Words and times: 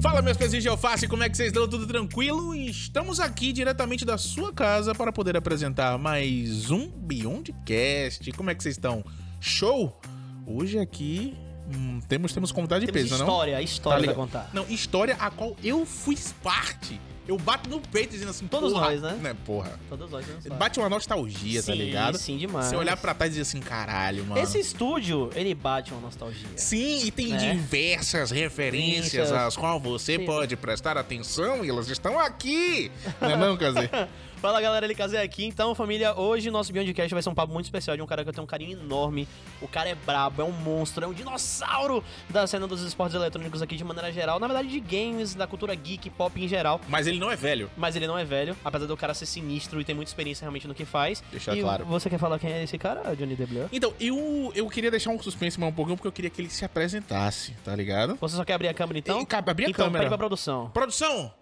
Fala, 0.00 0.22
meus 0.22 0.36
pezinhos 0.36 0.62
de 0.62 0.68
alface, 0.68 1.08
como 1.08 1.24
é 1.24 1.28
que 1.28 1.36
vocês 1.36 1.48
estão? 1.48 1.66
Tudo 1.66 1.84
tranquilo? 1.84 2.54
Estamos 2.54 3.18
aqui 3.18 3.52
diretamente 3.52 4.04
da 4.04 4.16
sua 4.16 4.52
casa 4.52 4.94
para 4.94 5.12
poder 5.12 5.36
apresentar 5.36 5.98
mais 5.98 6.70
um 6.70 6.88
Beyondcast. 6.88 8.30
Como 8.32 8.48
é 8.48 8.54
que 8.54 8.62
vocês 8.62 8.76
estão? 8.76 9.04
Show? 9.40 10.00
Hoje 10.46 10.78
aqui 10.78 11.36
hum, 11.74 12.00
temos, 12.08 12.32
temos 12.32 12.52
convidado 12.52 12.86
de 12.86 12.92
Temos 12.92 13.10
peso, 13.10 13.18
não? 13.18 13.26
história, 13.26 13.60
história 13.60 13.98
Tá 13.98 14.04
pra 14.04 14.14
contar. 14.14 14.50
Não, 14.54 14.64
história 14.68 15.16
a 15.18 15.32
qual 15.32 15.56
eu 15.64 15.84
fui 15.84 16.16
parte. 16.44 17.00
Eu 17.28 17.36
bato 17.36 17.68
no 17.68 17.78
peito 17.78 18.12
dizendo 18.12 18.30
assim, 18.30 18.46
Todos 18.46 18.72
porra, 18.72 18.86
nós, 18.90 19.02
né? 19.02 19.36
Porra. 19.44 19.78
Todos 19.86 20.10
nós 20.10 20.26
história. 20.26 20.56
Bate 20.56 20.78
uma 20.78 20.88
nostalgia, 20.88 21.62
tá 21.62 21.72
Sim, 21.72 21.78
ligado? 21.78 22.16
sim, 22.16 22.38
demais. 22.38 22.66
Você 22.68 22.76
olhar 22.76 22.96
pra 22.96 23.12
trás 23.12 23.28
e 23.28 23.38
dizer 23.38 23.42
assim, 23.42 23.60
caralho, 23.60 24.24
mano. 24.24 24.40
Esse 24.40 24.58
estúdio, 24.58 25.28
ele 25.34 25.54
bate 25.54 25.92
uma 25.92 26.00
nostalgia. 26.00 26.48
Sim, 26.56 27.04
e 27.04 27.10
tem 27.10 27.28
Né? 27.28 27.36
diversas 27.52 28.30
referências 28.30 29.12
Referências. 29.12 29.32
às 29.32 29.56
quais 29.58 29.82
você 29.82 30.16
Sim. 30.16 30.24
pode 30.24 30.56
prestar 30.56 30.96
atenção 30.96 31.62
e 31.62 31.68
elas 31.68 31.90
estão 31.90 32.18
aqui. 32.18 32.90
Não 33.20 33.30
é 33.30 33.36
não, 33.36 33.56
Kazê? 33.58 33.90
Fala 34.40 34.60
galera, 34.60 34.86
ele 34.86 34.94
casei 34.94 35.20
aqui. 35.20 35.44
Então, 35.44 35.74
família, 35.74 36.14
hoje 36.16 36.48
nosso 36.48 36.72
Beyondcast 36.72 37.12
vai 37.12 37.20
ser 37.20 37.28
um 37.28 37.34
papo 37.34 37.52
muito 37.52 37.64
especial 37.64 37.96
de 37.96 38.02
um 38.02 38.06
cara 38.06 38.22
que 38.22 38.28
eu 38.28 38.32
tenho 38.32 38.44
um 38.44 38.46
carinho 38.46 38.78
enorme. 38.78 39.26
O 39.60 39.66
cara 39.66 39.88
é 39.88 39.96
brabo, 39.96 40.40
é 40.40 40.44
um 40.44 40.52
monstro, 40.52 41.04
é 41.04 41.08
um 41.08 41.12
dinossauro 41.12 42.04
da 42.30 42.46
cena 42.46 42.64
dos 42.68 42.80
esportes 42.82 43.16
eletrônicos 43.16 43.60
aqui 43.62 43.74
de 43.74 43.82
maneira 43.82 44.12
geral. 44.12 44.38
Na 44.38 44.46
verdade, 44.46 44.68
de 44.68 44.78
games, 44.78 45.34
da 45.34 45.44
cultura 45.48 45.74
geek, 45.74 46.08
pop 46.10 46.40
em 46.40 46.46
geral. 46.46 46.80
Mas 46.88 47.08
ele 47.08 47.17
não 47.18 47.30
é 47.30 47.36
velho. 47.36 47.70
Mas 47.76 47.96
ele 47.96 48.06
não 48.06 48.18
é 48.18 48.24
velho, 48.24 48.56
apesar 48.64 48.86
do 48.86 48.96
cara 48.96 49.14
ser 49.14 49.26
sinistro 49.26 49.80
e 49.80 49.84
ter 49.84 49.94
muita 49.94 50.10
experiência 50.10 50.44
realmente 50.44 50.66
no 50.66 50.74
que 50.74 50.84
faz. 50.84 51.22
Deixar 51.30 51.56
e 51.56 51.60
claro. 51.60 51.84
Você 51.86 52.08
quer 52.08 52.18
falar 52.18 52.38
quem 52.38 52.52
é 52.52 52.62
esse 52.62 52.78
cara, 52.78 53.14
Johnny 53.14 53.34
DeBleu? 53.34 53.68
Então, 53.72 53.92
eu, 54.00 54.52
eu 54.54 54.68
queria 54.68 54.90
deixar 54.90 55.10
um 55.10 55.20
suspense 55.20 55.58
mais 55.58 55.72
um 55.72 55.76
pouquinho, 55.76 55.96
porque 55.96 56.08
eu 56.08 56.12
queria 56.12 56.30
que 56.30 56.40
ele 56.40 56.50
se 56.50 56.64
apresentasse, 56.64 57.52
tá 57.64 57.74
ligado? 57.74 58.16
Você 58.20 58.36
só 58.36 58.44
quer 58.44 58.54
abrir 58.54 58.68
a 58.68 58.74
câmera 58.74 58.98
então? 58.98 59.20
E, 59.20 59.34
abrir 59.34 59.66
a 59.66 59.70
então, 59.70 59.86
câmera. 59.86 60.04
pede 60.04 60.08
pra 60.08 60.18
produção. 60.18 60.70
Produção! 60.70 61.32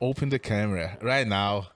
Open 0.00 0.28
the 0.28 0.38
camera, 0.38 0.98
right 1.00 1.28
now. 1.28 1.66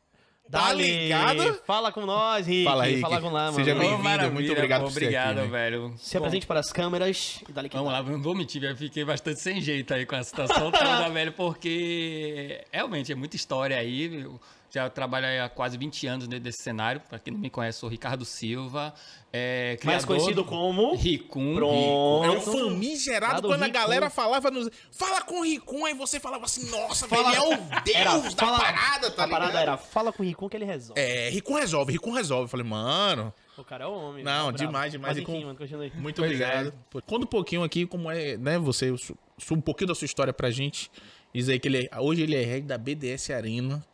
Tá 0.50 0.72
ligado? 0.72 1.60
Fala 1.66 1.90
com 1.90 2.06
nós, 2.06 2.46
Rick. 2.46 2.64
Fala, 2.64 2.84
Rick. 2.84 3.00
Fala 3.00 3.20
com 3.20 3.30
lá, 3.30 3.44
mano. 3.46 3.56
Seja 3.56 3.74
bem-vindo, 3.74 4.32
muito 4.32 4.52
obrigado 4.52 4.80
pô, 4.82 4.86
por 4.86 4.92
ser 4.92 5.04
Obrigado, 5.04 5.38
aqui, 5.40 5.48
velho. 5.48 5.94
Se 5.98 6.16
apresente 6.16 6.46
para 6.46 6.60
as 6.60 6.72
câmeras 6.72 7.40
e 7.48 7.52
dali 7.52 7.68
que 7.68 7.76
Vamos 7.76 7.92
lá, 7.92 8.02
não 8.02 8.22
vou 8.22 8.34
mentir, 8.34 8.60
velho. 8.60 8.76
Fiquei 8.76 9.04
bastante 9.04 9.40
sem 9.40 9.60
jeito 9.60 9.92
aí 9.92 10.06
com 10.06 10.14
a 10.14 10.22
situação 10.22 10.70
toda, 10.70 11.08
velho, 11.10 11.32
porque 11.32 12.64
realmente 12.72 13.10
é 13.10 13.14
muita 13.14 13.34
história 13.34 13.76
aí. 13.76 14.22
Eu 14.22 14.40
já 14.70 14.90
trabalho 14.90 15.26
há 15.44 15.48
quase 15.48 15.78
20 15.78 16.06
anos 16.06 16.26
dentro 16.28 16.44
desse 16.44 16.62
cenário. 16.62 17.00
Pra 17.08 17.18
quem 17.18 17.32
não 17.32 17.40
me 17.40 17.48
conhece, 17.50 17.78
sou 17.78 17.88
Ricardo 17.88 18.24
Silva. 18.24 18.92
É, 19.32 19.78
Mais 19.84 20.04
conhecido 20.04 20.42
do- 20.42 20.44
como... 20.44 20.94
Ricum. 20.94 21.54
Pronto. 21.54 22.24
É 22.24 22.30
um 22.30 22.40
famigerado 22.40 23.48
quando 23.48 23.62
a 23.62 23.66
Ricum. 23.66 23.78
galera 23.78 24.10
falava 24.10 24.50
nos. 24.50 24.68
Fala 24.90 25.20
com 25.22 25.40
o 25.40 25.44
Ricum, 25.44 25.84
aí 25.86 25.94
você 25.94 26.18
falava 26.20 26.44
assim, 26.44 26.70
nossa, 26.70 27.06
Fala- 27.06 27.30
velho, 27.30 27.42
ele 27.44 27.52
é 27.52 27.56
o 27.56 27.58
deus 27.84 27.96
Era, 27.96 28.18
da 28.18 28.30
fala- 28.46 28.58
parada, 28.58 29.10
tá 29.10 29.24
A 29.24 29.28
parada 29.28 29.46
ligado? 29.52 29.62
era, 29.62 29.76
fala 29.76 30.12
com 30.12 30.22
o 30.22 30.26
Ricum 30.26 30.48
que 30.48 30.56
ele 30.56 30.64
resolve. 30.64 31.00
É, 31.00 31.28
Ricum 31.30 31.54
resolve, 31.54 31.92
Ricum 31.92 32.10
resolve. 32.12 32.44
Eu 32.44 32.48
falei, 32.48 32.66
mano, 32.66 33.32
O 33.58 33.64
cara 33.64 33.84
é 33.84 33.86
o 33.86 33.92
homem. 33.92 34.24
Não, 34.24 34.32
é 34.48 34.52
brabo. 34.52 34.58
demais, 34.58 34.92
demais. 34.92 35.16
Mas 35.16 35.22
enfim, 35.22 35.40
com- 35.40 35.46
mano, 35.46 35.90
muito 35.96 36.16
Pois 36.16 36.30
obrigado. 36.30 36.72
Conta 37.06 37.24
um 37.24 37.28
pouquinho 37.28 37.62
aqui 37.62 37.86
como 37.86 38.10
é, 38.10 38.36
né, 38.36 38.58
você, 38.58 38.92
um 39.50 39.60
pouquinho 39.60 39.88
da 39.88 39.94
sua 39.94 40.06
história 40.06 40.32
pra 40.32 40.50
gente. 40.50 40.90
Diz 41.34 41.48
aí 41.50 41.58
que 41.58 41.68
ele 41.68 41.88
é- 41.92 42.00
hoje 42.00 42.22
ele 42.22 42.34
é 42.34 42.42
head 42.42 42.66
da 42.66 42.78
BDS 42.78 43.30
Arena, 43.30 43.84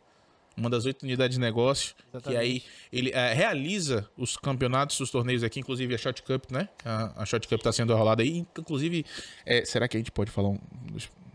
uma 0.55 0.69
das 0.69 0.85
oito 0.85 1.03
unidades 1.03 1.35
de 1.35 1.41
negócio, 1.41 1.95
que 1.95 2.03
Exatamente. 2.17 2.41
aí 2.41 2.63
ele 2.91 3.11
é, 3.11 3.33
realiza 3.33 4.09
os 4.17 4.37
campeonatos, 4.37 4.99
os 4.99 5.09
torneios 5.09 5.43
aqui, 5.43 5.59
inclusive 5.59 5.93
a 5.93 5.97
Shot 5.97 6.21
Cup, 6.23 6.51
né? 6.51 6.69
A, 6.85 7.23
a 7.23 7.25
Shot 7.25 7.47
Cup 7.47 7.61
tá 7.61 7.71
sendo 7.71 7.95
rolada 7.95 8.21
aí, 8.23 8.45
inclusive, 8.57 9.05
é, 9.45 9.65
será 9.65 9.87
que 9.87 9.97
a 9.97 9.99
gente 9.99 10.11
pode 10.11 10.31
falar 10.31 10.49
um... 10.49 10.59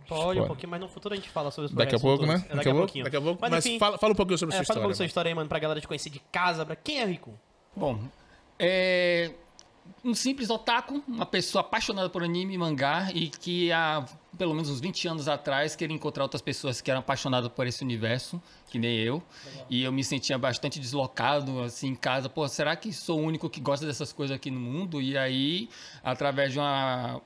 Pode, 0.06 0.40
um 0.40 0.46
pouquinho, 0.46 0.70
mas 0.70 0.80
no 0.80 0.88
futuro 0.88 1.12
a 1.12 1.16
gente 1.16 1.28
fala 1.28 1.50
sobre 1.50 1.66
os 1.68 1.76
Daqui 1.76 1.94
a 1.94 1.98
pouco, 2.00 2.24
né? 2.24 2.38
futuros. 2.38 2.52
É, 2.52 2.56
Daqui 2.56 2.68
a 2.70 2.74
pouquinho. 2.74 3.04
daqui 3.04 3.16
a 3.16 3.20
pouco. 3.20 3.38
Mas, 3.42 3.50
Mas, 3.50 3.66
enfim, 3.66 3.78
fala, 3.78 3.98
fala 3.98 4.12
um 4.14 4.16
pouquinho 4.16 4.38
sobre 4.38 4.54
a 4.54 4.58
sua 4.58 4.64
fala 4.64 4.80
um 4.80 4.82
pouco 4.82 4.92
história. 4.92 4.94
da 4.94 4.96
sua 4.96 5.06
história 5.06 5.28
aí, 5.28 5.34
mano, 5.34 5.48
pra 5.50 5.58
galera 5.58 5.80
te 5.82 5.86
conhecer 5.86 6.08
de 6.08 6.18
casa. 6.32 6.64
Pra... 6.64 6.74
Quem 6.74 7.00
é 7.00 7.04
o 7.04 7.08
Ricum? 7.08 7.34
Bom, 7.76 8.00
é 8.58 9.32
um 10.04 10.14
simples 10.14 10.50
otaku, 10.50 11.02
uma 11.06 11.26
pessoa 11.26 11.60
apaixonada 11.60 12.08
por 12.08 12.22
anime 12.22 12.54
e 12.54 12.58
mangá 12.58 13.10
e 13.12 13.28
que 13.28 13.72
há 13.72 14.04
pelo 14.36 14.54
menos 14.54 14.70
uns 14.70 14.80
20 14.80 15.08
anos 15.08 15.28
atrás 15.28 15.74
queria 15.74 15.94
encontrar 15.94 16.22
outras 16.22 16.40
pessoas 16.40 16.80
que 16.80 16.90
eram 16.90 17.00
apaixonadas 17.00 17.50
por 17.50 17.66
esse 17.66 17.82
universo, 17.82 18.40
que 18.68 18.78
nem 18.78 18.96
eu. 18.98 19.22
E 19.68 19.82
eu 19.82 19.90
me 19.90 20.04
sentia 20.04 20.38
bastante 20.38 20.78
deslocado 20.78 21.60
assim 21.60 21.88
em 21.88 21.94
casa, 21.94 22.28
pô, 22.28 22.46
será 22.46 22.76
que 22.76 22.92
sou 22.92 23.18
o 23.18 23.22
único 23.22 23.50
que 23.50 23.60
gosta 23.60 23.84
dessas 23.84 24.12
coisas 24.12 24.36
aqui 24.36 24.50
no 24.50 24.60
mundo? 24.60 25.02
E 25.02 25.18
aí, 25.18 25.68
através 26.04 26.52
de 26.52 26.58
uma 26.58 27.20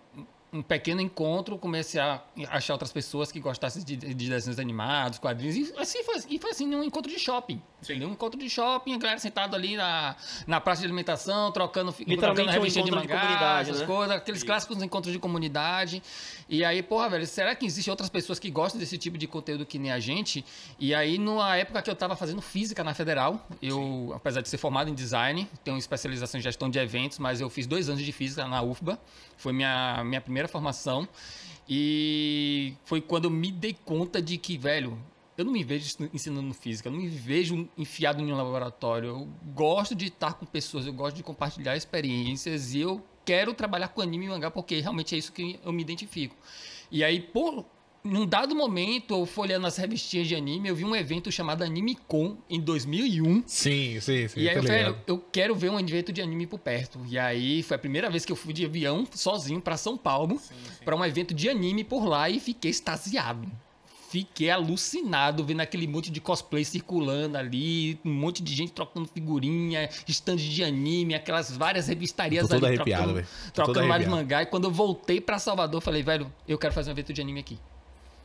um 0.53 0.63
pequeno 0.63 1.01
encontro, 1.01 1.57
comecei 1.57 1.99
a 1.99 2.23
achar 2.51 2.75
outras 2.75 2.93
pessoas 2.93 3.33
que 3.33 3.41
gostassem 3.41 3.83
de, 3.83 3.97
de 3.97 4.29
desenhos 4.29 4.59
animados, 4.59 5.19
quadrinhos, 5.19 5.57
e 5.57 5.73
assim 5.79 6.05
foi, 6.05 6.17
e 6.29 6.39
foi 6.39 6.51
assim, 6.51 6.67
num 6.67 6.85
encontro 6.85 7.11
de 7.11 7.19
shopping. 7.19 7.63
Entendeu? 7.83 8.09
Um 8.09 8.13
encontro 8.13 8.39
de 8.39 8.49
shopping, 8.49 8.95
a 8.95 8.99
galera 8.99 9.19
sentada 9.19 9.57
ali 9.57 9.77
na, 9.77 10.15
na 10.47 10.61
praça 10.61 10.83
de 10.83 10.87
alimentação, 10.87 11.51
trocando, 11.51 11.93
trocando 11.93 12.43
um 12.43 12.53
revistinha 12.53 12.85
de 12.85 12.93
mangá, 12.93 13.19
comunidade, 13.19 13.71
essas 13.71 13.81
né? 13.81 13.87
coisas, 13.87 14.17
aqueles 14.17 14.45
clássicos 14.45 14.81
encontros 14.81 15.13
de 15.13 15.19
comunidade. 15.19 16.01
E 16.49 16.65
aí, 16.65 16.81
porra, 16.81 17.11
velho, 17.11 17.27
será 17.27 17.57
que 17.57 17.67
existem 17.67 17.91
outras 17.91 18.09
pessoas 18.09 18.39
que 18.39 18.49
gostam 18.51 18.79
desse 18.79 18.97
tipo 18.97 19.19
de 19.19 19.27
conteúdo 19.27 19.67
que 19.67 19.81
nem 19.81 19.91
a 19.91 19.99
gente? 19.99 20.45
E 20.79 20.95
aí, 20.95 21.19
numa 21.19 21.57
época 21.57 21.83
que 21.83 21.91
eu 21.91 21.97
tava 21.97 22.15
fazendo 22.15 22.41
física 22.41 22.85
na 22.85 22.95
Federal, 22.95 23.49
eu, 23.61 24.13
apesar 24.15 24.43
de 24.43 24.49
ser 24.49 24.59
formado 24.59 24.89
em 24.89 24.95
design, 24.95 25.49
tenho 25.65 25.77
especialização 25.77 26.39
em 26.39 26.43
gestão 26.43 26.71
de 26.71 26.79
eventos, 26.79 27.19
mas 27.19 27.41
eu 27.41 27.51
fiz 27.51 27.67
dois 27.67 27.89
anos 27.89 28.03
de 28.03 28.13
física 28.13 28.47
na 28.47 28.63
UFBA, 28.63 28.97
foi 29.37 29.53
minha, 29.53 30.05
minha 30.05 30.21
primeira 30.21 30.47
formação. 30.47 31.09
E 31.69 32.75
foi 32.85 33.01
quando 33.01 33.25
eu 33.25 33.31
me 33.31 33.51
dei 33.51 33.77
conta 33.85 34.21
de 34.23 34.37
que, 34.37 34.57
velho, 34.57 34.99
eu 35.37 35.45
não 35.45 35.53
me 35.53 35.65
vejo 35.65 35.97
ensinando 36.13 36.53
física, 36.53 36.89
eu 36.89 36.93
não 36.93 37.01
me 37.01 37.09
vejo 37.09 37.69
enfiado 37.77 38.23
em 38.23 38.33
um 38.33 38.37
laboratório. 38.37 39.09
Eu 39.09 39.29
gosto 39.55 39.95
de 39.95 40.07
estar 40.07 40.35
com 40.35 40.45
pessoas, 40.45 40.87
eu 40.87 40.93
gosto 40.93 41.17
de 41.17 41.23
compartilhar 41.23 41.77
experiências 41.77 42.75
e 42.75 42.81
eu 42.81 43.03
quero 43.25 43.55
trabalhar 43.55 43.89
com 43.89 44.01
anime 44.01 44.27
e 44.27 44.29
mangá 44.29 44.51
porque 44.51 44.81
realmente 44.81 45.15
é 45.15 45.19
isso 45.19 45.33
que 45.33 45.59
eu 45.65 45.73
me 45.73 45.83
identifico. 45.83 46.37
E 46.91 47.03
aí, 47.03 47.21
por 47.21 47.65
num 48.05 48.27
dado 48.27 48.55
momento, 48.55 49.15
eu 49.15 49.25
folheando 49.25 49.67
as 49.67 49.77
revistinhas 49.77 50.27
de 50.27 50.35
anime, 50.35 50.69
eu 50.69 50.75
vi 50.75 50.85
um 50.85 50.95
evento 50.95 51.31
chamado 51.31 51.63
Anime 51.63 51.97
Con 52.09 52.37
em 52.51 52.61
2001. 52.61 53.45
Sim, 53.47 54.01
sim, 54.01 54.29
sim. 54.29 54.41
E 54.41 54.49
aí 54.49 54.57
eu 54.57 54.63
falei, 54.63 54.79
ligado. 54.79 54.99
eu 55.07 55.19
quero 55.31 55.55
ver 55.55 55.71
um 55.71 55.79
evento 55.79 56.13
de 56.13 56.21
anime 56.21 56.47
por 56.47 56.59
perto. 56.59 57.01
E 57.09 57.19
aí 57.19 57.63
foi 57.63 57.77
a 57.77 57.79
primeira 57.79 58.11
vez 58.11 58.25
que 58.25 58.33
eu 58.33 58.37
fui 58.37 58.53
de 58.53 58.65
avião 58.65 59.07
sozinho 59.13 59.61
pra 59.61 59.77
São 59.77 59.97
Paulo 59.97 60.41
pra 60.85 60.97
um 60.97 61.05
evento 61.05 61.33
de 61.33 61.49
anime 61.49 61.85
por 61.85 62.05
lá 62.05 62.29
e 62.29 62.41
fiquei 62.41 62.71
extasiado. 62.71 63.49
Fiquei 64.13 64.51
alucinado 64.51 65.43
vendo 65.43 65.63
aquele 65.63 65.87
monte 65.87 66.11
de 66.11 66.21
cosplay 66.21 66.67
circulando 66.67 67.39
ali, 67.39 67.99
um 68.05 68.13
monte 68.13 68.43
de 68.43 68.55
gente 68.55 68.71
trocando 68.71 69.09
figurinha, 69.09 69.89
stand 70.07 70.37
de 70.37 70.63
anime, 70.63 71.15
aquelas 71.15 71.57
várias 71.57 71.89
revistarias 71.89 72.47
Tô 72.47 72.57
ali 72.57 72.77
trocando, 72.77 73.15
velho. 73.15 73.27
Tô 73.27 73.63
todo 73.63 73.65
trocando 73.73 73.89
vários 73.89 74.11
mangá. 74.11 74.43
E 74.43 74.47
quando 74.47 74.65
eu 74.65 74.71
voltei 74.71 75.19
pra 75.19 75.39
Salvador, 75.39 75.81
falei, 75.81 76.03
velho, 76.03 76.31
eu 76.47 76.59
quero 76.59 76.75
fazer 76.75 76.91
um 76.91 76.93
evento 76.93 77.11
de 77.11 77.23
anime 77.23 77.41
aqui. 77.41 77.59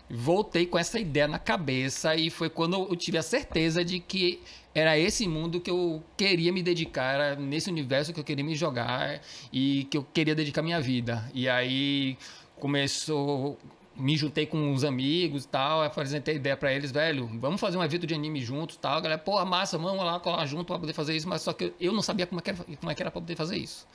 Voltei 0.09 0.65
com 0.65 0.77
essa 0.77 0.99
ideia 0.99 1.25
na 1.25 1.39
cabeça 1.39 2.13
e 2.17 2.29
foi 2.29 2.49
quando 2.49 2.75
eu 2.75 2.95
tive 2.97 3.17
a 3.17 3.23
certeza 3.23 3.81
de 3.85 4.01
que 4.01 4.41
era 4.75 4.99
esse 4.99 5.25
mundo 5.25 5.61
que 5.61 5.71
eu 5.71 6.03
queria 6.17 6.51
me 6.51 6.61
dedicar, 6.61 7.13
era 7.13 7.35
nesse 7.37 7.69
universo 7.69 8.11
que 8.11 8.19
eu 8.19 8.25
queria 8.25 8.43
me 8.43 8.55
jogar 8.55 9.21
e 9.53 9.85
que 9.85 9.97
eu 9.97 10.05
queria 10.13 10.35
dedicar 10.35 10.61
minha 10.61 10.81
vida. 10.81 11.31
E 11.33 11.47
aí 11.47 12.17
começou, 12.59 13.57
me 13.97 14.15
juntei 14.15 14.45
com 14.45 14.57
uns 14.57 14.83
amigos 14.83 15.45
e 15.45 15.47
tal, 15.47 15.81
apresentei 15.81 16.35
a 16.35 16.37
ideia 16.37 16.57
pra 16.57 16.73
eles, 16.73 16.91
velho, 16.91 17.29
vamos 17.39 17.59
fazer 17.59 17.77
um 17.77 17.83
evento 17.83 18.05
de 18.05 18.13
anime 18.13 18.41
juntos 18.41 18.75
e 18.75 18.79
tal. 18.79 18.97
A 18.97 19.01
galera, 19.01 19.21
pô, 19.21 19.43
massa, 19.45 19.77
vamos 19.77 20.03
lá 20.03 20.19
colar 20.19 20.45
junto 20.45 20.65
pra 20.65 20.79
poder 20.79 20.93
fazer 20.93 21.15
isso, 21.15 21.27
mas 21.27 21.41
só 21.41 21.53
que 21.53 21.73
eu 21.79 21.91
não 21.91 22.01
sabia 22.01 22.27
como 22.27 22.39
é 22.39 22.43
que 22.43 22.49
era, 22.51 22.63
como 22.63 22.91
é 22.91 22.95
que 22.95 23.01
era 23.01 23.11
pra 23.11 23.21
poder 23.21 23.35
fazer 23.35 23.57
isso. 23.57 23.87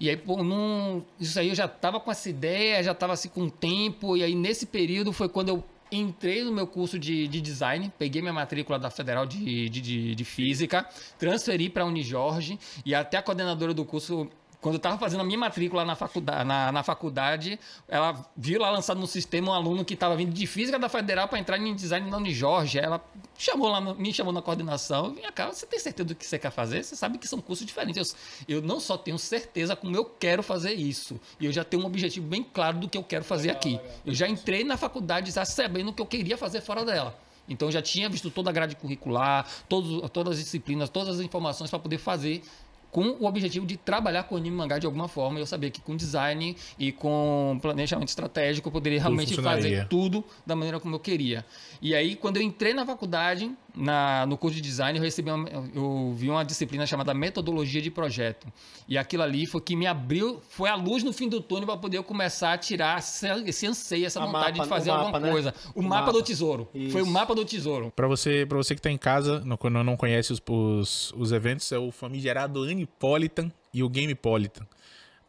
E 0.00 0.08
aí, 0.08 0.16
pô, 0.16 0.42
não, 0.42 1.04
isso 1.20 1.38
aí 1.38 1.48
eu 1.48 1.54
já 1.54 1.68
tava 1.68 2.00
com 2.00 2.10
essa 2.10 2.28
ideia, 2.28 2.82
já 2.82 2.94
tava 2.94 3.12
assim 3.12 3.28
com 3.28 3.42
o 3.42 3.50
tempo, 3.50 4.16
e 4.16 4.24
aí 4.24 4.34
nesse 4.34 4.66
período 4.66 5.12
foi 5.12 5.28
quando 5.28 5.50
eu 5.50 5.64
entrei 5.92 6.42
no 6.42 6.50
meu 6.50 6.66
curso 6.66 6.98
de, 6.98 7.28
de 7.28 7.40
design, 7.40 7.92
peguei 7.98 8.22
minha 8.22 8.32
matrícula 8.32 8.78
da 8.78 8.90
Federal 8.90 9.26
de, 9.26 9.68
de, 9.68 9.80
de, 9.80 10.14
de 10.14 10.24
Física, 10.24 10.88
transferi 11.18 11.68
para 11.68 11.82
a 11.82 11.86
Unijorge, 11.86 12.58
e 12.84 12.94
até 12.94 13.18
a 13.18 13.22
coordenadora 13.22 13.74
do 13.74 13.84
curso 13.84 14.28
quando 14.62 14.76
eu 14.76 14.78
estava 14.78 14.96
fazendo 14.96 15.22
a 15.22 15.24
minha 15.24 15.36
matrícula 15.36 15.84
na 15.84 15.96
faculdade, 15.96 16.44
na, 16.44 16.70
na 16.70 16.82
faculdade, 16.84 17.58
ela 17.88 18.24
viu 18.36 18.60
lá 18.60 18.70
lançado 18.70 19.00
no 19.00 19.08
sistema 19.08 19.50
um 19.50 19.52
aluno 19.52 19.84
que 19.84 19.94
estava 19.94 20.14
vindo 20.14 20.32
de 20.32 20.46
física 20.46 20.78
da 20.78 20.88
federal 20.88 21.26
para 21.26 21.40
entrar 21.40 21.58
em 21.58 21.74
design 21.74 22.08
na 22.08 22.16
Unijorge. 22.16 22.78
Ela 22.78 23.04
chamou 23.36 23.68
lá, 23.68 23.80
me 23.80 24.14
chamou 24.14 24.32
na 24.32 24.40
coordenação. 24.40 25.14
Vem 25.14 25.24
cá, 25.32 25.48
você 25.48 25.66
tem 25.66 25.80
certeza 25.80 26.06
do 26.06 26.14
que 26.14 26.24
você 26.24 26.38
quer 26.38 26.52
fazer? 26.52 26.84
Você 26.84 26.94
sabe 26.94 27.18
que 27.18 27.26
são 27.26 27.40
cursos 27.40 27.66
diferentes. 27.66 28.14
Eu, 28.46 28.58
eu 28.58 28.62
não 28.62 28.78
só 28.78 28.96
tenho 28.96 29.18
certeza 29.18 29.74
como 29.74 29.96
eu 29.96 30.04
quero 30.04 30.44
fazer 30.44 30.74
isso. 30.74 31.20
E 31.40 31.46
eu 31.46 31.50
já 31.52 31.64
tenho 31.64 31.82
um 31.82 31.86
objetivo 31.86 32.28
bem 32.28 32.44
claro 32.44 32.78
do 32.78 32.88
que 32.88 32.96
eu 32.96 33.02
quero 33.02 33.24
fazer 33.24 33.50
aqui. 33.50 33.80
Eu 34.06 34.14
já 34.14 34.28
entrei 34.28 34.62
na 34.62 34.76
faculdade 34.76 35.32
já 35.32 35.44
sabendo 35.44 35.90
o 35.90 35.92
que 35.92 36.00
eu 36.00 36.06
queria 36.06 36.38
fazer 36.38 36.60
fora 36.60 36.84
dela. 36.84 37.18
Então 37.48 37.68
já 37.68 37.82
tinha 37.82 38.08
visto 38.08 38.30
toda 38.30 38.48
a 38.50 38.52
grade 38.52 38.76
curricular, 38.76 39.44
todos, 39.68 40.08
todas 40.12 40.34
as 40.34 40.44
disciplinas, 40.44 40.88
todas 40.88 41.16
as 41.16 41.20
informações 41.20 41.68
para 41.68 41.80
poder 41.80 41.98
fazer 41.98 42.44
com 42.92 43.16
o 43.18 43.24
objetivo 43.24 43.66
de 43.66 43.76
trabalhar 43.78 44.24
com 44.24 44.36
anime 44.36 44.54
e 44.54 44.58
mangá 44.58 44.78
de 44.78 44.84
alguma 44.86 45.08
forma. 45.08 45.38
Eu 45.40 45.46
sabia 45.46 45.70
que 45.70 45.80
com 45.80 45.96
design 45.96 46.54
e 46.78 46.92
com 46.92 47.58
planejamento 47.60 48.10
estratégico 48.10 48.68
eu 48.68 48.72
poderia 48.72 49.00
realmente 49.00 49.34
funcionaria. 49.34 49.62
fazer 49.62 49.88
tudo 49.88 50.22
da 50.46 50.54
maneira 50.54 50.78
como 50.78 50.94
eu 50.94 51.00
queria. 51.00 51.44
E 51.80 51.94
aí, 51.94 52.14
quando 52.14 52.36
eu 52.36 52.42
entrei 52.42 52.74
na 52.74 52.84
faculdade, 52.86 53.50
na, 53.74 54.26
no 54.26 54.36
curso 54.36 54.54
de 54.56 54.60
design, 54.62 54.98
eu 54.98 55.02
recebi 55.02 55.30
uma, 55.30 55.48
eu 55.74 56.12
vi 56.14 56.28
uma 56.28 56.44
disciplina 56.44 56.86
chamada 56.86 57.14
metodologia 57.14 57.80
de 57.80 57.90
projeto. 57.90 58.46
E 58.86 58.98
aquilo 58.98 59.22
ali 59.22 59.46
foi 59.46 59.60
que 59.62 59.74
me 59.74 59.86
abriu, 59.86 60.40
foi 60.50 60.68
a 60.68 60.74
luz 60.74 61.02
no 61.02 61.12
fim 61.14 61.28
do 61.28 61.40
túnel 61.40 61.66
para 61.66 61.78
poder 61.78 61.96
eu 61.96 62.04
começar 62.04 62.52
a 62.52 62.58
tirar 62.58 62.98
esse, 62.98 63.26
esse 63.46 63.66
anseio, 63.66 64.04
essa 64.04 64.22
A 64.22 64.26
vontade 64.26 64.58
mapa, 64.58 64.62
de 64.64 64.68
fazer 64.68 64.90
alguma 64.90 65.12
mapa, 65.12 65.20
né? 65.20 65.30
coisa. 65.32 65.54
O, 65.74 65.80
O 65.80 65.82
mapa, 65.82 66.00
mapa. 66.06 66.12
do 66.12 66.22
tesouro. 66.22 66.68
Foi 66.90 67.00
o 67.00 67.04
Isso. 67.04 67.10
mapa 67.10 67.34
do 67.34 67.44
tesouro. 67.44 67.90
Pra 67.96 68.06
você, 68.06 68.44
pra 68.46 68.58
você 68.58 68.74
que 68.74 68.82
tá 68.82 68.90
em 68.90 68.98
casa, 68.98 69.40
não, 69.46 69.58
não, 69.70 69.82
não 69.82 69.96
conhece 69.96 70.30
os, 70.32 70.42
os, 70.46 71.12
os 71.16 71.32
eventos, 71.32 71.72
é 71.72 71.78
o 71.78 71.90
famigerado 71.90 72.60
Anipolitan 72.82 73.50
e 73.72 73.82
o 73.82 73.88
Gamepolitan. 73.88 74.66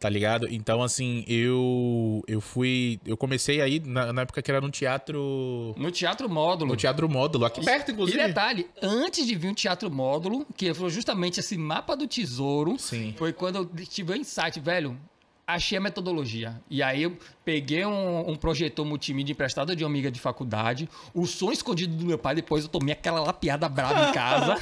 Tá 0.00 0.10
ligado? 0.10 0.46
Então, 0.50 0.82
assim, 0.82 1.24
eu 1.26 2.22
eu 2.28 2.38
fui. 2.40 3.00
Eu 3.06 3.16
comecei 3.16 3.62
aí 3.62 3.80
na, 3.80 4.12
na 4.12 4.22
época 4.22 4.42
que 4.42 4.50
era 4.50 4.60
no 4.60 4.70
teatro. 4.70 5.74
No 5.78 5.90
teatro 5.90 6.28
módulo. 6.28 6.72
No 6.72 6.76
teatro 6.76 7.08
módulo, 7.08 7.46
aqui 7.46 7.64
perto, 7.64 7.88
E 7.88 7.92
inclusive. 7.92 8.18
detalhe, 8.18 8.66
antes 8.82 9.26
de 9.26 9.34
vir 9.34 9.52
o 9.52 9.54
teatro 9.54 9.90
módulo, 9.90 10.46
que 10.56 10.74
foi 10.74 10.90
justamente 10.90 11.40
esse 11.40 11.56
mapa 11.56 11.96
do 11.96 12.06
tesouro, 12.06 12.78
Sim. 12.78 13.14
foi 13.16 13.32
quando 13.32 13.56
eu 13.56 13.86
tive 13.86 14.12
o 14.12 14.16
insight, 14.16 14.60
velho. 14.60 14.98
Achei 15.46 15.78
a 15.78 15.80
metodologia. 15.80 16.60
E 16.68 16.82
aí 16.82 17.02
eu 17.02 17.16
peguei 17.44 17.84
um, 17.86 18.30
um 18.30 18.36
projetor 18.36 18.84
multimídia 18.84 19.32
emprestado 19.32 19.74
de 19.76 19.84
uma 19.84 19.90
amiga 19.90 20.10
de 20.10 20.18
faculdade, 20.20 20.88
o 21.14 21.24
som 21.26 21.50
escondido 21.52 21.94
do 21.96 22.04
meu 22.04 22.18
pai, 22.18 22.34
depois 22.34 22.64
eu 22.64 22.70
tomei 22.70 22.92
aquela 22.92 23.20
lapiada 23.20 23.68
brava 23.68 24.08
em 24.08 24.12
casa. 24.16 24.58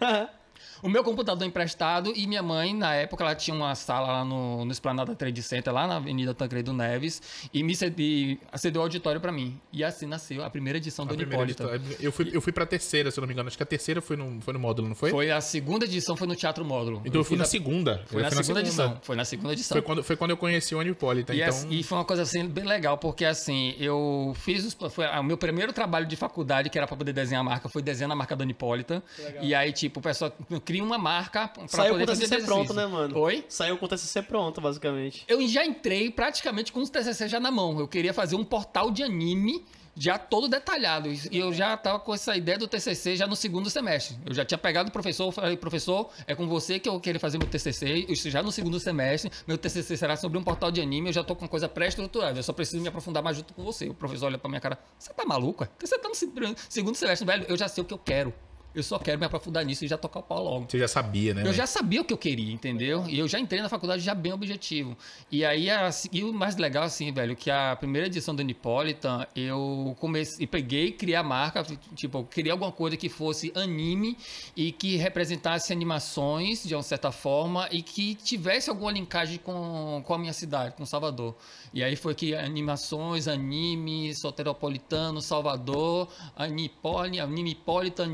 O 0.82 0.88
meu 0.88 1.02
computador 1.04 1.46
emprestado 1.46 2.12
e 2.14 2.26
minha 2.26 2.42
mãe, 2.42 2.74
na 2.74 2.94
época, 2.94 3.22
ela 3.24 3.34
tinha 3.34 3.54
uma 3.54 3.74
sala 3.74 4.06
lá 4.08 4.24
no, 4.24 4.64
no 4.64 4.72
Esplanada 4.72 5.14
Trade 5.14 5.42
Center, 5.42 5.72
lá 5.72 5.86
na 5.86 5.96
Avenida 5.96 6.32
Tancredo 6.34 6.72
Neves, 6.72 7.20
e 7.52 7.62
me 7.62 7.74
cedi, 7.76 8.38
cedeu 8.54 8.80
o 8.80 8.84
auditório 8.84 9.20
pra 9.20 9.30
mim. 9.32 9.58
E 9.72 9.84
assim 9.84 10.06
nasceu 10.06 10.44
a 10.44 10.50
primeira 10.50 10.78
edição 10.78 11.04
do 11.06 11.14
Unipólita. 11.14 11.64
edição. 11.74 11.96
Eu 12.00 12.12
fui, 12.12 12.30
eu 12.32 12.40
fui 12.40 12.52
pra 12.52 12.64
terceira, 12.66 13.10
se 13.10 13.18
eu 13.18 13.22
não 13.22 13.28
me 13.28 13.34
engano. 13.34 13.48
Acho 13.48 13.56
que 13.56 13.62
a 13.62 13.66
terceira 13.66 14.00
foi 14.00 14.16
no, 14.16 14.40
foi 14.40 14.52
no 14.54 14.60
módulo, 14.60 14.88
não 14.88 14.94
foi? 14.94 15.10
Foi 15.10 15.30
a 15.30 15.40
segunda 15.40 15.84
edição, 15.84 16.16
foi 16.16 16.26
no 16.26 16.34
Teatro 16.36 16.64
Módulo. 16.64 17.02
Então 17.04 17.20
eu 17.20 17.24
fui 17.24 17.36
na 17.36 17.44
segunda. 17.44 18.02
Foi 18.06 18.22
na 18.22 18.30
segunda 18.30 18.60
edição. 18.60 18.98
Foi 19.02 19.16
na 19.16 19.24
segunda 19.24 19.52
edição. 19.52 19.74
Foi 19.74 19.82
quando, 19.82 20.02
foi 20.02 20.16
quando 20.16 20.30
eu 20.30 20.36
conheci 20.36 20.74
o 20.74 20.80
Anipolitan. 20.80 21.34
E, 21.34 21.40
Então, 21.40 21.48
assim- 21.48 21.68
e 21.70 21.82
foi 21.82 21.98
uma 21.98 22.04
coisa 22.04 22.22
assim 22.22 22.46
bem 22.46 22.64
legal, 22.64 22.96
porque 22.98 23.24
assim, 23.24 23.74
eu 23.78 24.32
fiz 24.36 24.64
os, 24.64 24.76
foi 24.90 25.06
o 25.06 25.22
meu 25.22 25.36
primeiro 25.36 25.72
trabalho 25.72 26.06
de 26.06 26.16
faculdade, 26.16 26.70
que 26.70 26.78
era 26.78 26.86
pra 26.86 26.96
poder 26.96 27.12
desenhar 27.12 27.40
a 27.40 27.44
marca, 27.44 27.68
foi 27.68 27.82
desenhando 27.82 28.12
a 28.12 28.16
marca 28.16 28.34
da 28.36 28.44
Unipólita. 28.44 29.02
E 29.40 29.54
aí, 29.54 29.72
tipo, 29.72 30.00
o 30.00 30.02
pessoal 30.02 30.32
cria 30.70 30.84
uma 30.84 30.98
marca 30.98 31.48
pra 31.48 31.66
Saiu 31.68 31.92
poder 31.94 32.06
com 32.06 32.12
o 32.12 32.14
fazer 32.14 32.28
TCC 32.28 32.44
pronto, 32.46 32.72
né, 32.74 32.86
mano? 32.86 33.18
Oi? 33.18 33.44
Saiu 33.48 33.76
com 33.76 33.86
o 33.86 33.88
TCC 33.88 34.22
pronto, 34.22 34.60
basicamente. 34.60 35.24
Eu 35.26 35.46
já 35.48 35.64
entrei 35.64 36.10
praticamente 36.10 36.72
com 36.72 36.80
os 36.80 36.88
TCC 36.90 37.28
já 37.28 37.40
na 37.40 37.50
mão. 37.50 37.78
Eu 37.80 37.88
queria 37.88 38.14
fazer 38.14 38.36
um 38.36 38.44
portal 38.44 38.90
de 38.90 39.02
anime 39.02 39.64
já 39.96 40.16
todo 40.16 40.48
detalhado. 40.48 41.10
E 41.10 41.36
eu 41.36 41.52
já 41.52 41.76
tava 41.76 41.98
com 41.98 42.14
essa 42.14 42.36
ideia 42.36 42.56
do 42.56 42.68
TCC 42.68 43.16
já 43.16 43.26
no 43.26 43.34
segundo 43.34 43.68
semestre. 43.68 44.16
Eu 44.24 44.32
já 44.32 44.44
tinha 44.44 44.56
pegado 44.56 44.88
o 44.88 44.92
professor, 44.92 45.30
falei, 45.32 45.56
professor, 45.56 46.08
é 46.26 46.34
com 46.34 46.46
você 46.46 46.78
que 46.78 46.88
eu 46.88 46.98
queria 47.00 47.18
fazer 47.20 47.36
meu 47.38 47.48
TCC. 47.48 48.06
Isso 48.08 48.30
já 48.30 48.42
no 48.42 48.52
segundo 48.52 48.78
semestre. 48.78 49.30
Meu 49.46 49.58
TCC 49.58 49.96
será 49.96 50.16
sobre 50.16 50.38
um 50.38 50.44
portal 50.44 50.70
de 50.70 50.80
anime. 50.80 51.08
Eu 51.08 51.12
já 51.12 51.24
tô 51.24 51.34
com 51.34 51.42
uma 51.44 51.48
coisa 51.48 51.68
pré-estruturada. 51.68 52.38
Eu 52.38 52.42
só 52.44 52.52
preciso 52.52 52.80
me 52.80 52.88
aprofundar 52.88 53.22
mais 53.22 53.36
junto 53.36 53.52
com 53.52 53.64
você. 53.64 53.88
O 53.88 53.94
professor 53.94 54.26
olha 54.26 54.38
pra 54.38 54.48
minha 54.48 54.60
cara, 54.60 54.78
você 54.98 55.12
tá 55.12 55.24
maluco? 55.26 55.64
é? 55.64 55.68
Você 55.84 55.98
tá 55.98 56.08
no 56.08 56.14
se- 56.14 56.30
segundo 56.68 56.94
semestre, 56.94 57.26
velho. 57.26 57.44
Eu 57.48 57.56
já 57.56 57.66
sei 57.68 57.82
o 57.82 57.84
que 57.84 57.92
eu 57.92 57.98
quero. 57.98 58.32
Eu 58.74 58.82
só 58.82 58.98
quero 58.98 59.18
me 59.18 59.26
aprofundar 59.26 59.64
nisso 59.64 59.84
e 59.84 59.88
já 59.88 59.98
tocar 59.98 60.20
o 60.20 60.22
pau 60.22 60.44
logo. 60.44 60.66
você 60.68 60.78
já 60.78 60.86
sabia, 60.86 61.34
né? 61.34 61.40
Eu 61.40 61.46
velho? 61.46 61.56
já 61.56 61.66
sabia 61.66 62.00
o 62.00 62.04
que 62.04 62.12
eu 62.12 62.18
queria, 62.18 62.52
entendeu? 62.52 63.04
E 63.08 63.18
eu 63.18 63.26
já 63.26 63.38
entrei 63.40 63.60
na 63.60 63.68
faculdade 63.68 64.02
já 64.02 64.14
bem 64.14 64.32
objetivo. 64.32 64.96
E 65.30 65.44
aí, 65.44 65.68
assim, 65.68 66.08
e 66.12 66.22
o 66.22 66.32
mais 66.32 66.56
legal, 66.56 66.84
assim, 66.84 67.12
velho, 67.12 67.34
que 67.34 67.50
a 67.50 67.74
primeira 67.76 68.06
edição 68.06 68.34
do 68.34 68.42
Nipolitan, 68.42 69.26
eu 69.34 69.96
comecei, 69.98 70.46
peguei, 70.46 70.92
criei 70.92 71.16
a 71.16 71.22
marca, 71.22 71.64
tipo, 71.96 72.18
eu 72.18 72.24
queria 72.24 72.52
alguma 72.52 72.70
coisa 72.70 72.96
que 72.96 73.08
fosse 73.08 73.52
anime 73.56 74.16
e 74.56 74.70
que 74.70 74.96
representasse 74.96 75.72
animações, 75.72 76.62
de 76.62 76.74
uma 76.74 76.82
certa 76.82 77.10
forma, 77.10 77.68
e 77.72 77.82
que 77.82 78.14
tivesse 78.14 78.70
alguma 78.70 78.92
linkagem 78.92 79.38
com, 79.38 80.02
com 80.04 80.14
a 80.14 80.18
minha 80.18 80.32
cidade, 80.32 80.74
com 80.76 80.86
Salvador. 80.86 81.34
E 81.72 81.84
aí 81.84 81.94
foi 81.96 82.14
que 82.14 82.34
animações, 82.34 83.28
anime, 83.28 84.14
soteropolitano, 84.14 85.20
Salvador, 85.22 86.08
Anipoli, 86.36 87.90
tá 87.90 88.04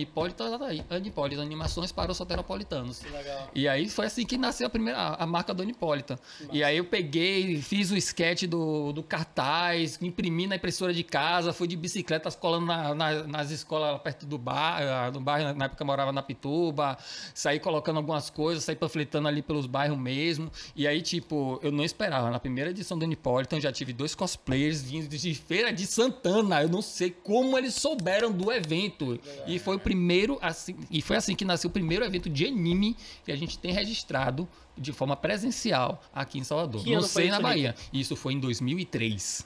aí, 0.66 0.84
Anipólita, 0.90 1.42
animações 1.42 1.92
para 1.92 2.10
os 2.10 2.16
soteropolitanos. 2.16 3.02
legal. 3.02 3.50
E 3.54 3.68
aí 3.68 3.88
foi 3.88 4.06
assim 4.06 4.24
que 4.26 4.36
nasceu 4.36 4.66
a 4.66 4.70
primeira 4.70 4.98
a, 4.98 5.24
a 5.24 5.26
marca 5.26 5.54
do 5.54 5.62
Unipólita. 5.62 6.18
E 6.52 6.62
aí 6.62 6.76
eu 6.76 6.84
peguei, 6.84 7.60
fiz 7.62 7.90
o 7.90 7.96
sketch 7.96 8.44
do, 8.44 8.92
do 8.92 9.02
cartaz, 9.02 9.98
imprimi 10.02 10.46
na 10.46 10.56
impressora 10.56 10.92
de 10.92 11.02
casa, 11.02 11.52
fui 11.52 11.66
de 11.68 11.76
bicicleta 11.76 12.30
colando 12.32 12.66
na- 12.66 12.94
na- 12.94 13.22
nas 13.24 13.50
escolas 13.50 13.92
lá 13.92 13.98
perto 13.98 14.26
do 14.26 14.36
bar, 14.38 14.82
ah, 14.82 15.10
no 15.10 15.20
bairro, 15.20 15.54
na 15.54 15.66
época 15.66 15.82
eu 15.82 15.86
morava 15.86 16.12
na 16.12 16.22
Pituba, 16.22 16.98
saí 17.34 17.58
colocando 17.60 17.96
algumas 17.98 18.30
coisas, 18.30 18.64
saí 18.64 18.76
panfletando 18.76 19.28
ali 19.28 19.42
pelos 19.42 19.66
bairros 19.66 19.98
mesmo. 19.98 20.50
E 20.74 20.86
aí, 20.86 21.00
tipo, 21.00 21.58
eu 21.62 21.70
não 21.72 21.84
esperava. 21.84 22.30
Na 22.30 22.38
primeira 22.40 22.70
edição 22.70 22.98
do 22.98 23.04
Unipolitan, 23.04 23.45
eu 23.54 23.60
já 23.60 23.72
tive 23.72 23.92
dois 23.92 24.14
cosplayers 24.14 24.82
vindos 24.82 25.20
de 25.20 25.34
Feira 25.34 25.72
de 25.72 25.86
Santana. 25.86 26.62
Eu 26.62 26.68
não 26.68 26.82
sei 26.82 27.10
como 27.10 27.56
eles 27.56 27.74
souberam 27.74 28.32
do 28.32 28.50
evento. 28.50 29.18
E 29.46 29.58
foi 29.58 29.76
o 29.76 29.78
primeiro, 29.78 30.38
assim, 30.42 30.76
e 30.90 31.00
foi 31.00 31.16
assim 31.16 31.34
que 31.34 31.44
nasceu 31.44 31.68
o 31.68 31.72
primeiro 31.72 32.04
evento 32.04 32.28
de 32.28 32.46
anime 32.46 32.96
que 33.24 33.32
a 33.32 33.36
gente 33.36 33.58
tem 33.58 33.72
registrado 33.72 34.48
de 34.76 34.92
forma 34.92 35.16
presencial 35.16 36.02
aqui 36.12 36.38
em 36.38 36.44
Salvador. 36.44 36.82
Que 36.82 36.94
não 36.94 37.02
sei 37.02 37.30
na 37.30 37.40
Bahia. 37.40 37.74
Isso 37.92 38.14
foi 38.16 38.34
em 38.34 38.40
2003. 38.40 39.44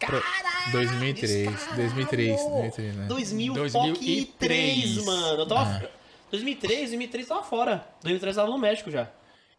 2003, 0.73 1.69
2003, 1.76 2.41
2003, 2.41 2.97
né? 2.97 3.06
2003, 3.06 3.73
2003, 3.73 5.05
mano. 5.05 5.43
Eu 5.43 5.47
tava. 5.47 5.91
2003, 6.31 6.91
2003 6.91 7.26
tava 7.26 7.43
fora. 7.43 7.87
2003 8.02 8.37
tava 8.37 8.50
no 8.50 8.58
México 8.58 8.91
já. 8.91 9.08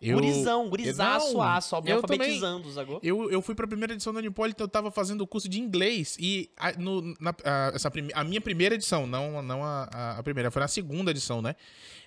Eu- 0.01 0.19
Gurizão, 0.19 0.67
gurizaço, 0.67 1.33
Não, 1.33 1.41
aço, 1.43 1.75
eu 1.75 1.81
também- 1.81 1.95
alfabetizando, 1.95 2.71
sacou? 2.71 2.99
Eu, 3.03 3.29
eu 3.29 3.41
fui 3.41 3.53
pra 3.53 3.67
primeira 3.67 3.93
edição 3.93 4.11
da 4.11 4.19
Unipolitan, 4.19 4.63
eu 4.63 4.67
tava 4.67 4.89
fazendo 4.89 5.21
o 5.21 5.27
curso 5.27 5.47
de 5.47 5.59
inglês. 5.61 6.17
E 6.19 6.49
a, 6.57 6.71
no- 6.73 7.01
na- 7.19 7.35
a- 7.43 7.71
essa, 7.75 7.91
prime- 7.91 8.11
a 8.15 8.23
minha 8.23 8.41
primeira 8.41 8.73
edição, 8.75 9.05
não, 9.05 9.41
não 9.43 9.63
a, 9.63 10.17
a- 10.17 10.23
primeira, 10.23 10.49
foi 10.49 10.59
na 10.61 10.67
segunda 10.67 11.11
edição, 11.11 11.41
né? 11.41 11.55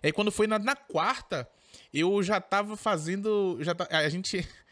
Aí 0.02 0.10
quando 0.12 0.32
foi 0.32 0.46
na, 0.48 0.58
na 0.58 0.74
quarta, 0.74 1.48
eu 1.92 2.20
já 2.22 2.40
tava 2.40 2.76
fazendo. 2.76 3.58
Já 3.60 3.74
a 3.90 4.08
gente. 4.08 4.46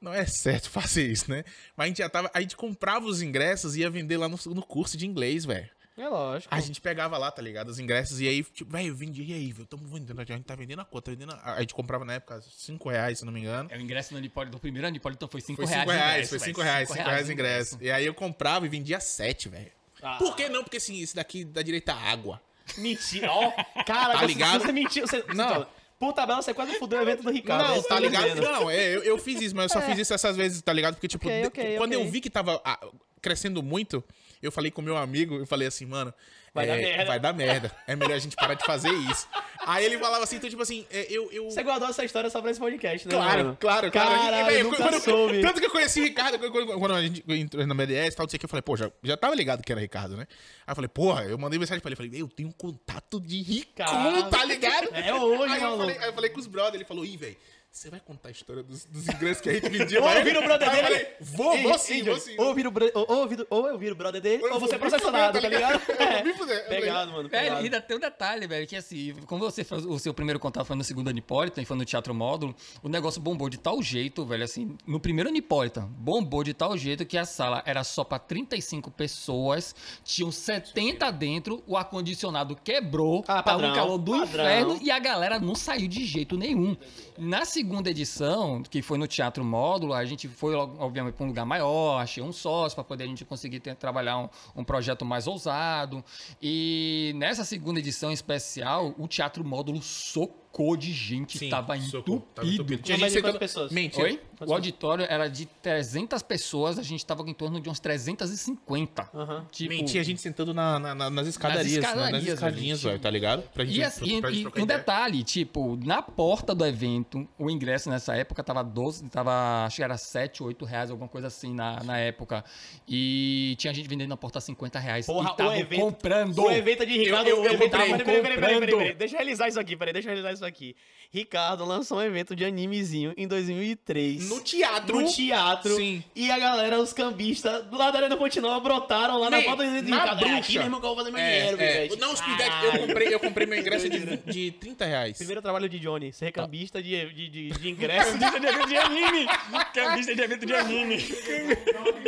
Não 0.00 0.14
é 0.14 0.24
certo 0.24 0.70
fazer 0.70 1.06
isso, 1.12 1.30
né? 1.30 1.44
Mas 1.76 1.84
a 1.84 1.88
gente 1.88 1.98
já 1.98 2.08
tava. 2.08 2.30
A 2.32 2.40
gente 2.40 2.56
comprava 2.56 3.04
os 3.04 3.20
ingressos 3.20 3.76
e 3.76 3.80
ia 3.80 3.90
vender 3.90 4.16
lá 4.16 4.30
no, 4.30 4.38
no 4.46 4.62
curso 4.62 4.96
de 4.96 5.06
inglês, 5.06 5.44
velho. 5.44 5.68
É 6.00 6.08
lógico. 6.08 6.54
A 6.54 6.60
gente 6.60 6.80
pegava 6.80 7.18
lá, 7.18 7.30
tá 7.30 7.42
ligado? 7.42 7.68
Os 7.68 7.78
ingressos, 7.78 8.20
e 8.20 8.26
aí, 8.28 8.42
tipo, 8.42 8.70
velho, 8.72 8.94
vendia, 8.94 9.24
e 9.24 9.32
aí, 9.34 9.52
velho, 9.52 9.66
tamo 9.66 9.82
vendendo, 9.86 10.20
a 10.20 10.24
gente 10.24 10.44
tá 10.44 10.54
vendendo 10.54 10.80
a 10.80 10.84
conta, 10.84 11.06
tá 11.06 11.10
vendendo 11.10 11.32
a... 11.32 11.54
a 11.54 11.60
gente 11.60 11.74
comprava 11.74 12.04
na 12.04 12.14
época 12.14 12.40
5 12.42 12.88
reais, 12.88 13.18
se 13.18 13.24
não 13.24 13.32
me 13.32 13.40
engano. 13.40 13.68
É, 13.72 13.76
o 13.76 13.80
ingresso 13.80 14.12
no 14.14 14.18
Unipólita, 14.18 14.52
do 14.56 14.60
primeiro 14.60 14.88
Unipólita 14.88 15.28
foi 15.28 15.40
5 15.40 15.56
Foi 15.56 15.66
reais. 15.66 15.82
5 15.82 15.90
o 15.90 15.92
reais, 15.94 16.12
ingresso, 16.14 16.28
foi 16.30 16.38
velho. 16.38 16.54
5 16.54 16.60
reais, 16.62 16.88
Cinco 16.88 16.98
5 16.98 17.08
reais 17.10 17.28
o 17.28 17.32
ingresso. 17.32 17.78
E 17.80 17.90
aí 17.90 18.06
eu 18.06 18.14
comprava 18.14 18.64
e 18.64 18.68
vendia 18.68 18.98
7, 19.00 19.48
velho. 19.48 19.70
Ah. 20.02 20.16
Por 20.16 20.34
que 20.34 20.48
não? 20.48 20.62
Porque 20.64 20.78
assim, 20.78 21.00
esse 21.02 21.14
daqui 21.14 21.44
dá 21.44 21.60
direito 21.60 21.88
a 21.90 21.94
água. 21.94 22.40
Mentira, 22.78 23.30
ó. 23.30 23.50
Cara, 23.84 24.14
Tá 24.14 24.20
você- 24.20 24.26
ligado? 24.26 24.62
Você 24.62 24.72
mentiu. 24.72 25.06
Você, 25.06 25.24
Não. 25.34 25.60
você- 25.60 25.66
Por 25.98 26.14
tabela, 26.14 26.40
você 26.40 26.54
quase 26.54 26.78
fudeu 26.78 26.98
o 26.98 27.02
evento 27.02 27.22
do 27.22 27.30
Ricardo. 27.30 27.64
é 27.72 27.74
não, 27.76 27.82
que 27.82 27.88
tá 27.88 28.00
ligado? 28.00 28.22
dizendo. 28.28 28.40
Não, 28.42 28.70
é, 28.70 28.96
eu, 28.96 29.02
eu 29.02 29.18
fiz 29.18 29.38
isso, 29.42 29.54
mas 29.54 29.70
eu 29.70 29.78
só 29.80 29.86
fiz 29.86 29.98
isso 29.98 30.14
essas 30.14 30.34
vezes, 30.34 30.62
tá 30.62 30.72
ligado? 30.72 30.94
Porque, 30.94 31.06
tipo, 31.08 31.26
Ok, 31.28 31.40
de- 31.42 31.46
ok, 31.48 31.76
quando 31.76 31.92
ok. 31.92 32.06
eu 32.06 32.10
vi 32.10 32.22
que 32.22 32.30
tava 32.30 32.58
ah, 32.64 32.80
crescendo 33.20 33.62
muito, 33.62 34.02
eu 34.42 34.52
falei 34.52 34.70
com 34.70 34.80
o 34.80 34.84
meu 34.84 34.96
amigo, 34.96 35.36
eu 35.36 35.46
falei 35.46 35.68
assim, 35.68 35.86
mano. 35.86 36.12
Vai 36.52 36.66
dar 36.66 36.78
é, 36.78 36.82
merda. 36.82 37.04
Vai 37.04 37.20
dar 37.20 37.32
merda. 37.32 37.72
É 37.86 37.94
melhor 37.94 38.14
a 38.14 38.18
gente 38.18 38.34
parar 38.34 38.54
de 38.54 38.64
fazer 38.64 38.90
isso. 38.90 39.28
Aí 39.64 39.84
ele 39.84 39.98
falava 39.98 40.24
assim, 40.24 40.36
então, 40.36 40.50
tipo 40.50 40.62
assim, 40.62 40.84
é, 40.90 41.06
eu. 41.08 41.30
eu... 41.30 41.44
Você 41.44 41.62
guardou 41.62 41.88
essa 41.88 42.04
história 42.04 42.28
só 42.28 42.40
pra 42.40 42.50
esse 42.50 42.58
podcast, 42.58 43.06
né? 43.06 43.14
Claro, 43.14 43.44
mano? 43.44 43.56
claro, 43.60 43.90
claro. 43.90 44.10
Caralho, 44.10 44.46
velho, 44.46 44.64
nunca 44.64 44.76
quando- 44.78 45.00
soube. 45.00 45.40
Tanto 45.42 45.60
que 45.60 45.66
eu 45.66 45.70
conheci 45.70 46.00
o 46.00 46.04
Ricardo, 46.04 46.38
quando, 46.40 46.94
a 46.94 47.02
gente 47.02 47.22
entrou 47.28 47.64
na 47.66 47.74
BDS 47.74 48.14
e 48.14 48.16
tal, 48.16 48.24
não 48.24 48.30
sei 48.30 48.36
o 48.36 48.40
que, 48.40 48.46
eu 48.46 48.48
falei, 48.48 48.62
pô, 48.62 48.76
já, 48.76 48.90
já 49.02 49.16
tava 49.16 49.34
ligado 49.34 49.62
que 49.62 49.70
era 49.70 49.80
Ricardo, 49.80 50.16
né? 50.16 50.26
Aí 50.66 50.72
eu 50.72 50.74
falei, 50.74 50.88
porra, 50.88 51.24
eu 51.24 51.38
mandei 51.38 51.58
mensagem 51.58 51.80
pra 51.80 51.88
ele, 51.88 51.96
falei, 51.96 52.10
eu 52.14 52.28
tenho 52.28 52.52
contato 52.52 53.20
de 53.20 53.42
Ricardo, 53.42 54.28
tá 54.28 54.44
ligado? 54.44 54.88
É 54.92 55.14
hoje, 55.14 55.54
aí 55.54 55.62
eu, 55.62 55.76
falei, 55.76 55.98
aí 55.98 56.08
eu 56.08 56.12
falei 56.12 56.30
com 56.30 56.40
os 56.40 56.46
brothers, 56.48 56.74
ele 56.74 56.84
falou, 56.84 57.04
ih, 57.04 57.16
velho, 57.16 57.36
você 57.72 57.88
vai 57.88 58.00
contar 58.00 58.30
a 58.30 58.32
história 58.32 58.64
dos, 58.64 58.84
dos 58.84 59.06
ingressos 59.08 59.40
que 59.40 59.48
a 59.48 59.52
gente 59.54 59.68
vendia? 59.68 60.02
Ou 60.02 60.10
eu 60.10 60.24
viro 60.24 60.40
o 60.40 60.42
brother 60.42 60.68
dele. 60.70 60.82
falei, 60.82 61.06
vou, 61.20 61.56
vou 61.62 61.78
sim, 61.78 61.94
Ei, 61.94 62.02
vou 62.02 62.18
sim. 62.18 62.34
Ou 62.36 62.46
eu 62.48 62.54
viro, 62.54 62.72
ou, 62.94 63.06
ou 63.08 63.22
eu 63.22 63.28
viro- 63.28 63.46
ou 63.48 63.68
eu 63.68 63.78
viro 63.78 63.94
o 63.94 63.96
brother 63.96 64.20
dele, 64.20 64.42
Eu 64.42 64.54
ou 64.54 64.60
você 64.60 64.74
é 64.74 64.78
processionado, 64.78 65.40
tá 65.40 65.48
ligado? 65.48 65.80
vou 65.86 66.24
me 66.24 66.34
fuder. 66.34 66.68
Pegado, 66.68 67.12
mano. 67.12 67.28
Velho, 67.28 67.54
e 67.54 67.58
ainda 67.58 67.80
tem 67.80 67.96
um 67.96 68.00
detalhe, 68.00 68.46
velho, 68.48 68.66
que 68.66 68.74
assim, 68.74 69.14
como 69.26 69.40
você 69.44 69.62
fez 69.62 69.84
o 69.86 69.98
seu 70.00 70.12
primeiro 70.12 70.40
contato 70.40 70.66
foi 70.66 70.74
no 70.74 70.82
segundo 70.82 71.08
Anipolitan 71.10 71.62
e 71.62 71.64
foi 71.64 71.76
no 71.76 71.84
Teatro 71.84 72.12
Módulo, 72.12 72.56
o 72.82 72.88
negócio 72.88 73.20
bombou 73.20 73.48
de 73.48 73.56
tal 73.58 73.80
jeito, 73.80 74.24
velho, 74.26 74.42
assim, 74.42 74.76
no 74.84 74.98
primeiro 74.98 75.30
Anipolitan, 75.30 75.86
bombou 75.92 76.42
de 76.42 76.52
tal 76.52 76.76
jeito 76.76 77.06
que 77.06 77.16
a 77.16 77.24
sala 77.24 77.62
era 77.64 77.84
só 77.84 78.02
pra 78.02 78.18
35 78.18 78.90
pessoas, 78.90 79.76
tinham 80.04 80.32
70 80.32 81.08
dentro, 81.12 81.62
o 81.68 81.76
ar-condicionado 81.76 82.56
quebrou, 82.56 83.20
Ah, 83.28 83.42
tava 83.44 83.60
padrão, 83.60 83.70
um 83.70 83.74
calor 83.74 83.98
do 83.98 84.10
padrão. 84.10 84.24
inferno 84.44 84.78
e 84.82 84.90
a 84.90 84.98
galera 84.98 85.38
não 85.38 85.54
saiu 85.54 85.86
de 85.86 86.04
jeito 86.04 86.36
nenhum. 86.36 86.76
Na 87.16 87.44
segunda 87.60 87.90
edição, 87.90 88.62
que 88.62 88.80
foi 88.80 88.96
no 88.96 89.06
Teatro 89.06 89.44
Módulo, 89.44 89.92
a 89.92 90.02
gente 90.06 90.26
foi, 90.28 90.54
obviamente, 90.54 91.14
para 91.14 91.24
um 91.24 91.28
lugar 91.28 91.44
maior, 91.44 91.98
achei 91.98 92.22
um 92.22 92.32
sócio 92.32 92.74
para 92.74 92.82
poder 92.82 93.04
a 93.04 93.06
gente 93.06 93.22
conseguir 93.22 93.60
ter, 93.60 93.74
trabalhar 93.74 94.16
um, 94.16 94.28
um, 94.56 94.64
projeto 94.64 95.04
mais 95.04 95.26
ousado. 95.26 96.02
E 96.40 97.12
nessa 97.16 97.44
segunda 97.44 97.78
edição 97.78 98.10
especial, 98.10 98.94
o 98.96 99.06
Teatro 99.06 99.44
Módulo 99.44 99.82
socou 99.82 100.40
socou 100.50 100.76
de 100.76 100.92
gente, 100.92 101.38
Sim, 101.38 101.48
tava 101.48 101.76
entupido. 101.76 102.22
Tava 102.34 102.48
entupido. 102.48 102.82
Tinha 102.82 102.98
gente 102.98 103.12
sentando... 103.12 103.38
pessoas? 103.38 103.72
Mentira. 103.72 104.04
Oi? 104.04 104.20
O 104.46 104.54
auditório 104.54 105.06
era 105.08 105.28
de 105.28 105.44
300 105.44 106.22
pessoas, 106.22 106.78
a 106.78 106.82
gente 106.82 107.04
tava 107.04 107.22
em 107.28 107.34
torno 107.34 107.60
de 107.60 107.68
uns 107.68 107.78
350. 107.78 109.10
Uhum. 109.12 109.44
Tipo... 109.50 109.70
Mentira, 109.70 110.00
a 110.00 110.04
gente 110.04 110.20
sentando 110.20 110.54
na, 110.54 110.78
na, 110.78 111.10
nas 111.10 111.26
escadarias, 111.26 111.76
nas, 111.76 111.84
escadarias, 111.84 112.24
nas 112.24 112.34
escadinhas, 112.34 112.82
velho, 112.82 112.98
tá 112.98 113.10
ligado? 113.10 113.42
Pra 113.52 113.64
gente, 113.66 113.78
e, 113.78 113.84
assim, 113.84 114.20
pra, 114.20 114.30
pra, 114.30 114.38
e 114.38 114.62
um 114.62 114.66
detalhe, 114.66 115.22
tipo, 115.22 115.78
na 115.84 116.00
porta 116.00 116.54
do 116.54 116.64
evento, 116.64 117.28
o 117.38 117.50
ingresso 117.50 117.90
nessa 117.90 118.16
época 118.16 118.42
tava 118.42 118.64
12, 118.64 119.10
tava, 119.10 119.66
acho 119.66 119.76
que 119.76 119.82
era 119.82 119.98
7, 119.98 120.42
8 120.42 120.64
reais, 120.64 120.90
alguma 120.90 121.08
coisa 121.08 121.26
assim 121.26 121.54
na, 121.54 121.82
na 121.84 121.98
época. 121.98 122.42
E 122.88 123.54
tinha 123.58 123.74
gente 123.74 123.88
vendendo 123.88 124.08
na 124.08 124.16
porta 124.16 124.40
50 124.40 124.78
reais. 124.78 125.04
Porra, 125.04 125.32
e 125.32 125.36
tava 125.36 125.50
o 125.50 125.54
evento, 125.54 125.80
comprando. 125.80 126.38
O 126.38 126.50
evento 126.50 126.86
de 126.86 126.96
Ricardo, 126.96 127.28
eu, 127.28 127.36
eu, 127.36 127.44
eu, 127.44 127.52
eu 127.52 127.58
comprei. 127.58 127.70
Peraí, 127.70 128.04
peraí, 128.04 128.22
peraí, 128.22 128.40
peraí, 128.40 128.60
peraí, 128.60 128.94
deixa 128.94 129.14
eu 129.14 129.18
realizar 129.18 129.48
isso 129.48 129.60
aqui, 129.60 129.76
peraí, 129.76 129.92
deixa 129.92 130.08
eu 130.08 130.14
realizar 130.14 130.32
isso 130.32 130.39
aqui. 130.42 130.74
Ricardo 131.12 131.64
lançou 131.64 131.98
um 131.98 132.02
evento 132.02 132.36
de 132.36 132.44
animezinho 132.44 133.12
em 133.16 133.26
2003. 133.26 134.28
No 134.28 134.40
teatro. 134.40 135.00
No 135.00 135.10
teatro. 135.12 135.74
Sim. 135.74 136.04
E 136.14 136.30
a 136.30 136.38
galera, 136.38 136.78
os 136.78 136.92
cambistas, 136.92 137.64
do 137.66 137.76
lado 137.76 137.94
da 137.94 137.98
Arena 137.98 138.16
Continua, 138.16 138.60
brotaram 138.60 139.18
lá 139.18 139.28
na 139.28 139.42
porta 139.42 139.64
do. 139.64 139.88
Na 139.90 140.14
bruxa. 140.14 140.36
Aqui 140.38 140.58
mesmo 140.60 140.78
que 140.80 140.86
eu 140.86 140.94
vou 140.94 140.96
fazer 140.96 141.10
meu 141.10 141.20
É, 141.20 141.38
dinheiro, 141.38 141.60
é. 141.60 141.72
velho. 141.88 141.96
Não, 141.98 142.14
Speedback, 142.14 142.64
eu 142.64 142.86
comprei, 142.86 143.14
eu 143.14 143.20
comprei 143.20 143.46
meu 143.46 143.58
ingresso 143.58 143.88
de, 143.88 144.16
de 144.18 144.50
30 144.52 144.84
reais. 144.84 145.16
Primeiro 145.16 145.42
trabalho 145.42 145.68
de 145.68 145.80
Johnny, 145.80 146.12
ser 146.12 146.30
cambista 146.30 146.80
de, 146.80 147.12
de, 147.12 147.28
de, 147.28 147.48
de 147.50 147.68
ingresso. 147.70 148.12
Cambista 148.12 148.38
de 148.40 148.46
evento 148.46 148.68
de 148.68 148.76
anime! 148.76 149.26
Cambista 149.74 150.14
de 150.14 150.22
evento 150.22 150.46
de 150.46 150.54
anime! 150.54 150.98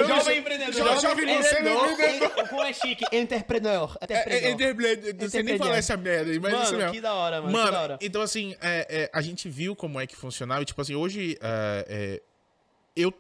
Jovem 0.07 0.39
empreendedor. 0.39 0.73
Jo- 0.75 1.01
jovem 1.01 1.27
você 1.27 1.59
empreendedor. 1.59 2.49
Como 2.49 2.63
é 2.63 2.73
chique? 2.73 3.05
Entrepreneur. 3.13 3.97
É, 4.09 4.15
é, 4.47 4.51
Entrepreneur. 4.51 5.09
é, 5.09 5.13
não 5.13 5.29
sei 5.29 5.43
nem 5.43 5.59
falar 5.59 5.77
essa 5.77 5.97
merda 5.97 6.31
aí, 6.31 6.39
mas 6.39 6.53
isso 6.55 6.63
Mano, 6.67 6.77
mesmo. 6.79 6.93
que 6.93 7.01
da 7.01 7.15
hora, 7.15 7.41
mano. 7.41 7.53
Mano, 7.53 7.77
hora. 7.79 7.99
Então 8.23 8.25
assim, 8.25 8.55
é, 8.61 8.87
é, 8.89 9.11
a 9.13 9.21
gente 9.21 9.49
viu 9.49 9.75
como 9.75 9.99
é 9.99 10.07
que 10.07 10.15
funcionava. 10.15 10.63
E, 10.63 10.65
tipo 10.65 10.81
assim, 10.81 10.95
hoje 10.95 11.37
é, 11.41 11.87
é, 11.89 12.23
eu, 12.95 13.13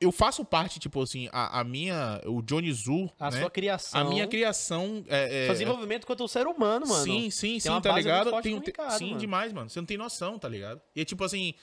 eu 0.00 0.10
faço 0.10 0.44
parte, 0.44 0.78
tipo 0.78 1.02
assim, 1.02 1.28
a, 1.30 1.60
a 1.60 1.64
minha. 1.64 2.20
O 2.24 2.40
Johnny 2.40 2.72
Zu. 2.72 3.10
A 3.18 3.30
né? 3.30 3.40
sua 3.40 3.50
criação. 3.50 4.00
A 4.00 4.04
minha 4.04 4.26
criação. 4.26 5.04
É, 5.08 5.42
é, 5.42 5.44
Seu 5.44 5.52
desenvolvimento 5.54 6.06
quanto 6.06 6.26
ser 6.26 6.46
humano, 6.46 6.86
mano. 6.86 7.04
Sim, 7.04 7.30
sim, 7.30 7.48
Tem 7.52 7.60
sim, 7.60 7.80
tá 7.80 7.92
ligado? 7.92 8.42
Tem, 8.42 8.54
o 8.54 8.60
Ricardo, 8.60 8.98
sim, 8.98 9.08
mano. 9.08 9.20
demais, 9.20 9.52
mano. 9.52 9.68
Você 9.68 9.78
não 9.78 9.86
tem 9.86 9.98
noção, 9.98 10.38
tá 10.38 10.48
ligado? 10.48 10.80
E 10.96 11.02
é 11.02 11.04
tipo 11.04 11.22
assim, 11.22 11.54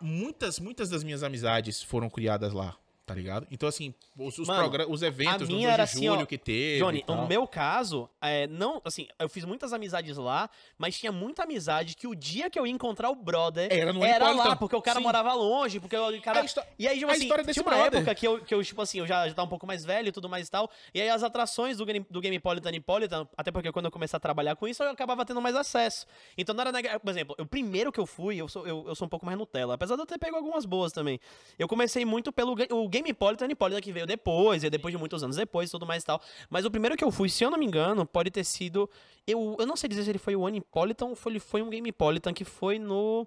muitas, 0.00 0.60
muitas 0.60 0.88
das 0.88 1.02
minhas 1.02 1.22
amizades 1.22 1.82
foram 1.82 2.08
criadas 2.08 2.52
lá, 2.52 2.76
tá 3.04 3.14
ligado? 3.14 3.46
Então, 3.50 3.68
assim, 3.68 3.94
os, 4.16 4.38
os, 4.38 4.48
Mano, 4.48 4.70
os 4.88 5.02
eventos 5.02 5.48
no 5.48 5.54
2 5.54 5.58
minha 5.58 5.74
de 5.74 5.80
assim, 5.80 6.06
julho 6.06 6.22
ó, 6.22 6.26
que 6.26 6.38
teve. 6.38 6.78
Johnny, 6.78 7.04
no 7.06 7.26
meu 7.26 7.46
caso, 7.46 8.08
é, 8.20 8.46
não, 8.46 8.80
assim, 8.84 9.08
eu 9.18 9.28
fiz 9.28 9.44
muitas 9.44 9.72
amizades 9.72 10.16
lá, 10.16 10.48
mas 10.78 10.96
tinha 10.98 11.10
muita 11.12 11.42
amizade 11.42 11.96
que 11.96 12.06
o 12.06 12.14
dia 12.14 12.48
que 12.48 12.58
eu 12.58 12.66
ia 12.66 12.72
encontrar 12.72 13.10
o 13.10 13.14
brother 13.14 13.68
Era 13.72 13.92
era 14.06 14.30
lá, 14.30 14.56
porque 14.56 14.76
o 14.76 14.82
cara 14.82 14.98
Sim. 14.98 15.04
morava 15.04 15.32
longe, 15.34 15.80
porque 15.80 15.96
o 15.96 16.22
cara... 16.22 16.44
E 16.78 16.86
aí, 16.86 16.98
tipo 16.98 17.10
assim, 17.10 17.28
tinha 17.52 17.62
uma 17.62 17.70
brother. 17.72 17.98
época 18.00 18.14
que 18.14 18.26
eu, 18.26 18.44
que 18.44 18.54
eu, 18.54 18.62
tipo 18.62 18.80
assim, 18.80 18.98
eu 19.00 19.06
já, 19.06 19.28
já 19.28 19.34
tava 19.34 19.46
um 19.46 19.50
pouco 19.50 19.66
mais 19.66 19.84
velho 19.84 20.08
e 20.08 20.12
tudo 20.12 20.28
mais 20.28 20.46
e 20.48 20.50
tal, 20.50 20.70
e 20.94 21.00
aí 21.00 21.08
as 21.08 21.22
atrações 21.22 21.76
do, 21.78 21.84
Game- 21.84 22.06
do 22.08 22.20
Gamepolitan 22.20 22.70
e 22.70 22.80
Politan, 22.80 23.26
até 23.36 23.50
porque 23.50 23.72
quando 23.72 23.86
eu 23.86 23.90
comecei 23.90 24.16
a 24.16 24.20
trabalhar 24.20 24.56
com 24.56 24.66
isso, 24.68 24.82
eu 24.82 24.90
acabava 24.90 25.24
tendo 25.24 25.40
mais 25.40 25.56
acesso. 25.56 26.06
Então 26.38 26.54
não 26.54 26.62
era, 26.62 26.72
nega- 26.72 27.00
por 27.00 27.10
exemplo, 27.10 27.34
o 27.38 27.46
primeiro 27.46 27.90
que 27.90 28.00
eu 28.00 28.06
fui, 28.06 28.36
eu 28.36 28.48
sou, 28.48 28.66
eu, 28.66 28.84
eu 28.88 28.94
sou 28.94 29.06
um 29.06 29.08
pouco 29.08 29.26
mais 29.26 29.36
Nutella, 29.36 29.74
apesar 29.74 29.96
de 29.96 30.02
eu 30.02 30.06
ter 30.06 30.18
pego 30.18 30.36
algumas 30.36 30.64
boas 30.64 30.92
também. 30.92 31.18
Eu 31.58 31.66
comecei 31.66 32.04
muito 32.04 32.30
pelo 32.32 32.54
ga- 32.92 32.98
o 32.98 33.02
Gamepolitan 33.02 33.46
e 33.50 33.54
Politan 33.54 33.80
que 33.80 33.92
veio 33.92 34.06
depois, 34.06 34.62
e 34.64 34.70
depois 34.70 34.92
de 34.92 34.98
muitos 34.98 35.22
anos 35.22 35.36
depois, 35.36 35.70
tudo 35.70 35.86
mais 35.86 36.02
e 36.02 36.06
tal. 36.06 36.20
Mas 36.50 36.64
o 36.64 36.70
primeiro 36.70 36.96
que 36.96 37.04
eu 37.04 37.10
fui, 37.10 37.28
se 37.28 37.42
eu 37.44 37.50
não 37.50 37.58
me 37.58 37.66
engano, 37.66 38.04
pode 38.06 38.30
ter 38.30 38.44
sido. 38.44 38.88
Eu, 39.26 39.56
eu 39.58 39.66
não 39.66 39.76
sei 39.76 39.88
dizer 39.88 40.04
se 40.04 40.10
ele 40.10 40.18
foi 40.18 40.34
o 40.36 40.46
Anipolitan 40.46 41.06
ou 41.06 41.16
foi, 41.16 41.32
ele 41.32 41.40
foi 41.40 41.62
um 41.62 41.70
Gamepolitan 41.70 42.32
que 42.32 42.44
foi 42.44 42.78
no. 42.78 43.26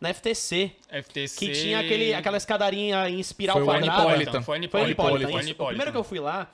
Na 0.00 0.14
FTC. 0.14 0.70
FTC. 0.90 1.36
Que 1.46 1.52
tinha 1.52 1.80
aquele, 1.80 2.14
aquela 2.14 2.36
escadarinha 2.36 3.08
em 3.10 3.18
espiral 3.18 3.54
Foi 3.56 3.62
o 3.64 3.66
quadrada. 3.66 3.92
Anipolitan. 4.02 4.32
Foi 4.32 4.42
Foi 4.42 4.54
o 4.54 4.56
Anipolitan. 4.56 4.84
Anipolitan, 4.84 5.08
Foi 5.18 5.26
isso. 5.28 5.34
O 5.34 5.38
Anipolitan. 5.38 5.66
primeiro 5.70 5.90
que 5.92 5.98
eu 5.98 6.04
fui 6.04 6.20
lá, 6.20 6.52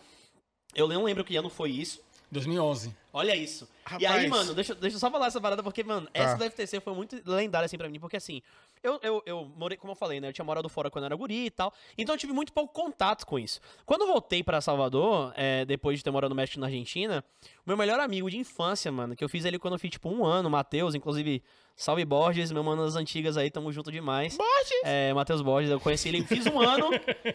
eu 0.75 0.89
não 0.89 1.05
lembro 1.05 1.23
que 1.25 1.37
ano 1.37 1.51
foi 1.51 1.71
isso. 1.71 2.01
2011. 2.31 2.97
Olha 3.13 3.37
isso. 3.37 3.69
E 4.01 4.05
Rapaz. 4.05 4.23
aí, 4.25 4.29
mano, 4.29 4.55
deixa, 4.55 4.75
deixa 4.75 4.97
eu 4.97 5.01
só 5.01 5.11
falar 5.11 5.27
essa 5.27 5.41
parada, 5.41 5.63
porque, 5.63 5.85
mano, 5.85 6.07
Tá. 6.07 6.11
essa 6.23 6.37
da 6.37 6.47
FTC 6.47 6.81
foi 6.81 6.95
muito 6.95 7.21
lendária, 7.27 7.67
assim, 7.67 7.77
pra 7.79 7.89
mim, 7.89 8.01
porque, 8.01 8.17
assim, 8.17 8.41
eu, 8.85 9.01
eu, 9.03 9.23
eu 9.25 9.53
morei, 9.57 9.79
como 9.79 9.93
eu 9.93 9.97
falei, 9.97 10.21
né, 10.21 10.29
eu 10.29 10.33
tinha 10.33 10.45
morado 10.45 10.69
fora 10.69 10.91
quando 10.91 11.05
eu 11.05 11.07
era 11.07 11.17
guri 11.17 11.47
e 11.47 11.51
tal, 11.51 11.73
então 11.97 12.15
eu 12.15 12.19
tive 12.19 12.35
muito 12.35 12.53
pouco 12.53 12.73
contato 12.73 13.27
com 13.27 13.39
isso. 13.39 13.59
Quando 13.87 14.03
eu 14.03 14.09
voltei 14.09 14.45
pra 14.45 14.61
Salvador, 14.61 15.33
é, 15.37 15.65
depois 15.65 15.99
de 15.99 16.05
ter 16.05 16.11
morado 16.11 16.29
no 16.29 16.37
México 16.37 16.59
e 16.59 16.61
na 16.61 16.67
Argentina, 16.67 17.25
o 17.43 17.71
meu 17.71 17.77
melhor 17.77 17.99
amigo 17.99 18.31
de 18.31 18.37
infância, 18.37 18.93
mano, 18.93 19.17
que 19.17 19.25
eu 19.25 19.29
fiz 19.29 19.47
ele 19.47 19.59
quando 19.59 19.75
eu 19.75 19.79
fiz, 19.79 19.91
tipo, 19.91 20.11
um 20.11 20.25
ano, 20.25 20.51
Matheus, 20.51 20.95
inclusive, 20.95 21.43
salve 21.75 22.05
Borges, 22.05 22.53
meu 22.53 22.63
mano 22.63 22.85
das 22.85 22.95
antigas 22.95 23.39
aí, 23.39 23.51
tamo 23.51 23.73
junto 23.73 23.91
demais. 23.91 24.37
Borges! 24.37 24.81
É, 24.85 25.15
Matheus 25.15 25.41
Borges, 25.41 25.71
eu 25.71 25.81
conheci 25.81 26.11
ele, 26.11 26.23
fiz 26.23 26.47
um 26.47 26.61
ano, 26.61 26.91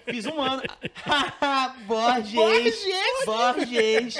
fiz 0.06 0.28
um 0.28 0.40
ano. 0.40 0.62
Borges! 1.88 2.34
Borges! 2.34 2.86
Borges! 3.26 4.16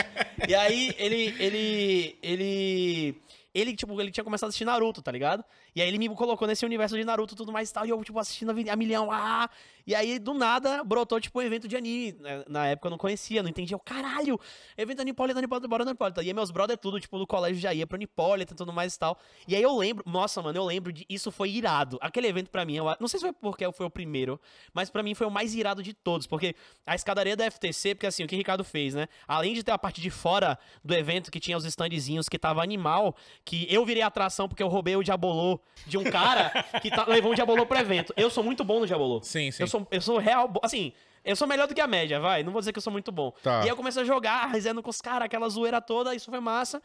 E 0.48 0.56
aí, 0.56 0.96
ele, 0.98 1.36
ele, 1.38 2.18
ele, 2.24 3.22
ele, 3.54 3.76
tipo, 3.76 4.00
ele 4.00 4.12
tinha 4.12 4.24
começado 4.24 4.48
a 4.48 4.50
assistir 4.50 4.66
Naruto, 4.66 5.02
tá 5.02 5.12
ligado? 5.12 5.44
E 5.76 5.82
aí 5.82 5.88
ele 5.88 5.98
me 5.98 6.10
colocou 6.10 6.48
nesse 6.48 6.66
universo 6.66 6.98
de 6.98 7.04
Naruto 7.04 7.34
e 7.34 7.38
tudo 7.38 7.52
mais 7.52 7.70
e 7.70 7.74
tal, 7.74 7.86
e 7.86 7.90
eu, 7.90 8.04
tipo, 8.04 8.20
assistindo 8.20 8.52
a 8.52 8.76
milhão, 8.76 9.12
ah! 9.12 9.50
E 9.90 9.96
aí, 9.96 10.20
do 10.20 10.36
nada, 10.36 10.84
brotou, 10.84 11.20
tipo, 11.20 11.40
um 11.40 11.42
evento 11.42 11.68
de 11.68 11.76
anime. 11.76 12.16
Na 12.48 12.68
época 12.68 12.88
eu 12.88 12.92
não 12.92 12.98
conhecia, 13.00 13.42
não 13.42 13.50
entendia. 13.50 13.74
Eu, 13.74 13.80
caralho, 13.80 14.40
evento 14.78 15.02
Anipolitan, 15.02 15.40
Anipolitan, 15.40 15.68
bora 15.68 15.84
no 15.84 15.90
Anipolitan. 15.90 16.22
E 16.22 16.28
aí 16.28 16.34
meus 16.34 16.52
brother 16.52 16.78
tudo, 16.78 17.00
tipo, 17.00 17.18
do 17.18 17.26
colégio 17.26 17.60
já 17.60 17.74
ia 17.74 17.88
pro 17.88 17.96
Anipolitan 17.96 18.54
e 18.54 18.56
tudo 18.56 18.72
mais 18.72 18.94
e 18.94 19.00
tal. 19.00 19.18
E 19.48 19.56
aí 19.56 19.64
eu 19.64 19.76
lembro, 19.76 20.04
nossa, 20.08 20.44
mano, 20.44 20.60
eu 20.60 20.64
lembro 20.64 20.94
de, 20.94 21.08
isso 21.10 21.32
foi 21.32 21.50
irado. 21.50 21.98
Aquele 22.02 22.28
evento 22.28 22.52
pra 22.52 22.66
mim, 22.66 22.76
eu, 22.76 22.86
não 23.00 23.08
sei 23.08 23.20
se 23.20 23.26
foi 23.26 23.34
porque 23.34 23.72
foi 23.72 23.86
o 23.88 23.90
primeiro, 23.90 24.40
mas 24.76 24.92
pra 24.92 25.02
mim 25.02 25.16
foi 25.16 25.26
o 25.26 25.32
mais 25.32 25.56
irado 25.56 25.82
de 25.82 25.92
todos, 25.92 26.28
porque 26.28 26.56
a 26.86 26.94
escadaria 26.94 27.36
da 27.36 27.50
FTC, 27.50 27.96
porque 27.96 28.06
assim, 28.06 28.24
o 28.24 28.28
que 28.28 28.36
o 28.36 28.38
Ricardo 28.38 28.64
fez, 28.64 28.94
né? 28.94 29.08
Além 29.28 29.56
de 29.56 29.64
ter 29.64 29.72
a 29.72 29.78
parte 29.80 30.02
de 30.02 30.12
fora 30.12 30.60
do 30.86 30.94
evento, 30.94 31.32
que 31.32 31.40
tinha 31.40 31.58
os 31.58 31.66
standzinhos 31.66 32.30
que 32.30 32.38
tava 32.38 32.62
animal, 32.62 33.16
que 33.44 33.66
eu 33.74 33.84
virei 33.84 34.04
atração 34.04 34.48
porque 34.48 34.62
eu 34.62 34.68
roubei 34.68 34.96
o 34.96 35.04
Diabolô 35.04 35.60
de 35.86 35.98
um 35.98 36.04
cara 36.04 36.50
que 36.82 36.90
tá- 36.90 37.06
levou 37.08 37.32
um 37.32 37.36
Diabolô 37.36 37.66
pro 37.66 37.78
evento. 37.80 38.14
Eu 38.16 38.30
sou 38.30 38.44
muito 38.44 38.64
bom 38.64 38.80
no 38.80 38.88
Diabolô. 38.88 39.22
Sim, 39.24 39.52
sim. 39.52 39.64
Eu 39.64 39.68
sou, 39.68 39.88
eu 39.92 40.02
sou 40.02 40.18
real, 40.18 40.52
assim, 40.64 40.94
eu 41.24 41.36
sou 41.36 41.48
melhor 41.48 41.68
do 41.68 41.74
que 41.76 41.82
a 41.82 41.88
média, 41.88 42.20
vai. 42.20 42.44
Não 42.44 42.52
vou 42.52 42.62
dizer 42.62 42.72
que 42.72 42.78
eu 42.78 42.82
sou 42.84 42.94
muito 42.94 43.12
bom. 43.12 43.32
Tá. 43.44 43.60
E 43.60 43.64
aí 43.64 43.70
eu 43.70 43.76
comecei 43.76 44.02
a 44.02 44.06
jogar, 44.06 44.48
resenhando 44.48 44.82
com 44.84 44.90
os 44.90 45.02
caras, 45.02 45.26
aquela 45.26 45.48
zoeira 45.50 45.82
toda, 45.82 46.14
isso 46.16 46.30
foi 46.30 46.40
massa. 46.40 46.82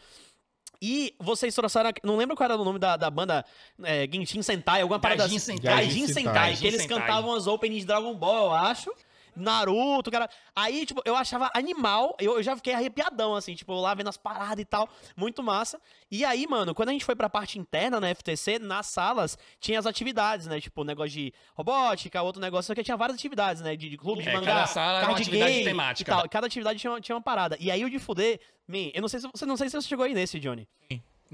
E 0.82 1.14
vocês 1.18 1.54
trouxeram. 1.54 1.90
Não 2.02 2.16
lembro 2.16 2.36
qual 2.36 2.44
era 2.50 2.60
o 2.60 2.64
nome 2.64 2.78
da, 2.78 2.96
da 2.96 3.08
banda 3.08 3.44
é, 3.82 4.06
Genshin 4.12 4.42
Sentai, 4.42 4.82
alguma 4.82 4.98
parada 4.98 5.22
Gaijin 5.22 5.36
assim. 5.36 5.56
Sentai. 5.56 5.74
Gaijin 5.76 6.00
Gaijin 6.00 6.06
Sentai, 6.12 6.32
Sentai. 6.32 6.56
que 6.56 6.66
eles 6.66 6.82
Sentai. 6.82 6.98
cantavam 7.00 7.32
as 7.34 7.46
openings 7.46 7.82
de 7.82 7.86
Dragon 7.86 8.12
Ball, 8.14 8.46
eu 8.46 8.52
acho. 8.52 8.92
Naruto, 9.36 10.10
cara. 10.10 10.28
Aí, 10.54 10.86
tipo, 10.86 11.02
eu 11.04 11.14
achava 11.16 11.50
animal. 11.54 12.16
Eu, 12.20 12.36
eu 12.36 12.42
já 12.42 12.54
fiquei 12.56 12.74
arrepiadão, 12.74 13.34
assim, 13.34 13.54
tipo, 13.54 13.72
lá 13.74 13.94
vendo 13.94 14.08
as 14.08 14.16
paradas 14.16 14.58
e 14.60 14.64
tal. 14.64 14.88
Muito 15.16 15.42
massa. 15.42 15.80
E 16.10 16.24
aí, 16.24 16.46
mano, 16.46 16.74
quando 16.74 16.90
a 16.90 16.92
gente 16.92 17.04
foi 17.04 17.14
pra 17.16 17.28
parte 17.28 17.58
interna 17.58 17.98
na 18.00 18.14
FTC, 18.14 18.58
nas 18.58 18.86
salas, 18.86 19.36
tinha 19.60 19.78
as 19.78 19.86
atividades, 19.86 20.46
né? 20.46 20.60
Tipo, 20.60 20.84
negócio 20.84 21.10
de 21.12 21.32
robótica, 21.56 22.22
outro 22.22 22.40
negócio, 22.40 22.66
só 22.68 22.74
que 22.74 22.82
tinha 22.84 22.96
várias 22.96 23.16
atividades, 23.18 23.62
né? 23.62 23.76
De, 23.76 23.88
de 23.90 23.96
clube 23.96 24.22
de 24.22 24.28
É, 24.28 24.32
mangá, 24.34 24.46
cada 24.54 24.66
sala 24.66 24.98
era 24.98 25.08
uma 25.08 25.16
atividade 25.16 25.52
game 25.52 25.64
temática. 25.64 26.10
E 26.10 26.14
tal. 26.14 26.28
Cada 26.28 26.46
atividade 26.46 26.78
tinha, 26.78 26.90
uma- 26.90 27.00
tinha 27.00 27.14
uma 27.16 27.22
parada. 27.22 27.56
E 27.60 27.70
aí 27.70 27.84
o 27.84 27.90
de 27.90 27.98
fuder, 27.98 28.40
man, 28.68 28.90
eu 28.94 29.00
não 29.00 29.08
sei 29.08 29.20
se 29.20 29.28
você 29.32 29.46
não 29.46 29.56
sei 29.56 29.68
se 29.68 29.80
você 29.80 29.88
chegou 29.88 30.04
aí 30.04 30.14
nesse, 30.14 30.38
Johnny. 30.40 30.68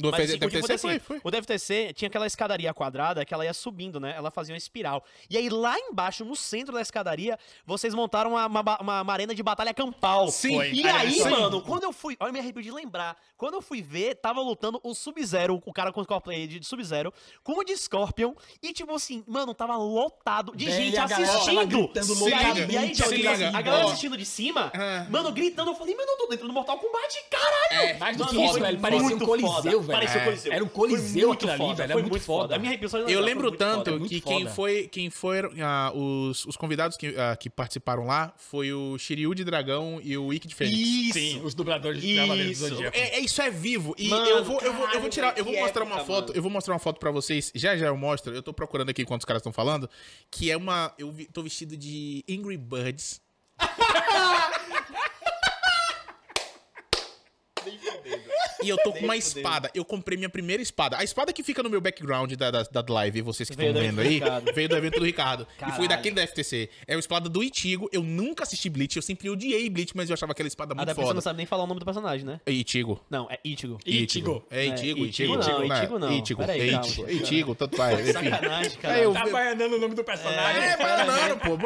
Do 0.00 0.11
Mas, 0.11 0.21
assim, 0.30 0.38
FTC, 0.38 0.47
o 0.47 0.50
de 0.50 0.61
fuder, 0.61 0.78
foi, 0.78 0.99
foi. 0.99 1.21
O 1.23 1.30
DFTC 1.30 1.92
tinha 1.95 2.09
aquela 2.09 2.26
escadaria 2.26 2.73
quadrada 2.75 3.25
que 3.25 3.33
ela 3.35 3.45
ia 3.45 3.52
subindo, 3.54 3.99
né? 4.00 4.14
Ela 4.16 4.30
fazia 4.30 4.52
uma 4.54 4.59
espiral. 4.59 5.04
E 5.28 5.37
aí 5.37 5.49
lá 5.49 5.78
embaixo, 5.78 6.25
no 6.25 6.35
centro 6.37 6.75
da 6.75 6.80
escadaria, 6.80 7.38
vocês 7.66 7.95
montaram 7.95 8.30
uma, 8.33 8.47
uma, 8.47 8.78
uma- 8.80 9.02
uma 9.02 9.12
arena 9.12 9.35
de 9.35 9.42
batalha 9.42 9.73
campal. 9.75 10.28
Sim. 10.28 10.54
Foi. 10.54 10.71
E 10.73 10.87
aí, 10.88 11.19
mano, 11.25 11.61
quando 11.62 11.85
eu 11.85 11.92
fui. 11.92 12.16
Olha, 12.21 12.28
eu 12.28 12.33
me 12.33 12.38
arrepio 12.38 12.62
de 12.62 12.71
lembrar. 12.71 13.16
Quando 13.37 13.54
eu 13.54 13.62
fui 13.62 13.83
ver, 13.83 14.16
tava 14.16 14.40
lutando 14.40 14.80
o 14.83 14.95
Sub-Zero, 14.95 15.62
o 15.64 15.73
cara 15.73 15.92
com 15.92 16.00
o 16.00 16.07
cosplay 16.07 16.47
de 16.47 16.64
Sub-Zero, 16.66 17.12
com 17.42 17.52
o 17.59 17.64
de 17.64 17.76
Scorpion. 17.76 18.35
E, 18.62 18.73
tipo 18.73 18.95
assim, 18.95 19.25
mano, 19.26 19.54
tava 19.54 19.76
lotado 19.76 20.54
de 20.57 20.66
Velho, 20.66 20.76
gente 20.85 20.97
a 20.99 21.07
galera 21.07 21.26
tava 21.33 21.38
assistindo. 21.38 22.28
e 22.28 22.35
aí, 22.35 22.71
e 22.71 22.76
aí, 22.76 22.90
assim, 22.92 23.45
a 23.57 23.62
galera 23.62 23.85
assistindo 23.87 24.16
de 24.16 24.25
cima, 24.25 24.71
Ah. 24.75 25.07
mano, 25.11 25.33
gritando. 25.33 25.71
Eu 25.71 25.75
falei, 25.75 25.95
mano, 25.95 26.11
eu 26.11 26.16
tô 26.19 26.26
dentro 26.28 26.47
do 26.47 26.52
Mortal 26.52 26.78
Kombat, 26.78 27.25
caralho! 27.30 27.99
Mais 27.99 28.16
do 28.16 28.25
Mano, 28.25 28.38
que 28.38 28.45
isso, 28.47 28.61
velho. 28.61 28.80
Parecia 28.80 29.16
um 29.16 29.19
coliseu, 29.19 29.80
velho. 29.83 29.89
Velho. 29.90 30.09
parecia 30.09 30.20
o 30.20 30.23
É. 30.23 30.25
Coliseu. 30.26 30.52
Era 30.52 30.64
um 30.64 30.68
Coliseu 30.68 31.32
aquilo 31.32 31.50
ali, 31.50 31.59
foda, 31.59 31.75
velho, 31.75 31.76
Foi 31.76 31.85
era 31.85 31.94
muito 31.94 32.11
muito 32.11 32.25
foda. 32.25 32.56
A 32.56 32.59
minha 32.59 32.80
Eu 33.09 33.20
lembro 33.20 33.50
tanto 33.52 33.90
foda. 33.92 34.09
que 34.09 34.20
quem 34.20 34.47
foi, 34.49 34.88
quem 34.88 35.11
foram 35.11 35.50
ah, 35.61 35.92
os, 35.94 36.44
os 36.47 36.56
convidados 36.56 36.97
que, 36.97 37.14
ah, 37.18 37.37
que 37.37 37.50
participaram 37.50 38.04
lá 38.06 38.32
foi 38.37 38.73
o 38.73 38.97
Shiryu 38.99 39.35
de 39.35 39.44
Dragão 39.44 40.00
e 40.02 40.16
o 40.16 40.32
Ikki 40.32 40.49
de 40.49 40.54
Fênix. 40.54 40.78
Isso. 40.78 41.12
Sim, 41.18 41.42
os 41.44 41.54
dubladores 41.54 42.00
de 42.00 42.16
Cavaleiros 42.16 42.59
do 42.59 42.64
Isso. 42.66 42.75
Zodíaco. 42.75 42.97
É, 42.97 43.16
é- 43.16 43.20
isso 43.20 43.40
é 43.42 43.50
vivo. 43.50 43.94
E 43.99 44.09
Mano, 44.09 44.26
eu, 44.26 44.44
vou, 44.44 44.61
eu, 44.61 44.73
vou, 44.73 44.88
eu 44.90 45.00
vou 45.00 45.11
tirar, 45.11 45.37
eu 45.38 45.44
vou 45.44 45.52
que 45.54 45.61
mostrar 45.61 45.85
uma 45.85 46.04
foto, 46.04 46.28
mano. 46.28 46.38
eu 46.38 46.42
vou 46.42 46.50
mostrar 46.50 46.75
uma 46.75 46.80
foto 46.80 46.99
pra 46.99 47.11
vocês. 47.11 47.52
Já 47.54 47.76
já 47.76 47.87
eu 47.87 47.97
mostro. 47.97 48.35
Eu 48.35 48.42
tô 48.42 48.52
procurando 48.52 48.90
aqui 48.90 49.02
enquanto 49.02 49.20
os 49.20 49.25
caras 49.25 49.40
estão 49.40 49.52
falando, 49.52 49.88
que 50.30 50.50
é 50.50 50.56
uma 50.56 50.92
eu 50.99 51.11
vi- 51.11 51.26
tô 51.26 51.42
vestido 51.42 51.76
de 51.76 52.25
Angry 52.30 52.56
Birds. 52.56 53.20
E 58.62 58.69
eu 58.69 58.76
tô 58.79 58.93
com 58.93 59.05
uma 59.05 59.17
espada. 59.17 59.71
Eu 59.75 59.85
comprei 59.85 60.17
minha 60.17 60.29
primeira 60.29 60.62
espada. 60.62 60.97
A 60.99 61.05
espada 61.05 61.33
que 61.33 61.43
fica 61.43 61.62
no 61.62 61.71
meu 61.71 61.81
background 61.81 62.33
da, 62.35 62.50
da, 62.50 62.62
da 62.62 62.85
live, 62.93 63.23
vocês 63.23 63.49
que 63.49 63.57
Veio 63.57 63.69
estão 63.71 63.83
do 63.83 63.87
vendo 63.88 64.00
aí, 64.00 64.14
Ricardo. 64.14 64.52
veio 64.55 64.69
do 64.69 64.76
evento 64.76 64.99
do 64.99 65.05
Ricardo. 65.05 65.43
E 65.43 65.61
foi 65.61 65.69
Caralho. 65.71 65.88
daquele 65.88 66.14
da 66.17 66.26
FTC. 66.26 66.69
É 66.87 66.95
a 66.95 66.99
espada 66.99 67.29
do 67.29 67.43
Itigo. 67.43 67.88
Eu 67.93 68.02
nunca 68.02 68.43
assisti 68.45 68.69
Bleach. 68.69 68.97
Eu 68.97 69.02
sempre 69.02 69.29
odiei 69.31 69.69
Bleach, 69.71 69.97
mas 69.97 70.09
eu 70.11 70.14
achava 70.14 70.33
aquela 70.33 70.47
espada 70.49 70.75
muito 70.75 70.83
Até 70.83 70.93
porque 70.95 71.02
você 71.02 71.09
foda. 71.09 71.14
não 71.14 71.23
sabe 71.23 71.37
nem 71.38 71.47
falar 71.47 71.64
o 71.64 71.67
nome 71.67 71.81
do 71.81 71.85
personagem, 71.85 72.25
né? 72.26 72.40
É 72.45 72.52
Itigo. 72.52 73.00
Não, 73.09 73.29
é 73.31 73.38
Ichigo. 73.45 73.79
Ichigo. 73.87 74.45
É 74.50 74.67
Itigo, 74.67 75.00
É, 75.05 75.07
Itigo. 75.07 75.07
Itigo 75.07 75.37
não, 75.37 75.67
né? 75.69 75.79
Itigo 75.79 75.99
não. 75.99 76.12
Itigo, 76.12 76.43
é 76.43 76.59
Itigo. 76.59 77.11
Itigo, 77.11 77.55
tanto 77.55 77.76
faz. 77.76 78.00
Enfim. 78.00 78.12
Sacanagem, 78.31 78.79
cara. 78.79 79.12
Tá 79.12 79.26
baianando 79.29 79.76
o 79.76 79.79
nome 79.79 79.95
do 79.95 80.05
personagem. 80.05 80.62
É, 80.62 80.76
bananando, 80.76 81.37
pô, 81.37 81.59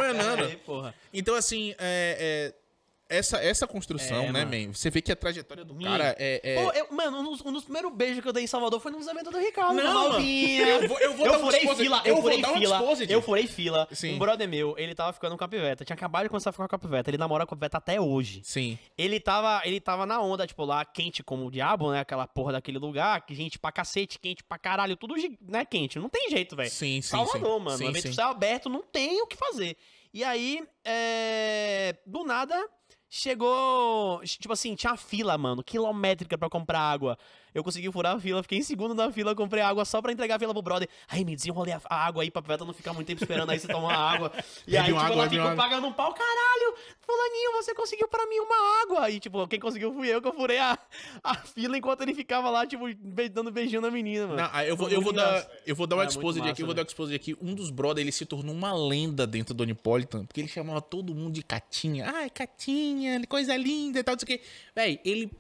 porra. 0.65 0.95
Então, 1.13 1.35
assim, 1.35 1.75
é, 1.79 2.53
é, 2.53 2.55
essa, 3.09 3.37
essa 3.39 3.67
construção, 3.67 4.25
É, 4.25 4.33
né, 4.33 4.45
mano. 4.45 4.67
man? 4.67 4.73
Você 4.73 4.89
vê 4.91 5.03
que 5.03 5.13
a 5.13 5.17
trajetória 5.17 5.65
do 5.65 5.75
Hum. 5.75 5.83
cara 5.83 6.17
é. 6.19 6.41
é- 6.43 6.63
Pô, 6.65 6.73
eu- 6.73 6.87
mano, 6.91 7.19
um 7.21 7.25
dos, 7.31 7.41
um 7.45 7.53
dos 7.53 7.65
primeiros 7.65 7.93
beijos 7.93 8.23
que 8.23 8.29
eu 8.29 8.33
dei 8.33 8.45
em 8.45 8.47
Salvador 8.47 8.81
foi 8.81 8.91
nos 8.93 9.07
eventos 9.07 9.31
do 9.33 9.39
Ricardo. 9.39 9.75
Não, 9.75 10.09
mano. 10.11 10.25
Eu 10.25 10.89
vou- 10.89 10.99
eu 11.01 11.15
vou 11.15 11.27
dar 11.29 11.39
um 11.39 11.41
furei 11.41 11.61
exposit. 11.61 11.83
fila, 11.83 12.03
Eu 12.05 12.17
eu 12.17 12.23
furei 12.23 12.41
dar 12.41 12.51
um 12.53 12.59
fila. 12.59 12.77
exposit. 12.79 13.13
Eu 13.13 13.23
furei 13.23 13.47
fila. 13.47 13.89
Sim. 13.93 14.15
Um 14.15 14.19
brother 14.19 14.49
meu, 14.49 14.75
ele 14.79 14.95
tava 14.95 15.13
ficando 15.13 15.37
com 15.37 15.45
a 15.45 15.49
piveta. 15.49 15.85
Tinha 15.85 15.95
acabado 15.95 16.25
de 16.25 16.29
começar 16.31 16.51
a 16.51 16.53
ficar 16.53 16.67
com 16.69 16.77
a 16.77 16.79
piveta. 16.79 17.11
Ele 17.11 17.19
namora 17.19 17.47
com 17.47 17.55
a 17.55 17.57
piveta 17.57 17.79
até 17.79 18.01
hoje. 18.01 18.41
Sim. 18.45 18.79
Ele 18.97 19.21
tava, 19.21 19.61
ele 19.65 19.81
tava 19.81 20.07
na 20.07 20.21
onda, 20.21 20.47
tipo, 20.47 20.65
lá 20.65 20.85
quente 20.85 21.23
como 21.23 21.47
o 21.47 21.51
diabo, 21.51 21.93
né? 21.93 22.01
Aquela 22.01 22.27
porra 22.27 22.53
daquele 22.53 22.79
lugar, 22.79 23.25
que 23.27 23.35
gente 23.35 23.59
pra 23.59 23.71
cacete, 23.71 24.19
quente 24.19 24.43
pra 24.43 24.59
caralho, 24.59 24.97
tudo, 24.97 25.15
né, 25.43 25.65
quente. 25.65 25.99
Não 25.99 26.09
tem 26.09 26.31
jeito, 26.31 26.57
velho. 26.57 26.71
Sim, 26.71 27.01
sim. 27.01 27.03
Salvador, 27.03 27.59
sim. 27.59 27.65
mano. 27.65 27.79
Sim, 27.79 27.89
um 27.89 27.95
sim. 27.95 28.09
de 28.09 28.15
céu 28.15 28.29
aberto, 28.29 28.69
não 28.69 28.83
tem 28.83 29.21
o 29.21 29.27
que 29.27 29.37
fazer. 29.37 29.77
E 30.13 30.23
aí, 30.23 30.63
é... 30.85 31.97
do 32.07 32.25
nada, 32.25 32.55
chegou. 33.15 34.21
Tipo 34.25 34.53
assim, 34.53 34.75
tinha 34.75 34.97
fila, 34.97 35.39
mano, 35.39 35.63
quilométrica 35.63 36.37
pra 36.37 36.51
comprar 36.51 36.81
água. 36.81 37.17
Eu 37.55 37.63
consegui 37.63 37.91
furar 37.93 38.17
a 38.17 38.21
fila, 38.21 38.43
fiquei 38.43 38.59
em 38.59 38.63
segundo 38.63 38.95
na 38.95 39.13
fila, 39.13 39.35
comprei 39.35 39.63
água 39.63 39.85
só 39.85 40.03
pra 40.03 40.11
entregar 40.13 40.37
a 40.37 40.39
fila 40.39 40.53
pro 40.53 40.61
brother. 40.63 40.89
Aí 41.09 41.25
me 41.25 41.37
desenrolei 41.37 41.73
a 41.73 41.81
a 41.89 42.07
água 42.07 42.23
aí 42.23 42.31
pra 42.31 42.43
Piveta 42.43 42.65
não 42.65 42.73
ficar 42.73 42.93
muito 42.93 43.07
tempo 43.07 43.23
esperando 43.23 43.51
aí 43.51 43.59
você 43.61 43.69
tomar 43.69 43.95
água. 43.95 44.33
E 44.67 44.77
aí, 44.77 44.91
uma 44.93 45.03
tipo, 45.03 45.13
água, 45.13 45.23
ela 45.23 45.31
ficou 45.31 45.47
uma- 45.47 45.57
pagando 45.57 45.87
um 45.87 45.93
pau, 45.93 46.13
caralho! 46.15 46.75
Fulaninho, 47.01 47.53
você 47.53 47.75
conseguiu 47.75 48.09
pra 48.09 48.27
mim 48.27 48.39
uma 48.41 48.83
água! 48.83 49.11
E, 49.11 49.21
tipo, 49.21 49.47
quem 49.47 49.61
conseguiu 49.61 49.93
fui 49.95 50.09
eu, 50.09 50.21
que 50.23 50.27
eu 50.29 50.33
furei 50.33 50.59
a, 50.59 50.79
a 51.23 51.35
fila 51.35 51.77
enquanto 51.77 52.01
ele 52.03 52.15
ficava 52.15 52.49
lá, 52.51 52.67
tipo, 52.67 52.85
be- 52.99 53.29
dando 53.29 53.51
beijinho 53.53 53.81
na 53.83 53.91
menina, 53.91 54.27
mano. 54.27 54.41
Não, 54.43 54.61
eu 54.63 54.77
vou, 54.77 54.89
eu 54.89 55.01
vou 55.01 55.13
dar, 55.13 55.47
eu 55.67 55.77
vou 55.77 55.87
dar 55.87 55.97
um 55.97 56.03
É, 56.03 56.07
exposed 56.07 56.43
aqui, 56.49 56.63
eu 56.63 56.67
vou 56.67 56.75
né? 56.75 56.83
dar 56.83 56.83
um 56.83 56.87
exposed 56.91 57.15
aqui. 57.15 57.37
Um 57.41 57.55
dos 57.55 57.71
brothers, 57.71 58.03
ele 58.05 58.13
se 58.13 58.25
tornou 58.25 58.55
uma 58.55 58.73
lenda 58.75 59.27
dentro 59.27 59.55
do 59.55 59.63
Onipolitan, 59.63 60.25
porque 60.25 60.41
ele 60.41 60.49
chamava 60.49 60.81
todo 60.81 61.15
mundo 61.15 61.35
de 61.35 61.43
Catinha. 61.43 62.11
Ai, 62.13 62.31
Catinha, 62.31 63.21
coisa 63.29 63.57
linda 63.57 64.01
e 64.01 64.03
tal, 64.03 64.15
não 64.15 64.21
sei 64.21 64.37
o 64.37 64.39
quê. 64.39 64.45
Véi, 64.75 65.01
ele 65.05 65.31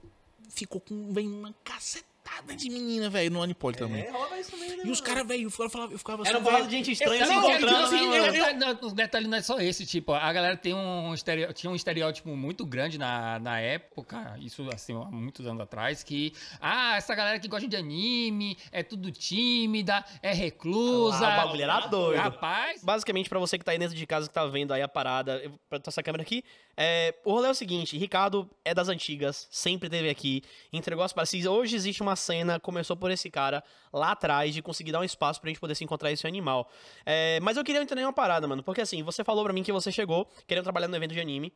ficou 0.51 0.81
com, 0.81 1.13
véi, 1.13 1.27
uma 1.27 1.55
cacetada 1.65 2.15
de 2.57 2.71
menina, 2.71 3.11
velho, 3.11 3.31
no 3.31 3.41
Onipolitan, 3.41 3.87
mano. 3.87 4.03
É, 4.03 4.11
rola 4.11 4.41
isso 4.41 4.51
também, 4.51 4.77
né, 4.77 4.83
E 4.85 4.91
os 4.91 5.01
caras, 5.01 5.27
velho, 5.27 5.45
eu 5.45 5.51
ficava, 5.51 5.93
eu 5.93 5.99
ficava 5.99 6.23
Era 6.27 6.37
assim, 6.37 6.45
porrada 6.45 6.63
véi, 6.63 6.71
de 6.71 6.77
gente 6.77 6.93
estranha 6.93 7.27
se 7.27 7.33
não, 7.33 7.51
encontrando, 7.51 7.85
assim, 7.85 8.09
né, 8.09 8.79
o 8.83 8.91
detalhe 8.91 9.27
não 9.29 9.37
é 9.37 9.43
só 9.43 9.61
esse, 9.61 9.85
tipo, 9.85 10.13
a 10.13 10.33
galera 10.33 10.57
tem 10.57 10.75
um 10.75 11.15
tinha 11.55 11.71
um 11.71 11.75
estereótipo 11.77 12.31
muito 12.31 12.65
grande 12.65 12.99
na, 12.99 13.39
na 13.39 13.61
época, 13.61 14.37
isso 14.41 14.67
assim, 14.73 14.95
há 14.95 15.05
muitos 15.11 15.47
anos 15.47 15.61
atrás, 15.61 16.03
que, 16.03 16.33
ah, 16.61 16.97
essa 16.97 17.15
galera 17.15 17.39
que 17.39 17.47
gosta 17.47 17.69
de 17.69 17.77
anime, 17.77 18.57
é 18.73 18.83
tudo 18.83 19.11
tímida, 19.11 20.05
é 20.23 20.33
reclusa. 20.33 21.27
Ah, 21.27 21.35
o 21.35 21.45
bagulho 21.45 21.63
era 21.63 21.81
doido. 21.87 22.21
Rapaz, 22.21 22.83
Basicamente, 22.83 23.29
pra 23.29 23.39
você 23.39 23.59
que 23.59 23.65
tá 23.65 23.73
aí 23.73 23.79
dentro 23.79 23.95
de 23.95 24.07
casa, 24.07 24.29
que 24.29 24.35
tá 24.35 24.47
vendo 24.47 24.73
aí 24.73 24.83
a 24.83 24.89
parada, 24.89 25.41
eu, 25.45 25.53
pra 25.69 25.81
essa 25.87 26.03
câmera 26.03 26.23
aqui, 26.23 26.43
é, 26.77 27.15
o 27.25 27.33
rolê 27.33 27.49
é 27.49 27.51
o 27.51 27.55
seguinte, 27.55 27.97
Ricardo 27.97 28.49
é 28.65 28.75
das 28.75 28.89
antigas, 28.89 29.47
sempre 29.51 29.89
teve 29.89 30.09
aqui, 30.09 30.43
entregou 30.73 31.05
as. 31.05 31.15
Se 31.29 31.47
Hoje 31.47 31.77
existe 31.77 32.03
uma 32.03 32.17
cena, 32.17 32.59
começou 32.59 32.97
por 32.97 33.11
esse 33.11 33.31
cara 33.31 33.63
lá 33.93 34.13
atrás, 34.13 34.55
de 34.55 34.63
conseguir 34.63 34.93
dar 34.93 35.01
um 35.01 35.05
espaço 35.05 35.41
pra 35.41 35.49
gente 35.49 35.61
poder 35.61 35.75
se 35.75 35.85
encontrar 35.85 36.11
esse 36.11 36.27
animal. 36.27 36.71
É, 37.07 37.39
mas 37.41 37.57
eu 37.57 37.65
queria 37.65 37.83
entender 37.83 38.03
uma 38.03 38.13
parada, 38.13 38.47
mano, 38.49 38.63
porque 38.63 38.81
assim, 38.81 39.03
você 39.03 39.23
falou 39.23 39.45
pra 39.45 39.53
mim 39.53 39.63
que 39.63 39.73
você 39.73 39.93
chegou 39.93 40.29
querendo 40.47 40.65
trabalhar 40.65 40.89
no 40.89 40.97
evento 40.97 41.13
de 41.13 41.21
anime, 41.21 41.53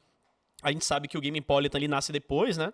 a 0.62 0.72
gente 0.72 0.84
sabe 0.84 1.08
que 1.08 1.16
o 1.16 1.20
Game 1.20 1.40
Politan 1.40 1.78
ele 1.78 1.88
nasce 1.88 2.12
depois, 2.12 2.56
né? 2.56 2.72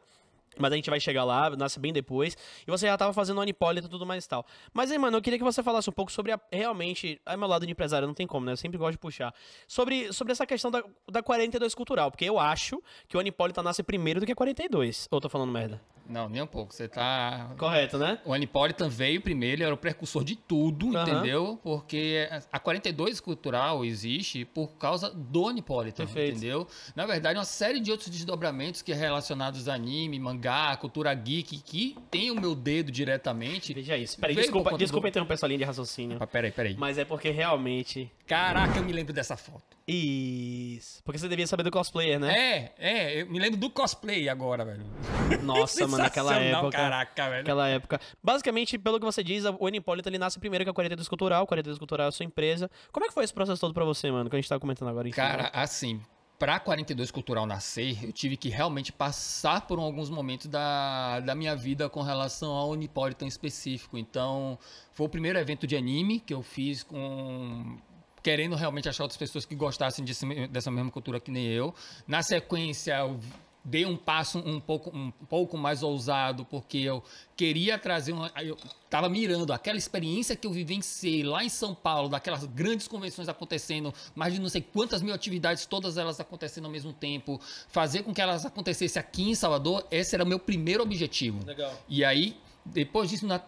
Mas 0.58 0.72
a 0.72 0.76
gente 0.76 0.88
vai 0.88 1.00
chegar 1.00 1.24
lá, 1.24 1.50
nasce 1.50 1.80
bem 1.80 1.92
depois. 1.92 2.36
E 2.66 2.70
você 2.70 2.86
já 2.86 2.96
tava 2.96 3.12
fazendo 3.12 3.40
Onipolitan 3.40 3.86
e 3.86 3.90
tudo 3.90 4.06
mais 4.06 4.24
e 4.24 4.28
tal. 4.28 4.46
Mas 4.72 4.90
aí, 4.90 4.98
mano, 4.98 5.16
eu 5.16 5.22
queria 5.22 5.38
que 5.38 5.44
você 5.44 5.62
falasse 5.62 5.90
um 5.90 5.92
pouco 5.92 6.12
sobre 6.12 6.32
a, 6.32 6.40
realmente. 6.52 7.20
É 7.26 7.36
meu 7.36 7.48
lado 7.48 7.66
de 7.66 7.72
empresário, 7.72 8.06
não 8.06 8.14
tem 8.14 8.26
como, 8.26 8.46
né? 8.46 8.52
Eu 8.52 8.56
sempre 8.56 8.78
gosto 8.78 8.92
de 8.92 8.98
puxar. 8.98 9.34
Sobre, 9.66 10.12
sobre 10.12 10.32
essa 10.32 10.46
questão 10.46 10.70
da, 10.70 10.84
da 11.10 11.22
42 11.22 11.74
cultural. 11.74 12.10
Porque 12.10 12.24
eu 12.24 12.38
acho 12.38 12.82
que 13.08 13.16
o 13.16 13.20
Onipolitan 13.20 13.62
nasce 13.62 13.82
primeiro 13.82 14.20
do 14.20 14.26
que 14.26 14.32
a 14.32 14.36
42. 14.36 15.08
Ou 15.10 15.16
eu 15.16 15.20
tô 15.20 15.28
falando 15.28 15.50
merda? 15.50 15.80
Não, 16.08 16.28
nem 16.28 16.42
um 16.42 16.46
pouco, 16.46 16.74
você 16.74 16.86
tá... 16.88 17.52
Correto, 17.58 17.98
né? 17.98 18.18
O 18.24 18.32
Anipolitan 18.32 18.88
veio 18.88 19.20
primeiro, 19.20 19.56
ele 19.56 19.64
era 19.64 19.74
o 19.74 19.76
precursor 19.76 20.22
de 20.24 20.36
tudo, 20.36 20.96
Aham. 20.96 21.02
entendeu? 21.10 21.58
Porque 21.62 22.28
a 22.52 22.58
42 22.58 23.20
cultural 23.20 23.84
existe 23.84 24.44
por 24.44 24.76
causa 24.76 25.10
do 25.10 25.48
Anipolitan, 25.48 26.04
Perfeito. 26.04 26.32
entendeu? 26.38 26.66
Na 26.94 27.06
verdade, 27.06 27.38
uma 27.38 27.44
série 27.44 27.80
de 27.80 27.90
outros 27.90 28.08
desdobramentos 28.10 28.82
que 28.82 28.92
é 28.92 28.94
relacionados 28.94 29.68
a 29.68 29.74
anime, 29.74 30.18
mangá, 30.18 30.76
cultura 30.76 31.12
geek, 31.14 31.58
que 31.58 31.96
tem 32.10 32.30
o 32.30 32.40
meu 32.40 32.54
dedo 32.54 32.90
diretamente. 32.92 33.72
Veja 33.72 33.96
isso. 33.96 34.18
Peraí, 34.18 34.34
desculpa, 34.34 34.76
desculpa 34.76 35.06
do- 35.06 35.10
interromper 35.10 35.34
essa 35.34 35.46
linha 35.46 35.58
de 35.58 35.64
raciocínio. 35.64 36.18
Ah, 36.20 36.26
peraí, 36.26 36.50
peraí. 36.50 36.76
Mas 36.78 36.98
é 36.98 37.04
porque 37.04 37.30
realmente. 37.30 38.10
Caraca, 38.26 38.78
eu 38.78 38.84
me 38.84 38.92
lembro 38.92 39.12
dessa 39.12 39.36
foto. 39.36 39.76
Isso. 39.86 41.02
Porque 41.04 41.18
você 41.18 41.28
devia 41.28 41.46
saber 41.46 41.62
do 41.62 41.70
cosplayer, 41.70 42.18
né? 42.18 42.32
É, 42.34 42.72
é, 42.78 43.22
eu 43.22 43.26
me 43.26 43.38
lembro 43.38 43.58
do 43.58 43.68
cosplay 43.68 44.28
agora, 44.28 44.64
velho. 44.64 44.84
Nossa, 45.44 45.86
mano, 45.86 46.02
naquela 46.02 46.32
Sensacional, 46.32 46.62
época. 46.62 46.76
Caraca, 46.76 47.24
velho. 47.24 47.42
Naquela 47.42 47.68
época. 47.68 48.00
Basicamente, 48.22 48.78
pelo 48.78 48.98
que 48.98 49.04
você 49.04 49.22
diz, 49.22 49.44
o 49.44 49.56
Onipolitan 49.60 50.08
ele 50.08 50.18
nasce 50.18 50.38
primeiro 50.38 50.64
que 50.64 50.70
a 50.70 50.74
42 50.74 51.06
Cultural, 51.06 51.46
42 51.46 51.78
Cultural 51.78 52.06
é 52.06 52.08
a 52.08 52.12
sua 52.12 52.24
empresa. 52.24 52.70
Como 52.90 53.04
é 53.04 53.08
que 53.08 53.14
foi 53.14 53.24
esse 53.24 53.34
processo 53.34 53.60
todo 53.60 53.74
pra 53.74 53.84
você, 53.84 54.10
mano? 54.10 54.30
Que 54.30 54.36
a 54.36 54.40
gente 54.40 54.48
tá 54.48 54.58
comentando 54.58 54.88
agora. 54.88 55.10
Cara, 55.10 55.42
né? 55.44 55.50
assim, 55.52 56.00
pra 56.38 56.58
42 56.58 57.10
Cultural 57.10 57.46
nascer, 57.46 58.04
eu 58.04 58.12
tive 58.12 58.36
que 58.36 58.48
realmente 58.48 58.92
passar 58.92 59.66
por 59.66 59.78
alguns 59.78 60.10
momentos 60.10 60.46
da, 60.46 61.20
da 61.20 61.34
minha 61.34 61.54
vida 61.54 61.88
com 61.88 62.02
relação 62.02 62.52
ao 62.52 62.70
Unipolitan 62.70 63.26
específico. 63.26 63.98
Então, 63.98 64.58
foi 64.92 65.06
o 65.06 65.08
primeiro 65.08 65.38
evento 65.38 65.66
de 65.66 65.76
anime 65.76 66.20
que 66.20 66.32
eu 66.32 66.42
fiz 66.42 66.82
com. 66.82 67.76
Querendo 68.24 68.56
realmente 68.56 68.88
achar 68.88 69.04
outras 69.04 69.18
pessoas 69.18 69.44
que 69.44 69.54
gostassem 69.54 70.04
desse 70.04 70.24
dessa 70.48 70.70
mesma 70.70 70.90
cultura 70.90 71.20
que 71.20 71.30
nem 71.30 71.46
eu. 71.46 71.72
Na 72.08 72.22
sequência, 72.22 72.96
eu 72.98 73.20
dei 73.64 73.86
um 73.86 73.96
passo 73.96 74.38
um 74.38 74.60
pouco, 74.60 74.94
um 74.94 75.10
pouco 75.10 75.56
mais 75.56 75.82
ousado, 75.82 76.44
porque 76.44 76.78
eu 76.78 77.02
queria 77.34 77.78
trazer 77.78 78.12
uma. 78.12 78.30
Eu 78.42 78.58
tava 78.90 79.08
mirando 79.08 79.52
aquela 79.52 79.78
experiência 79.78 80.36
que 80.36 80.46
eu 80.46 80.52
vivenciei 80.52 81.22
lá 81.22 81.42
em 81.42 81.48
São 81.48 81.74
Paulo, 81.74 82.08
daquelas 82.08 82.44
grandes 82.44 82.86
convenções 82.86 83.28
acontecendo, 83.28 83.92
mais 84.14 84.34
de 84.34 84.40
não 84.40 84.48
sei 84.50 84.60
quantas 84.60 85.00
mil 85.00 85.14
atividades, 85.14 85.64
todas 85.64 85.96
elas 85.96 86.20
acontecendo 86.20 86.66
ao 86.66 86.70
mesmo 86.70 86.92
tempo, 86.92 87.40
fazer 87.68 88.02
com 88.02 88.12
que 88.12 88.20
elas 88.20 88.44
acontecessem 88.44 89.00
aqui 89.00 89.30
em 89.30 89.34
Salvador, 89.34 89.86
esse 89.90 90.14
era 90.14 90.22
o 90.22 90.26
meu 90.26 90.38
primeiro 90.38 90.82
objetivo. 90.82 91.44
Legal. 91.46 91.72
E 91.88 92.04
aí, 92.04 92.36
depois 92.66 93.10
disso, 93.10 93.26
na 93.26 93.40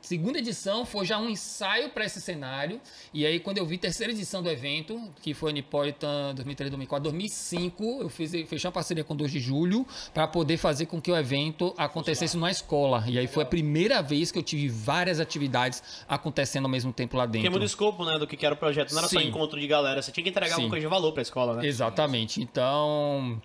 segunda 0.00 0.38
edição, 0.38 0.84
foi 0.84 1.06
já 1.06 1.16
um 1.16 1.28
ensaio 1.28 1.90
para 1.90 2.04
esse 2.04 2.20
cenário. 2.20 2.80
E 3.12 3.24
aí, 3.24 3.38
quando 3.38 3.58
eu 3.58 3.66
vi 3.66 3.76
a 3.76 3.78
terceira 3.78 4.12
edição 4.12 4.42
do 4.42 4.50
evento, 4.50 5.00
que 5.22 5.32
foi 5.32 5.50
a 5.50 5.54
Nipolitan 5.54 6.34
2003, 6.34 6.70
2004, 6.70 7.02
2005, 7.04 7.84
eu 8.02 8.08
fiz, 8.08 8.32
fechei 8.32 8.66
uma 8.66 8.72
parceria 8.72 9.04
com 9.04 9.14
2 9.14 9.30
de 9.30 9.38
julho 9.38 9.86
para 10.12 10.26
poder 10.26 10.56
fazer 10.56 10.86
com 10.86 11.00
que 11.00 11.10
o 11.10 11.16
evento 11.16 11.72
acontecesse 11.76 12.36
numa 12.36 12.50
escola. 12.50 13.04
E 13.06 13.16
aí 13.16 13.28
foi 13.28 13.44
a 13.44 13.46
primeira 13.46 14.02
vez 14.02 14.32
que 14.32 14.38
eu 14.38 14.42
tive 14.42 14.68
várias 14.68 15.20
atividades 15.20 15.80
acontecendo 16.08 16.64
ao 16.64 16.70
mesmo 16.70 16.92
tempo 16.92 17.16
lá 17.16 17.26
dentro. 17.26 17.52
muda 17.52 17.62
o 17.62 17.66
escopo, 17.66 18.04
né, 18.04 18.18
do 18.18 18.26
que 18.26 18.44
era 18.44 18.54
o 18.54 18.58
projeto. 18.58 18.90
Não 18.90 18.98
era 18.98 19.08
só 19.08 19.20
Sim. 19.20 19.28
encontro 19.28 19.60
de 19.60 19.68
galera. 19.68 20.02
Você 20.02 20.10
tinha 20.10 20.24
que 20.24 20.30
entregar 20.30 20.48
Sim. 20.48 20.54
alguma 20.54 20.70
coisa 20.70 20.84
de 20.84 20.90
valor 20.90 21.12
pra 21.12 21.22
escola, 21.22 21.56
né? 21.56 21.66
Exatamente. 21.66 22.42
Então, 22.42 23.40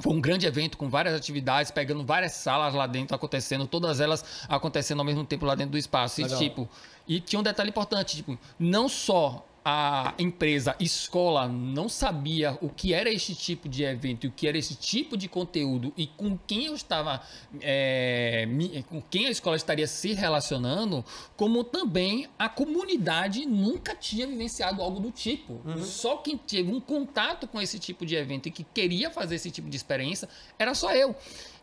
foi 0.00 0.12
um 0.12 0.20
grande 0.20 0.46
evento 0.46 0.76
com 0.76 0.88
várias 0.88 1.14
atividades, 1.14 1.70
pegando 1.70 2.04
várias 2.04 2.32
salas 2.32 2.74
lá 2.74 2.86
dentro, 2.86 3.14
acontecendo, 3.14 3.66
todas 3.66 4.00
elas 4.00 4.24
acontecendo 4.48 4.98
ao 4.98 5.04
mesmo 5.04 5.24
tempo 5.24 5.46
lá 5.46 5.54
dentro 5.54 5.72
do 5.72 5.78
espaço. 5.78 6.20
E, 6.20 6.24
tipo, 6.36 6.68
e 7.06 7.20
tinha 7.20 7.38
um 7.38 7.42
detalhe 7.42 7.70
importante, 7.70 8.16
tipo, 8.16 8.38
não 8.58 8.88
só 8.88 9.46
a 9.64 10.12
empresa 10.18 10.76
escola 10.78 11.48
não 11.48 11.88
sabia 11.88 12.58
o 12.60 12.68
que 12.68 12.92
era 12.92 13.10
esse 13.10 13.34
tipo 13.34 13.68
de 13.68 13.82
evento 13.82 14.26
o 14.26 14.30
que 14.30 14.46
era 14.46 14.58
esse 14.58 14.74
tipo 14.74 15.16
de 15.16 15.26
conteúdo 15.26 15.92
e 15.96 16.06
com 16.06 16.38
quem 16.46 16.66
eu 16.66 16.74
estava 16.74 17.22
é, 17.62 18.46
com 18.88 19.00
quem 19.00 19.26
a 19.26 19.30
escola 19.30 19.56
estaria 19.56 19.86
se 19.86 20.12
relacionando 20.12 21.02
como 21.36 21.64
também 21.64 22.28
a 22.38 22.48
comunidade 22.48 23.46
nunca 23.46 23.94
tinha 23.94 24.26
vivenciado 24.26 24.82
algo 24.82 25.00
do 25.00 25.10
tipo. 25.10 25.60
Só 25.82 26.16
quem 26.16 26.36
teve 26.36 26.72
um 26.72 26.80
contato 26.80 27.46
com 27.46 27.60
esse 27.60 27.78
tipo 27.78 28.04
de 28.04 28.14
evento 28.14 28.48
e 28.48 28.50
que 28.50 28.64
queria 28.64 29.10
fazer 29.10 29.36
esse 29.36 29.50
tipo 29.50 29.68
de 29.68 29.76
experiência 29.76 30.28
era 30.58 30.74
só 30.74 30.94
eu. 30.94 31.14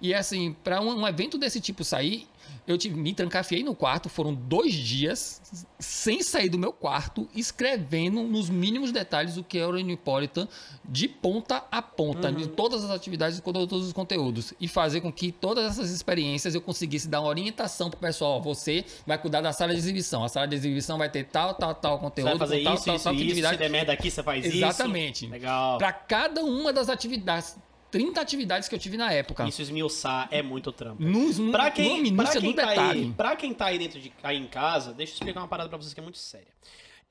E 0.02 0.14
assim 0.14 0.56
para 0.64 0.82
um, 0.82 1.02
um 1.02 1.08
evento 1.08 1.38
desse 1.38 1.60
tipo 1.62 1.84
sair 1.84 2.28
eu 2.68 2.78
tive, 2.78 2.96
me 2.96 3.14
trancafiei 3.14 3.64
no 3.64 3.76
quarto, 3.76 4.10
foram 4.10 4.34
dois 4.34 4.74
dias 4.74 5.42
sem 5.80 6.22
sair 6.22 6.50
do 6.50 6.58
meu 6.58 6.72
quarto, 6.72 7.28
escrevendo 7.36 8.24
nos 8.24 8.50
mínimos 8.50 8.92
detalhes 8.92 9.38
o 9.38 9.44
que 9.44 9.58
era 9.58 9.68
o 9.70 9.74
Unipolitan, 9.74 10.48
de 10.84 11.08
ponta 11.08 11.64
a 11.72 11.82
ponta, 11.82 12.32
de 12.32 12.48
todas 12.48 12.84
as 12.84 12.92
atividades 12.92 13.40
e 13.40 13.42
todos 13.42 13.88
os 13.88 13.94
conteúdos. 13.94 14.54
E 14.60 14.68
fazer 14.68 15.02
com 15.02 15.12
que 15.12 15.32
todas 15.32 15.66
essas 15.66 15.92
experiências 15.92 16.54
eu 16.56 16.62
conseguisse 16.62 17.08
dar 17.08 17.22
uma 17.22 17.30
orientação 17.30 17.90
pro 17.90 18.00
pessoal. 18.00 18.38
ó, 18.38 18.40
Você 18.40 18.86
vai 19.06 19.18
cuidar 19.18 19.42
da 19.42 19.52
sala 19.52 19.74
de 19.74 19.80
exibição. 19.80 20.24
A 20.24 20.30
sala 20.30 20.48
de 20.48 20.56
exibição 20.56 20.98
vai 20.98 21.10
ter 21.10 21.26
tal, 21.26 21.54
tal, 21.56 21.74
tal 21.74 22.00
conteúdo. 22.00 22.38
tal, 22.38 22.48
isso, 22.54 22.64
tal, 22.64 22.76
isso, 22.76 22.86
tal 22.86 22.96
isso. 22.96 23.04
Se 23.04 23.10
atividade. 23.10 23.58
der 23.58 23.70
merda 23.70 23.94
aqui, 23.94 24.12
você 24.12 24.24
faz 24.24 24.46
isso. 24.46 24.58
Exatamente. 24.58 25.28
Legal. 25.28 25.78
Para 25.78 25.92
cada 25.92 26.44
uma 26.44 26.72
das 26.72 26.90
atividades, 26.90 27.58
30 27.92 28.20
atividades 28.22 28.70
que 28.70 28.74
eu 28.76 28.80
tive 28.80 28.96
na 28.98 29.12
época. 29.12 29.48
Isso 29.48 29.62
esmiuçar 29.62 30.28
é 30.32 30.42
muito 30.42 30.72
trampo. 30.72 31.04
Nos, 31.04 31.38
Pra 31.52 31.70
quem, 31.70 31.96
pra 32.16 32.24
minúcia 32.24 32.42
quem 32.42 32.52
do 32.52 32.56
tá 32.56 32.66
detalhe. 32.68 33.00
aí, 33.02 33.14
pra 33.14 33.36
quem 33.36 33.54
tá 33.54 33.66
aí 33.66 33.78
dentro 33.78 34.00
de 34.00 34.12
aí 34.24 34.38
em 34.38 34.48
casa, 34.48 34.94
deixa 34.94 35.12
eu 35.12 35.16
explicar 35.16 35.42
uma 35.42 35.48
parada 35.48 35.70
pra 35.70 35.78
vocês 35.78 35.94
que 35.94 36.00
é 36.00 36.04
muito 36.04 36.18
séria. 36.18 36.48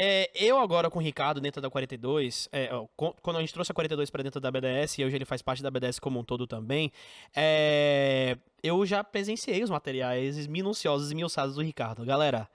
É, 0.02 0.30
eu 0.34 0.58
agora 0.58 0.88
com 0.88 0.98
o 0.98 1.02
Ricardo 1.02 1.42
dentro 1.42 1.60
da 1.60 1.68
42, 1.68 2.48
é, 2.50 2.70
ó, 2.74 2.86
quando 3.20 3.36
a 3.36 3.40
gente 3.40 3.52
trouxe 3.52 3.70
a 3.70 3.74
42 3.74 4.08
pra 4.08 4.22
dentro 4.22 4.40
da 4.40 4.50
BDS, 4.50 4.98
e 4.98 5.04
hoje 5.04 5.14
ele 5.14 5.26
faz 5.26 5.42
parte 5.42 5.62
da 5.62 5.70
BDS 5.70 5.98
como 5.98 6.18
um 6.18 6.24
todo 6.24 6.46
também, 6.46 6.90
é, 7.36 8.38
eu 8.62 8.86
já 8.86 9.04
presenciei 9.04 9.62
os 9.62 9.68
materiais 9.68 10.46
minuciosos 10.46 11.08
e 11.08 11.10
esmiuçados 11.10 11.56
do 11.56 11.62
Ricardo. 11.62 12.02
Galera, 12.06 12.48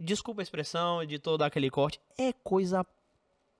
desculpa 0.00 0.40
a 0.40 0.44
expressão, 0.44 1.02
editor 1.02 1.36
dar 1.36 1.46
aquele 1.46 1.68
corte, 1.68 2.00
é 2.16 2.32
coisa 2.42 2.86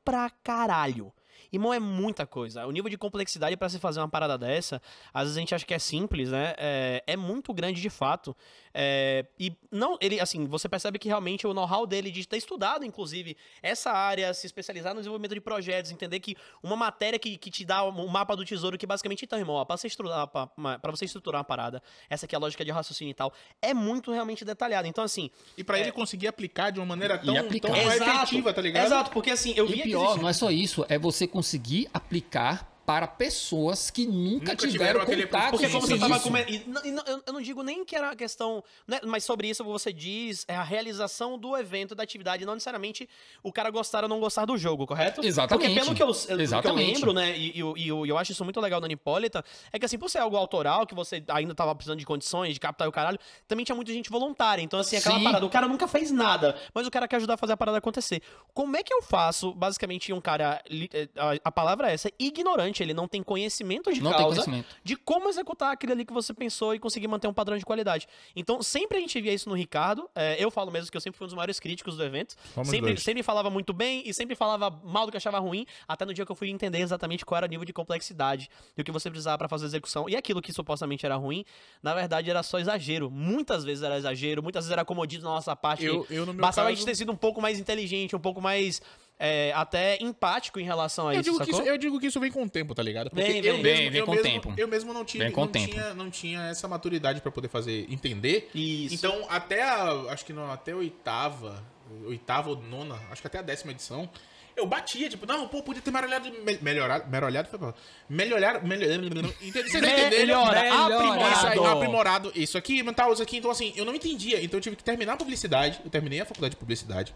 pra 0.03 0.31
caralho. 0.43 1.13
Irmão, 1.53 1.73
é 1.73 1.79
muita 1.79 2.27
coisa. 2.27 2.67
O 2.67 2.71
nível 2.71 2.91
de 2.91 2.97
complexidade 2.99 3.57
pra 3.57 3.69
se 3.69 3.79
fazer 3.79 4.01
uma 4.01 4.09
parada 4.09 4.37
dessa, 4.39 4.81
às 5.13 5.25
vezes 5.25 5.37
a 5.37 5.41
gente 5.41 5.55
acha 5.55 5.65
que 5.65 5.75
é 5.75 5.79
simples, 5.79 6.31
né? 6.31 6.55
É, 6.57 7.03
é 7.07 7.17
muito 7.17 7.53
grande 7.53 7.81
de 7.81 7.91
fato. 7.91 8.37
É, 8.77 9.25
e 9.39 9.53
não, 9.71 9.97
ele, 10.01 10.19
assim, 10.21 10.47
você 10.47 10.69
percebe 10.69 10.99
que 10.99 11.07
realmente 11.07 11.47
o 11.47 11.55
know-how 11.55 11.87
dele 11.87 12.11
de 12.11 12.27
ter 12.27 12.37
estudado, 12.37 12.85
inclusive, 12.85 13.37
essa 13.63 13.93
área, 13.93 14.35
se 14.35 14.47
especializar 14.47 14.93
no 14.95 15.01
desenvolvimento 15.01 15.35
de 15.35 15.41
projetos, 15.41 15.93
entender 15.93 16.19
que 16.21 16.37
uma 16.63 16.75
matéria 16.75 17.19
que, 17.19 17.37
que 17.37 17.51
te 17.51 17.65
dá 17.65 17.85
um 17.85 18.09
mapa 18.09 18.35
do 18.35 18.45
tesouro, 18.45 18.77
que 18.77 18.87
basicamente, 18.87 19.25
então, 19.25 19.39
irmão, 19.39 19.55
ó, 19.57 19.65
pra 19.65 19.77
você, 19.77 19.87
estruturar, 19.87 20.27
pra, 20.27 20.49
uma- 20.57 20.79
pra 20.79 20.91
você 20.91 21.05
estruturar 21.05 21.39
uma 21.39 21.45
parada, 21.45 21.81
essa 22.11 22.27
aqui 22.27 22.35
é 22.35 22.39
a 22.39 22.41
lógica 22.41 22.65
de 22.65 22.71
raciocínio 22.73 23.13
e 23.13 23.15
tal, 23.15 23.33
é 23.63 23.73
muito 23.73 24.11
realmente 24.11 24.45
detalhado. 24.45 24.89
Então, 24.89 25.05
assim. 25.05 25.31
E 25.57 25.63
pra 25.63 25.79
ele 25.79 25.93
conseguir 25.93 26.27
aplicar 26.27 26.71
de 26.71 26.81
uma 26.81 26.87
maneira 26.87 27.17
tão, 27.19 27.35
tão 27.61 27.71
efetiva, 27.77 28.53
tá 28.53 28.61
ligado? 28.61 28.87
Exato, 28.87 29.11
porque 29.13 29.31
assim, 29.31 29.53
eu 29.57 29.67
E 29.69 29.73
vi 29.73 29.83
pior, 29.83 30.19
não 30.19 30.29
é 30.29 30.33
só 30.33 30.51
isso, 30.51 30.85
é 30.89 30.99
você 30.99 31.27
conseguir 31.35 31.89
aplicar 31.93 32.65
para 32.87 33.07
pessoas 33.07 33.91
que 33.91 34.07
nunca, 34.07 34.53
Nunca 34.53 34.57
tiveram, 34.57 34.71
tiveram 34.71 35.01
aquele- 35.03 35.23
contato 35.27 35.51
Porque 35.53 35.67
com 35.67 35.73
como 35.73 35.87
você 35.87 35.99
tava 35.99 36.41
e 36.51 36.57
e 36.57 36.91
n- 36.91 37.01
eu, 37.27 37.33
não 37.33 37.41
digo 37.41 37.63
nem 37.63 37.85
que 37.85 37.97
era 37.97 38.11
a 38.11 38.17
questão. 38.17 38.63
né, 38.87 39.01
mas 39.05 39.25
sobre 39.25 39.49
isso 39.49 39.65
você 39.65 39.93
diz 39.93 40.45
é 40.47 40.55
a 40.55 40.63
realização 40.63 41.39
do 41.39 41.57
evento, 41.57 41.95
da 41.95 42.03
atividade, 42.03 42.45
não 42.45 42.55
necessariamente 42.55 43.09
o 43.43 43.53
cara 43.53 43.71
gostar 43.71 44.03
ou 44.03 44.09
não 44.09 44.21
gostar 44.21 44.45
do 44.45 44.57
jogo, 44.59 44.87
correto? 44.87 45.25
Exatamente. 45.25 45.67
Porque 45.69 45.81
pelo 45.81 45.95
que 45.97 46.03
eu, 46.03 46.09
eu- 46.09 46.15
que 46.27 46.33
eu 46.33 46.41
Exatamente. 46.41 46.95
lembro, 46.95 47.13
né, 47.13 47.37
e, 47.37 47.57
e 47.57 47.61
eu- 47.61 47.75
e 47.77 47.89
eu, 47.89 48.07
e 48.07 48.09
eu 48.09 48.19
acho 48.19 48.33
isso 48.33 48.45
muito 48.45 48.61
legal 48.61 48.81
no 48.81 48.87
Anipolita, 48.87 49.45
é 49.73 49.79
que 49.79 49.85
assim, 49.87 49.99
por 49.99 50.11
ser 50.11 50.19
algo 50.19 50.37
autoral, 50.37 50.87
que 50.87 50.95
você 50.95 51.23
ainda 51.29 51.55
tava 51.55 51.75
precisando 51.75 51.99
de 51.99 52.05
condições, 52.07 52.53
de 52.55 52.61
capital 52.61 52.87
e 52.87 52.91
o 52.91 52.93
caralho, 52.93 53.19
também 53.49 53.65
tinha 53.65 53.75
muita 53.77 53.93
gente 53.93 54.11
voluntária. 54.11 54.61
Então, 54.63 54.79
assim, 54.79 54.97
aquela 54.97 55.19
Sim. 55.19 55.25
parada, 55.25 55.47
o 55.47 55.51
cara 55.51 55.67
nunca 55.67 55.89
fez 55.89 56.11
nada, 56.11 56.57
mas 56.75 56.87
o 56.87 56.91
cara 56.91 57.09
quer 57.09 57.17
ajudar 57.17 57.35
a 57.35 57.37
fazer 57.39 57.53
a 57.55 57.57
parada 57.57 57.79
acontecer. 57.79 58.21
Como 58.53 58.77
é 58.77 58.83
que 58.83 58.93
eu 58.93 59.03
faço, 59.03 59.53
basicamente, 59.55 60.13
um 60.13 60.21
cara. 60.21 60.63
eh, 60.71 61.09
A, 61.17 61.49
a 61.49 61.53
palavra 61.53 61.91
é 61.91 61.95
essa, 61.95 62.11
ignorante, 62.19 62.74
ele 62.83 62.95
não 62.95 63.07
tem 63.09 63.23
conhecimento 63.23 63.93
de 63.93 64.01
Não 64.03 64.11
tem 64.11 64.19
causa 64.21 64.43
conhecimento. 64.43 64.77
de 64.83 64.97
como 64.97 65.29
executar 65.29 65.73
aquilo 65.73 65.93
ali 65.93 66.05
que 66.05 66.13
você 66.13 66.33
pensou 66.35 66.75
e 66.75 66.79
conseguir 66.79 67.09
manter 67.09 67.29
um 67.29 67.33
padrão 67.35 67.57
de 67.57 67.65
qualidade. 67.65 68.07
Então, 68.35 68.63
sempre 68.63 68.99
a 68.99 69.01
gente 69.01 69.21
via 69.21 69.33
isso 69.33 69.49
no 69.49 69.55
Ricardo. 69.55 70.09
É, 70.15 70.43
eu 70.43 70.51
falo 70.51 70.71
mesmo 70.71 70.91
que 70.91 70.97
eu 70.97 71.01
sempre 71.01 71.19
fui 71.19 71.25
um 71.25 71.29
dos 71.29 71.35
maiores 71.35 71.61
críticos 71.61 71.97
do 71.97 72.03
evento. 72.05 72.35
Sempre, 72.65 72.81
dois. 72.93 73.03
sempre 73.03 73.23
falava 73.23 73.51
muito 73.51 73.73
bem 73.73 74.03
e 74.07 74.13
sempre 74.15 74.35
falava 74.35 74.71
mal 74.85 75.07
do 75.07 75.11
que 75.13 75.17
achava 75.17 75.39
ruim, 75.39 75.67
até 75.87 76.05
no 76.05 76.13
dia 76.15 76.25
que 76.27 76.33
eu 76.33 76.37
fui 76.37 76.51
entender 76.51 76.79
exatamente 76.81 77.25
qual 77.25 77.37
era 77.39 77.47
o 77.47 77.49
nível 77.49 77.65
de 77.65 77.73
complexidade 77.73 78.49
e 78.77 78.81
o 78.81 78.85
que 78.85 78.91
você 78.93 79.11
precisava 79.11 79.39
pra 79.39 79.49
fazer 79.49 79.65
a 79.65 79.69
execução. 79.69 80.09
E 80.09 80.17
aquilo 80.17 80.41
que 80.43 80.53
supostamente 80.53 81.05
era 81.05 81.17
ruim, 81.17 81.45
na 81.83 81.95
verdade 81.95 82.31
era 82.31 82.43
só 82.43 82.59
exagero. 82.59 83.11
Muitas 83.11 83.65
vezes 83.65 83.83
era 83.83 83.97
exagero, 83.97 84.43
muitas 84.43 84.65
vezes 84.65 84.73
era 84.73 84.85
comodismo 84.85 85.25
na 85.29 85.35
nossa 85.35 85.55
parte. 85.57 85.85
Eu- 85.85 86.07
eu, 86.11 86.27
no 86.27 86.33
meu 86.33 86.43
Bastava 86.43 86.69
a 86.69 86.71
caso- 86.71 86.77
gente 86.81 86.87
ter 86.87 86.95
sido 86.95 87.13
um 87.13 87.17
pouco 87.17 87.41
mais 87.41 87.59
inteligente, 87.59 88.15
um 88.15 88.21
pouco 88.21 88.41
mais 88.41 88.81
é, 89.19 89.53
até 89.55 89.97
empático 90.03 90.59
em 90.59 90.65
relação 90.65 91.09
a 91.09 91.15
Eu 91.15 91.21
isso, 91.21 91.33
digo, 91.33 91.51
isso, 91.51 91.63
eu 91.63 91.79
digo 91.79 92.01
que 92.01 92.07
isso 92.07 92.19
vem 92.21 92.31
com 92.33 92.43
o 92.43 92.51
tempo, 92.51 92.75
tá 92.75 92.83
ligado? 92.83 93.11
Porque 93.11 93.23
Vem, 93.23 93.37
eu 93.45 93.55
vem. 93.55 93.63
mesmo, 93.63 93.91
Vem, 93.91 94.01
eu 94.01 94.07
com 94.07 94.13
mesmo, 94.13 94.25
tempo. 94.29 94.55
Eu 94.57 94.69
mesmo 94.69 94.93
não, 94.93 95.05
tive, 95.05 95.29
não, 95.31 95.47
tinha, 95.49 95.95
não 95.95 96.11
tinha 96.11 96.43
essa 96.47 96.67
maturidade 96.67 97.21
pra 97.21 97.31
poder 97.31 97.49
fazer, 97.49 97.87
entender. 97.91 98.51
Isso. 98.55 98.95
Então, 98.95 99.25
até 99.29 99.63
a, 99.63 99.91
acho 100.11 100.25
que 100.25 100.33
não, 100.33 100.51
até 100.51 100.73
a 100.73 100.77
oitava, 100.77 101.63
oitava 102.07 102.51
ou 102.51 102.57
nona, 102.61 102.99
acho 103.11 103.21
que 103.21 103.27
até 103.27 103.39
a 103.39 103.43
décima 103.43 103.71
edição, 103.71 104.09
eu 104.57 104.67
batia, 104.67 105.09
tipo, 105.09 105.27
não, 105.27 105.49
pô, 105.49 105.63
podia 105.63 105.83
ter 105.83 105.91
melhorado, 105.91 106.31
me- 106.31 106.59
melhorado, 106.61 107.09
melhorado, 107.11 107.49
foi 107.49 107.59
bom. 107.59 107.73
melhorado, 108.09 108.67
melhorado? 108.67 109.35
Vocês 109.41 109.75
entenderam? 109.75 110.45
Aprimorado. 110.45 111.67
aprimorado, 111.67 112.33
isso 112.35 112.59
aqui, 112.59 112.83
tal, 112.93 113.13
isso 113.13 113.23
aqui. 113.23 113.37
Então, 113.39 113.51
assim, 113.51 113.73
eu 113.77 113.85
não 113.85 113.95
entendia. 113.95 114.43
Então, 114.43 114.59
eu 114.59 114.63
tive 114.63 114.77
que 114.77 114.85
terminar 114.85 115.15
a 115.15 115.17
publicidade. 115.17 115.81
Eu 115.85 115.91
terminei 115.91 116.21
a 116.21 116.25
faculdade 116.27 116.55
de 116.55 116.57
publicidade. 116.57 117.15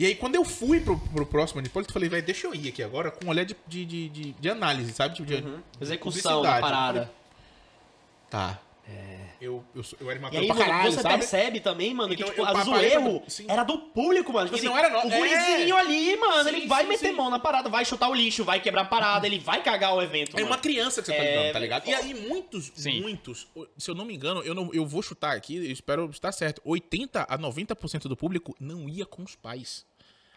E 0.00 0.06
aí, 0.06 0.14
quando 0.14 0.34
eu 0.34 0.44
fui 0.46 0.80
pro, 0.80 0.98
pro 0.98 1.26
próximo 1.26 1.60
Anipolito, 1.60 1.90
eu 1.90 1.92
falei, 1.92 2.08
velho, 2.08 2.22
deixa 2.24 2.46
eu 2.46 2.54
ir 2.54 2.68
aqui 2.70 2.82
agora 2.82 3.10
com 3.10 3.26
um 3.26 3.28
olhar 3.28 3.44
de, 3.44 3.54
de, 3.66 3.84
de, 3.84 4.08
de- 4.08 4.32
de 4.32 4.48
análise, 4.48 4.94
sabe? 4.94 5.14
Tipo, 5.14 5.26
de 5.28 5.34
Uhum. 5.46 5.60
Execução 5.78 6.40
da 6.40 6.58
parada. 6.58 7.12
Tá. 8.30 8.58
Eu, 9.40 9.62
eu, 9.74 9.82
sou- 9.82 9.98
eu 10.00 10.10
era 10.10 10.18
E 10.18 10.20
imaturo 10.20 10.40
aí 10.42 10.46
pra 10.48 10.56
caralho, 10.56 10.92
você 10.92 11.00
sabe? 11.02 11.14
percebe 11.18 11.60
também, 11.60 11.92
mano, 11.94 12.12
Então, 12.14 12.26
que 12.26 12.30
tipo, 12.34 12.42
eu 12.42 12.46
às 12.58 12.66
o 12.66 12.70
pra- 12.72 12.82
erro 12.82 13.22
era 13.48 13.62
do 13.62 13.78
público, 13.78 14.32
mano. 14.32 14.46
Tipo 14.46 14.56
E 14.56 14.58
assim, 14.60 14.68
não 14.68 14.76
era 14.78 14.88
no- 14.90 14.98
O 15.06 15.10
gurizinho 15.18 15.76
é. 15.76 15.80
ali, 15.80 16.16
mano, 16.16 16.44
Sim, 16.50 16.56
ele 16.56 16.66
vai 16.66 16.82
sim, 16.82 16.88
meter 16.88 17.08
sim. 17.08 17.14
mão 17.14 17.28
na 17.30 17.38
parada, 17.38 17.68
vai 17.68 17.84
chutar 17.84 18.08
o 18.08 18.14
lixo, 18.14 18.42
vai 18.44 18.58
quebrar 18.60 18.82
a 18.82 18.84
parada, 18.86 19.26
ele 19.26 19.38
vai 19.38 19.62
cagar 19.62 19.94
o 19.94 20.02
evento. 20.02 20.30
É 20.32 20.40
mano. 20.40 20.46
uma 20.46 20.58
criança 20.58 21.00
que 21.02 21.06
você 21.08 21.14
tá 21.16 21.22
É, 21.22 21.36
lidando, 21.36 21.52
tá 21.52 21.58
ligado? 21.58 21.86
E 21.88 21.94
aí, 21.94 22.14
muitos, 22.14 22.72
Sim. 22.74 23.00
muitos, 23.02 23.46
se 23.78 23.90
eu 23.90 23.94
não 23.94 24.04
me 24.06 24.14
engano, 24.14 24.42
eu, 24.42 24.54
não, 24.54 24.70
eu 24.74 24.86
vou 24.86 25.02
chutar 25.02 25.34
aqui, 25.36 25.56
eu 25.56 25.70
espero 25.72 26.08
estar 26.10 26.32
certo, 26.32 26.60
80 26.64 27.26
a 27.28 27.38
90% 27.38 28.08
do 28.08 28.16
público 28.16 28.54
não 28.58 28.88
ia 28.88 29.04
com 29.06 29.22
os 29.22 29.34
pais. 29.36 29.86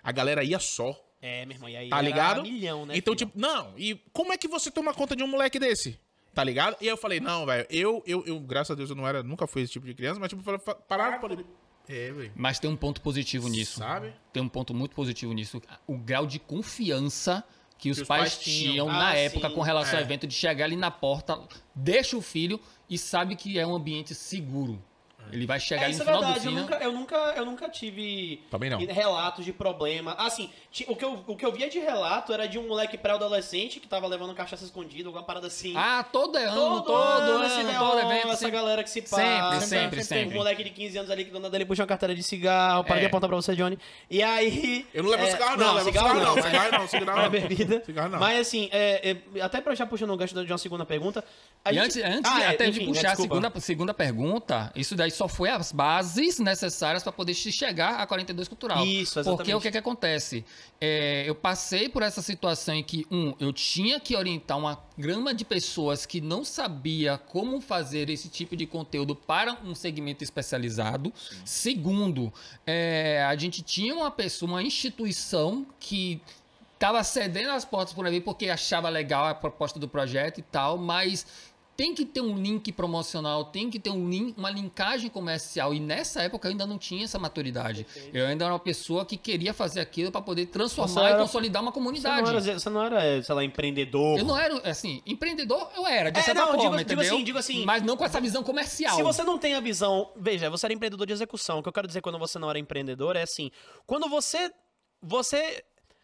A 0.04 0.12
galera 0.12 0.44
ia 0.44 0.60
só. 0.60 1.00
É, 1.22 1.46
meu 1.46 1.56
irmão, 1.56 1.70
e 1.70 1.78
aí 1.78 1.90
Tá 1.90 1.98
era 1.98 2.06
ligado? 2.06 2.42
milhão, 2.44 2.86
né? 2.86 2.98
então, 2.98 3.14
filho? 3.18 3.28
tipo, 3.30 3.40
não, 3.40 3.74
e 3.78 3.96
como 4.12 4.34
é 4.34 4.38
que 4.38 4.48
você 4.48 4.70
toma 4.70 4.94
conta 4.94 5.16
de 5.16 5.24
um 5.24 5.28
moleque 5.28 5.58
desse? 5.58 5.98
Tá 6.34 6.44
ligado? 6.44 6.76
E 6.82 6.86
aí 6.86 6.90
eu 6.90 6.98
falei, 6.98 7.20
não, 7.22 7.46
velho, 7.46 7.66
eu, 7.70 8.04
eu, 8.06 8.26
eu, 8.26 8.40
graças 8.42 8.72
a 8.72 8.76
Deus, 8.76 8.90
eu 8.90 8.96
não 8.96 9.08
era, 9.08 9.24
nunca 9.24 9.48
fui 9.48 9.62
esse 9.62 9.72
tipo 9.72 9.86
de 9.86 9.94
criança, 9.94 10.20
mas 10.20 10.30
tipo, 10.30 10.44
pararam 10.88 11.12
pra 11.12 11.30
poder. 11.30 11.46
É, 11.88 12.12
velho. 12.12 12.32
Mas 12.36 12.60
tem 12.60 12.70
um 12.70 12.76
ponto 12.76 13.00
positivo 13.02 13.48
nisso. 13.48 13.80
Sabe? 13.80 14.14
Tem 14.34 14.42
um 14.44 14.50
ponto 14.50 14.74
muito 14.74 14.96
positivo 14.96 15.32
nisso. 15.34 15.62
O 15.88 15.98
grau 15.98 16.26
de 16.26 16.40
confiança 16.40 17.44
que 17.78 17.90
os, 17.92 18.00
os 18.00 18.08
pais, 18.08 18.34
pais 18.36 18.38
tinham. 18.44 18.72
tinham 18.72 18.90
Ah, 18.90 18.94
na 18.94 19.16
época 19.16 19.48
sim. 19.50 19.56
com 19.56 19.62
relação 19.62 19.94
É. 19.96 19.98
ao 19.98 20.04
evento 20.04 20.26
de 20.28 20.34
chegar 20.34 20.66
ali 20.66 20.76
na 20.76 20.90
porta, 20.92 21.40
deixa 21.76 22.18
o 22.18 22.22
filho 22.22 22.60
e 22.90 22.98
sabe 22.98 23.36
que 23.36 23.60
é 23.60 23.66
um 23.68 23.76
ambiente 23.76 24.16
seguro. 24.16 24.82
Ele 25.32 25.46
vai 25.46 25.60
chegar 25.60 25.82
É, 25.82 25.86
ali 25.86 25.94
isso 25.94 26.04
no 26.04 26.10
é 26.10 26.14
final 26.14 26.22
verdade, 26.34 26.40
do 26.42 26.50
eu 26.50 26.56
fim. 26.56 26.62
nunca, 26.62 26.76
eu, 26.84 26.92
nunca, 26.92 27.16
eu 27.38 27.46
nunca 27.46 27.70
tive 27.70 28.44
Também 28.52 28.70
não. 28.70 28.78
relatos 28.86 29.44
de 29.46 29.52
problema. 29.54 30.14
Assim, 30.18 30.50
o 30.88 30.96
que, 30.96 31.04
eu, 31.06 31.24
o 31.26 31.36
que 31.36 31.46
eu 31.46 31.52
via 31.52 31.70
de 31.70 31.80
relato 31.80 32.32
era 32.34 32.48
de 32.48 32.60
um 32.60 32.68
moleque 32.68 32.98
pré-adolescente 32.98 33.80
que 33.80 33.88
tava 33.88 34.06
levando 34.08 34.34
cachaça 34.36 34.64
escondida, 34.64 35.08
alguma 35.10 35.24
parada 35.24 35.48
assim. 35.48 35.74
Ah, 35.76 36.04
todo 36.04 36.36
ano, 36.38 36.52
todo, 36.54 36.84
todo, 36.84 37.02
ano, 37.02 37.46
esse 37.46 37.56
todo, 37.56 37.68
neon, 37.68 38.00
evento. 38.00 38.28
essa 38.28 38.36
sempre- 38.38 38.52
galera 38.52 38.84
que 38.84 38.90
se 38.90 39.02
passa. 39.02 39.16
Sempre, 39.18 39.62
sempre, 39.66 40.04
sempre. 40.04 40.36
Um 40.36 40.38
moleque 40.38 40.64
de 40.64 40.70
15 40.70 40.98
anos 41.00 41.10
ali 41.12 41.26
que 41.26 41.32
do 41.32 41.40
nada 41.40 41.56
ele 41.58 41.66
puxa 41.66 41.82
uma 41.82 41.88
carteira 41.88 42.14
de 42.14 42.22
cigarro, 42.24 42.84
para 42.84 42.98
É. 42.98 43.00
de 43.02 43.06
apontar 43.08 43.28
pra 43.30 43.36
você, 43.36 43.56
Johnny. 43.56 43.78
E 44.10 44.22
aí... 44.22 44.86
Eu 44.94 45.04
não 45.04 45.10
levo 45.10 45.24
é, 45.24 45.32
cigarro, 45.32 45.58
não, 45.58 45.74
levo 45.74 45.86
cigarro, 45.86 46.14
não, 46.20 46.36
mas- 46.36 46.46
cigarro 46.46 46.72
não, 46.72 46.88
cigarro 46.88 47.22
não. 47.24 47.30
bebida. 47.30 47.84
Cigarro 47.86 48.10
não. 48.10 48.20
Mas 48.20 48.40
assim, 48.48 48.70
é, 48.72 49.18
é, 49.36 49.42
até 49.42 49.62
pra 49.62 49.74
já 49.76 49.86
puxando 49.86 50.12
o 50.12 50.18
gancho 50.18 50.34
de 50.44 50.52
uma 50.52 50.58
segunda 50.58 50.86
pergunta... 50.86 51.24
a 51.66 51.72
E 51.72 51.76
gente- 51.76 52.02
antes, 52.02 52.18
antes 52.18 52.32
Ah, 52.32 52.36
de, 52.36 52.42
é, 52.44 52.48
até 52.50 52.68
enfim, 52.68 52.80
de 52.82 52.86
puxar 52.88 53.12
a 53.12 53.16
segunda, 53.16 53.52
segunda 53.60 53.94
pergunta, 53.94 54.72
isso 54.76 54.96
daí 54.96 55.12
só 55.14 55.28
foi 55.28 55.50
as 55.50 55.72
bases 55.72 56.40
necessárias 56.40 57.04
para 57.04 57.12
poder 57.12 57.34
chegar 57.34 58.00
a 58.00 58.06
42 58.06 58.48
cultural. 58.48 58.86
Isso, 58.86 59.20
exatamente. 59.20 59.38
Porque 59.38 59.56
o 59.56 59.62
que, 59.62 59.72
que 59.72 59.78
acontece? 59.78 60.44
É, 60.80 61.24
eu 61.28 61.36
passei 61.36 61.88
por 61.88 62.04
essa 62.04 62.22
situação 62.22 62.76
em 62.76 62.84
que, 62.84 63.06
um, 63.10 63.34
eu 63.40 63.54
tinha 63.54 64.00
que 64.00 64.16
orientar 64.16 64.58
uma 64.58 64.84
grama 64.98 65.34
de 65.34 65.46
pessoas 65.46 66.06
que 66.06 66.20
não 66.20 66.44
sabia 66.44 67.18
como 67.18 67.62
fazer 67.62 68.10
esse 68.10 68.30
tipo 68.30 68.56
de 68.56 68.66
conteúdo 68.66 69.16
para 69.16 69.54
um 69.64 69.74
segmento 69.74 70.24
especializado. 70.24 71.14
Segundo, 71.46 72.34
é, 72.66 73.24
a 73.28 73.36
gente 73.36 73.62
tinha 73.62 73.96
uma 73.96 74.12
pessoa, 74.12 74.52
uma 74.52 74.64
instituição 74.64 75.66
que 75.80 76.22
estava 76.74 77.02
cedendo 77.02 77.52
as 77.52 77.64
portas 77.64 77.94
por 77.94 78.06
ali 78.06 78.20
porque 78.20 78.50
achava 78.50 78.90
legal 78.90 79.26
a 79.26 79.34
proposta 79.34 79.80
do 79.80 79.88
projeto 79.88 80.40
e 80.40 80.42
tal, 80.42 80.78
mas 80.78 81.26
tem 81.76 81.94
que 81.96 82.06
ter 82.06 82.22
um 82.22 82.38
link 82.38 82.72
promocional, 82.72 83.46
tem 83.46 83.70
que 83.70 83.80
ter 83.80 83.90
um 83.90 84.10
link, 84.10 84.38
uma 84.38 84.50
linkagem 84.52 85.10
comercial. 85.10 85.74
E 85.74 85.80
nessa 85.80 86.22
época 86.22 86.48
eu 86.48 86.52
ainda 86.52 86.66
não 86.68 86.78
tinha 86.78 87.04
essa 87.04 87.18
maturidade. 87.18 87.86
Eu 88.14 88.28
ainda 88.28 88.46
era 88.46 88.54
uma 88.54 88.60
pessoa 88.60 89.06
que 89.06 89.18
queria 89.18 89.54
fazer 89.54 89.80
aquilo 89.80 90.12
para 90.12 90.22
poder 90.22 90.46
transformar 90.48 91.10
era- 91.10 91.18
e 91.18 91.22
consolidar 91.22 91.62
uma 91.62 91.72
Você 91.72 91.80
não, 91.80 91.84
comunidade. 91.86 92.30
era, 92.30 92.60
você 92.60 92.70
não 92.70 92.84
era, 92.84 93.24
sei 93.24 93.36
lá, 93.36 93.44
empreendedor. 93.44 94.20
Eu 94.20 94.26
não 94.26 94.38
era, 94.38 94.70
assim, 94.70 95.02
empreendedor 95.06 95.70
eu 95.76 95.88
era, 95.88 96.12
de 96.12 96.20
É, 96.20 96.22
certa 96.24 96.42
não, 96.42 96.48
forma, 96.50 96.62
digo- 96.62 96.78
digo 96.78 96.92
entendeu? 96.94 97.16
assim, 97.16 97.24
digo 97.24 97.38
assim- 97.40 97.66
Mas 97.66 97.82
não 97.82 97.98
com 97.98 98.06
essa 98.06 98.22
visão 98.22 98.44
comercial. 98.44 98.96
Se 98.96 99.02
você 99.04 99.24
não 99.24 99.38
tem 99.38 99.56
a 99.56 99.60
visão. 99.60 100.12
Veja, 100.16 100.50
você 100.50 100.66
era 100.68 100.74
empreendedor 100.74 101.08
de 101.08 101.14
execução. 101.14 101.60
O 101.60 101.64
que 101.64 101.70
eu 101.70 101.74
quero 101.74 101.88
dizer 101.88 102.02
quando 102.02 102.20
você 102.20 102.38
não 102.38 102.50
era 102.50 102.60
empreendedor 102.60 103.16
é 103.16 103.24
assim. 103.24 103.50
Quando 103.88 104.08
você. 104.10 104.52
Você. 105.02 105.64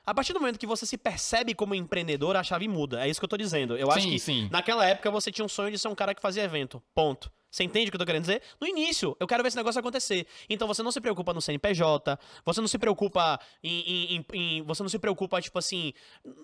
A 0.10 0.14
partir 0.16 0.34
do 0.34 0.40
momento 0.40 0.58
que 0.58 0.66
você 0.66 0.88
se 0.88 0.98
percebe 0.98 1.54
como 1.54 1.76
empreendedor, 1.76 2.36
a 2.36 2.42
chave 2.42 2.68
muda. 2.68 3.06
É 3.06 3.08
isso 3.08 3.20
que 3.22 3.26
eu 3.26 3.30
tô 3.30 3.38
dizendo. 3.38 3.78
Eu 3.78 3.92
acho 3.92 4.02
Sim, 4.08 4.10
que 4.14 4.18
sim. 4.20 4.50
naquela 4.52 4.84
época 4.84 5.12
você 5.12 5.32
tinha 5.32 5.46
um 5.46 5.48
sonho 5.48 5.70
de 5.70 5.78
ser 5.78 5.88
um 5.88 5.94
cara 5.94 6.16
que 6.16 6.22
fazia 6.22 6.42
evento. 6.42 6.82
Ponto. 6.96 7.32
Você 7.52 7.64
entende 7.64 7.88
o 7.88 7.92
que 7.92 7.96
eu 7.96 8.00
tô 8.00 8.06
querendo 8.06 8.22
dizer? 8.22 8.42
No 8.62 8.68
início, 8.68 9.16
eu 9.20 9.26
quero 9.28 9.42
ver 9.44 9.48
esse 9.48 9.58
negócio 9.58 9.80
acontecer. 9.80 10.28
Então 10.50 10.68
você 10.68 10.84
não 10.84 10.92
se 10.92 11.02
preocupa 11.02 11.34
no 11.34 11.42
CNPJ, 11.42 12.18
você 12.46 12.62
não 12.62 12.68
se 12.68 12.78
preocupa 12.78 13.40
em. 13.64 14.16
em- 14.16 14.26
em- 14.34 14.62
você 14.64 14.84
não 14.84 14.90
se 14.90 15.00
preocupa, 15.00 15.42
tipo 15.42 15.58
assim, 15.58 15.94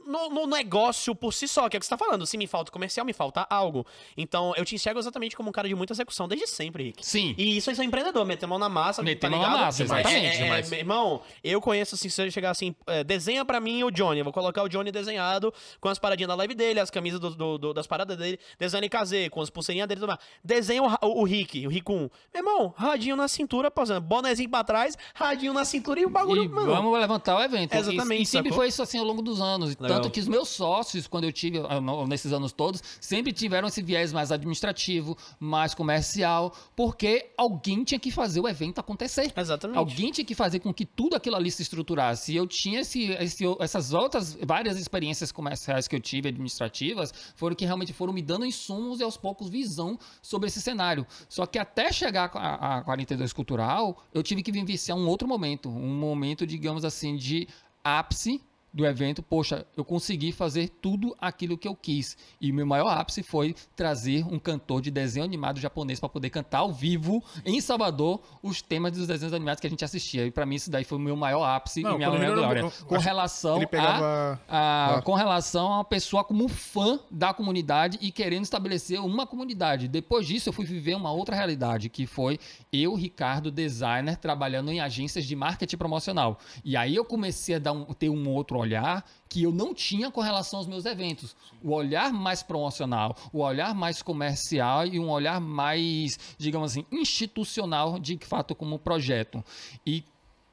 no, 0.06 0.30
no 0.30 0.48
negócio 0.48 1.14
por 1.16 1.34
si 1.34 1.48
só, 1.48 1.70
que 1.70 1.76
é 1.76 1.78
o 1.78 1.80
que 1.80 1.86
você 1.86 1.90
tá 1.90 1.98
falando. 1.98 2.26
Se 2.26 2.38
me 2.38 2.48
falta 2.48 2.72
comercial, 2.72 3.06
me 3.06 3.14
falta 3.14 3.46
algo. 3.50 3.86
Então 4.18 4.54
eu 4.58 4.66
te 4.66 4.76
enxergo 4.76 5.00
exatamente 5.00 5.36
como 5.36 5.50
um 5.50 5.52
cara 5.52 5.68
de 5.68 5.76
muita 5.76 5.94
execução 5.94 6.28
desde 6.28 6.48
sempre, 6.48 6.84
Rick. 6.86 7.06
Sim. 7.06 7.36
E 7.38 7.58
isso 7.58 7.70
aí 7.70 7.76
são 7.76 7.86
empreendedor, 7.86 8.26
meter 8.26 8.46
mão 8.48 8.58
na 8.58 8.70
massa, 8.70 9.02
Meter 9.04 9.30
tá 9.30 9.30
mão 9.30 9.42
na 9.42 9.50
massa, 9.50 9.84
exatamente, 9.84 10.42
É, 10.42 10.48
é, 10.60 10.62
meu 10.68 10.80
irmão, 10.80 11.22
eu 11.44 11.62
conheço 11.62 11.96
assim, 11.96 12.10
se 12.10 12.22
eu 12.22 12.32
chegar 12.32 12.50
assim, 12.52 12.76
é, 12.88 13.04
desenha 13.04 13.46
pra 13.46 13.60
mim 13.60 13.84
o 13.84 13.92
Johnny, 13.92 14.20
eu 14.20 14.24
vou 14.24 14.34
colocar 14.34 14.64
o 14.64 14.68
Johnny 14.70 14.92
desenhado 14.92 15.54
com 15.80 15.90
as 15.90 16.00
paradinhas 16.00 16.30
da 16.30 16.36
live 16.36 16.56
dele, 16.56 16.80
as 16.80 16.90
camisas 16.90 17.20
do- 17.20 17.36
do- 17.36 17.58
do- 17.58 17.74
das 17.74 17.86
paradas 17.88 18.18
dele, 18.18 18.40
desenho 18.60 18.84
em 18.84 18.90
casê, 18.90 19.30
com 19.30 19.42
as 19.42 19.50
pulseirinhas 19.50 19.88
dele 19.88 20.00
e 20.00 20.02
tudo 20.02 20.08
mais. 20.10 20.20
Desenha 20.44 20.82
o, 20.84 20.95
o, 21.02 21.22
o 21.22 21.24
Rick, 21.24 21.66
o 21.66 21.70
Rick 21.70 21.92
1. 21.92 21.96
Meu 21.96 22.10
irmão, 22.36 22.74
radinho 22.78 23.16
na 23.16 23.28
cintura, 23.28 23.70
posando, 23.72 24.02
bonézinho 24.02 24.50
pra 24.50 24.64
trás, 24.64 24.98
radinho 25.14 25.54
na 25.54 25.66
cintura 25.66 26.00
e 26.00 26.06
o 26.06 26.10
bagulho, 26.10 26.44
E 26.44 26.48
mano. 26.48 26.68
vamos 26.68 27.00
levantar 27.00 27.38
o 27.38 27.42
evento. 27.44 27.74
Exatamente, 27.74 28.20
E, 28.20 28.24
e 28.24 28.26
sempre 28.26 28.52
foi 28.54 28.68
isso 28.68 28.82
assim 28.82 28.98
ao 28.98 29.06
longo 29.06 29.22
dos 29.22 29.40
anos. 29.42 29.76
Legal. 29.78 29.98
Tanto 30.02 30.12
que 30.12 30.20
os 30.20 30.28
meus 30.28 30.50
sócios, 30.50 31.08
quando 31.08 31.24
eu 31.26 31.32
tive, 31.32 31.60
ah, 31.60 31.80
nesses 32.08 32.32
anos 32.34 32.52
todos, 32.52 32.82
sempre 33.00 33.32
tiveram 33.34 33.68
esse 33.68 33.82
viés 33.82 34.12
mais 34.14 34.32
administrativo, 34.32 35.18
mais 35.40 35.74
comercial, 35.74 36.54
porque 36.76 37.32
alguém 37.38 37.84
tinha 37.84 38.00
que 38.00 38.12
fazer 38.12 38.40
o 38.40 38.48
evento 38.48 38.80
acontecer. 38.80 39.32
Exatamente. 39.36 39.78
Alguém 39.78 40.12
tinha 40.12 40.26
que 40.26 40.36
fazer 40.36 40.60
com 40.60 40.74
que 40.74 40.86
tudo 40.86 41.16
aquilo 41.16 41.36
ali 41.36 41.52
se 41.52 41.62
estruturasse. 41.62 42.34
E 42.34 42.36
eu 42.36 42.48
tinha 42.48 42.82
esse, 42.82 43.12
esse- 43.14 43.44
essas 43.60 43.94
outras 43.94 44.38
várias 44.46 44.78
experiências 44.78 45.32
comerciais 45.32 45.88
que 45.88 45.96
eu 45.96 46.00
tive, 46.00 46.30
administrativas, 46.30 47.14
foram 47.36 47.56
que 47.56 47.66
realmente 47.66 47.94
foram 47.94 48.14
me 48.14 48.22
dando 48.22 48.46
insumos 48.46 49.00
e 49.00 49.04
aos 49.04 49.18
poucos 49.18 49.50
visão 49.50 49.98
sobre 50.22 50.48
esse 50.48 50.62
cenário. 50.62 50.85
Só 51.28 51.46
que 51.46 51.58
até 51.58 51.92
chegar 51.92 52.30
a, 52.34 52.78
a 52.78 52.82
42 52.84 53.34
Cultural, 53.34 54.04
eu 54.14 54.22
tive 54.22 54.44
que 54.44 54.52
vivenciar 54.52 54.98
um 54.98 55.08
outro 55.08 55.28
momento. 55.28 55.70
Um 55.70 55.96
momento, 55.96 56.46
digamos 56.46 56.86
assim, 56.86 57.16
de 57.16 57.48
ápice 57.84 58.42
do 58.76 58.86
evento, 58.86 59.24
poxa, 59.24 59.66
eu 59.78 59.86
consegui 59.86 60.34
fazer 60.34 60.68
tudo 60.82 61.16
aquilo 61.18 61.58
que 61.58 61.66
eu 61.66 61.74
quis. 61.74 62.18
E 62.42 62.52
meu 62.52 62.66
maior 62.66 62.90
ápice 62.90 63.24
foi 63.24 63.56
trazer 63.74 64.26
um 64.26 64.38
cantor 64.38 64.82
de 64.82 64.92
desenho 64.92 65.24
animado 65.26 65.62
japonês 65.62 65.98
para 65.98 66.10
poder 66.10 66.30
cantar 66.30 66.60
ao 66.60 66.74
vivo 66.74 67.24
em 67.46 67.62
Salvador 67.62 68.20
os 68.44 68.62
temas 68.62 68.92
dos 68.92 69.08
desenhos 69.08 69.34
animados 69.34 69.62
que 69.62 69.68
a 69.68 69.70
gente 69.70 69.86
assistia. 69.86 70.26
E 70.26 70.32
para 70.32 70.46
mim 70.46 70.56
isso 70.56 70.70
daí 70.70 70.84
foi 70.84 70.98
o 70.98 71.02
meu 71.02 71.16
maior 71.16 71.46
ápice 71.46 71.82
Não, 71.82 71.94
e 71.94 71.98
minha 72.00 72.10
maior 72.12 72.36
glória. 72.36 72.60
eu 72.60 72.72
Com 72.86 72.96
acho- 72.96 73.06
relação 73.06 73.56
Ele 73.56 73.66
a 73.66 73.68
pegava. 73.70 74.42
a- 74.48 74.96
Ah. 74.98 75.02
com 75.04 75.14
relação 75.14 75.72
a 75.72 75.76
uma 75.78 75.86
pessoa 75.86 76.22
como 76.26 76.48
fã 76.50 77.00
da 77.10 77.34
comunidade 77.34 77.98
e 78.02 78.12
querendo 78.12 78.44
estabelecer 78.44 79.00
uma 79.00 79.26
comunidade. 79.26 79.88
Depois 79.88 80.28
disso, 80.28 80.50
eu 80.50 80.54
fui 80.54 80.66
viver 80.66 80.96
uma 80.96 81.14
outra 81.14 81.34
realidade, 81.34 81.88
que 81.88 82.06
foi 82.06 82.38
eu, 82.74 82.94
Ricardo, 82.94 83.50
designer, 83.50 84.18
trabalhando 84.18 84.70
em 84.70 84.82
agências 84.82 85.24
de 85.26 85.34
marketing 85.34 85.78
promocional. 85.78 86.38
E 86.64 86.76
aí 86.76 86.94
eu 86.94 87.06
comecei 87.06 87.56
a 87.56 87.60
dar 87.60 87.72
um- 87.72 87.86
ter 87.94 88.10
um 88.10 88.28
outro 88.30 88.65
olhar 88.66 89.06
que 89.30 89.44
eu 89.44 89.52
não 89.52 89.74
tinha 89.74 90.10
com 90.12 90.22
relação 90.22 90.60
aos 90.60 90.68
meus 90.68 90.86
eventos. 90.86 91.36
O 91.64 91.74
olhar 91.74 92.12
mais 92.12 92.42
promocional, 92.42 93.16
o 93.32 93.40
olhar 93.40 93.74
mais 93.74 94.02
comercial 94.02 94.86
e 94.86 95.00
um 95.00 95.10
olhar 95.10 95.40
mais, 95.40 96.18
digamos 96.38 96.72
assim, 96.72 96.86
institucional 96.92 98.00
de 98.00 98.18
fato 98.22 98.56
como 98.56 98.80
projeto. 98.80 99.44
E 99.86 100.04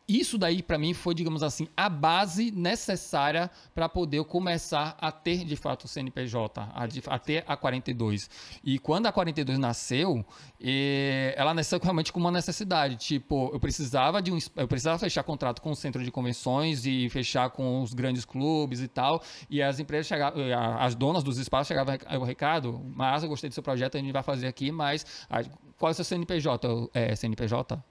isso 0.09 0.37
daí 0.37 0.63
para 0.63 0.79
mim 0.79 0.93
foi, 0.95 1.15
digamos 1.15 1.43
assim, 1.43 1.69
a 1.77 1.89
base 1.89 2.51
necessária 2.51 3.51
para 3.75 3.89
poder 3.89 4.25
começar 4.25 4.97
a 5.01 5.11
ter 5.13 5.45
de 5.45 5.57
fato 5.57 5.85
o 5.85 5.89
CNPJ, 5.89 6.61
a, 6.61 7.15
a 7.15 7.19
ter 7.19 7.45
a 7.47 7.57
42. 7.57 8.29
E 8.65 8.79
quando 8.79 9.07
a 9.07 9.13
42 9.13 9.59
nasceu, 9.59 10.25
eh, 10.61 11.35
ela 11.37 11.55
nasceu 11.55 11.79
realmente 11.83 12.13
com 12.13 12.21
uma 12.21 12.31
necessidade, 12.31 12.97
tipo, 12.97 13.51
eu 13.53 13.61
precisava 13.61 14.21
de 14.21 14.33
um, 14.33 14.39
eu 14.57 14.69
precisava 14.69 14.99
fechar 14.99 15.23
contrato 15.23 15.63
com 15.63 15.71
o 15.71 15.77
centro 15.77 16.03
de 16.03 16.11
convenções 16.11 16.85
e 16.87 17.09
fechar 17.09 17.51
com 17.51 17.83
os 17.83 17.95
grandes 17.95 18.25
clubes 18.25 18.81
e 18.81 18.89
tal, 18.89 19.23
e 19.49 19.63
as 19.63 19.79
empresas 19.79 20.07
chegavam, 20.07 20.43
eh, 20.43 20.55
as 20.55 20.95
donas 20.95 21.23
dos 21.23 21.39
espaços 21.39 21.69
chegavam 21.69 21.97
o 22.21 22.25
recado, 22.25 22.81
mas 22.95 23.23
eu 23.23 23.29
gostei 23.29 23.49
do 23.49 23.55
seu 23.55 23.63
projeto, 23.63 23.97
a 23.97 24.01
gente 24.01 24.13
vai 24.13 24.23
fazer 24.23 24.47
aqui, 24.47 24.71
mas 24.71 25.07
qual 25.79 25.91
é 25.91 25.93
o 25.93 25.95
seu 25.95 26.05
CNPJ? 26.05 26.91
É, 26.95 27.15
CNPJ? 27.17 27.83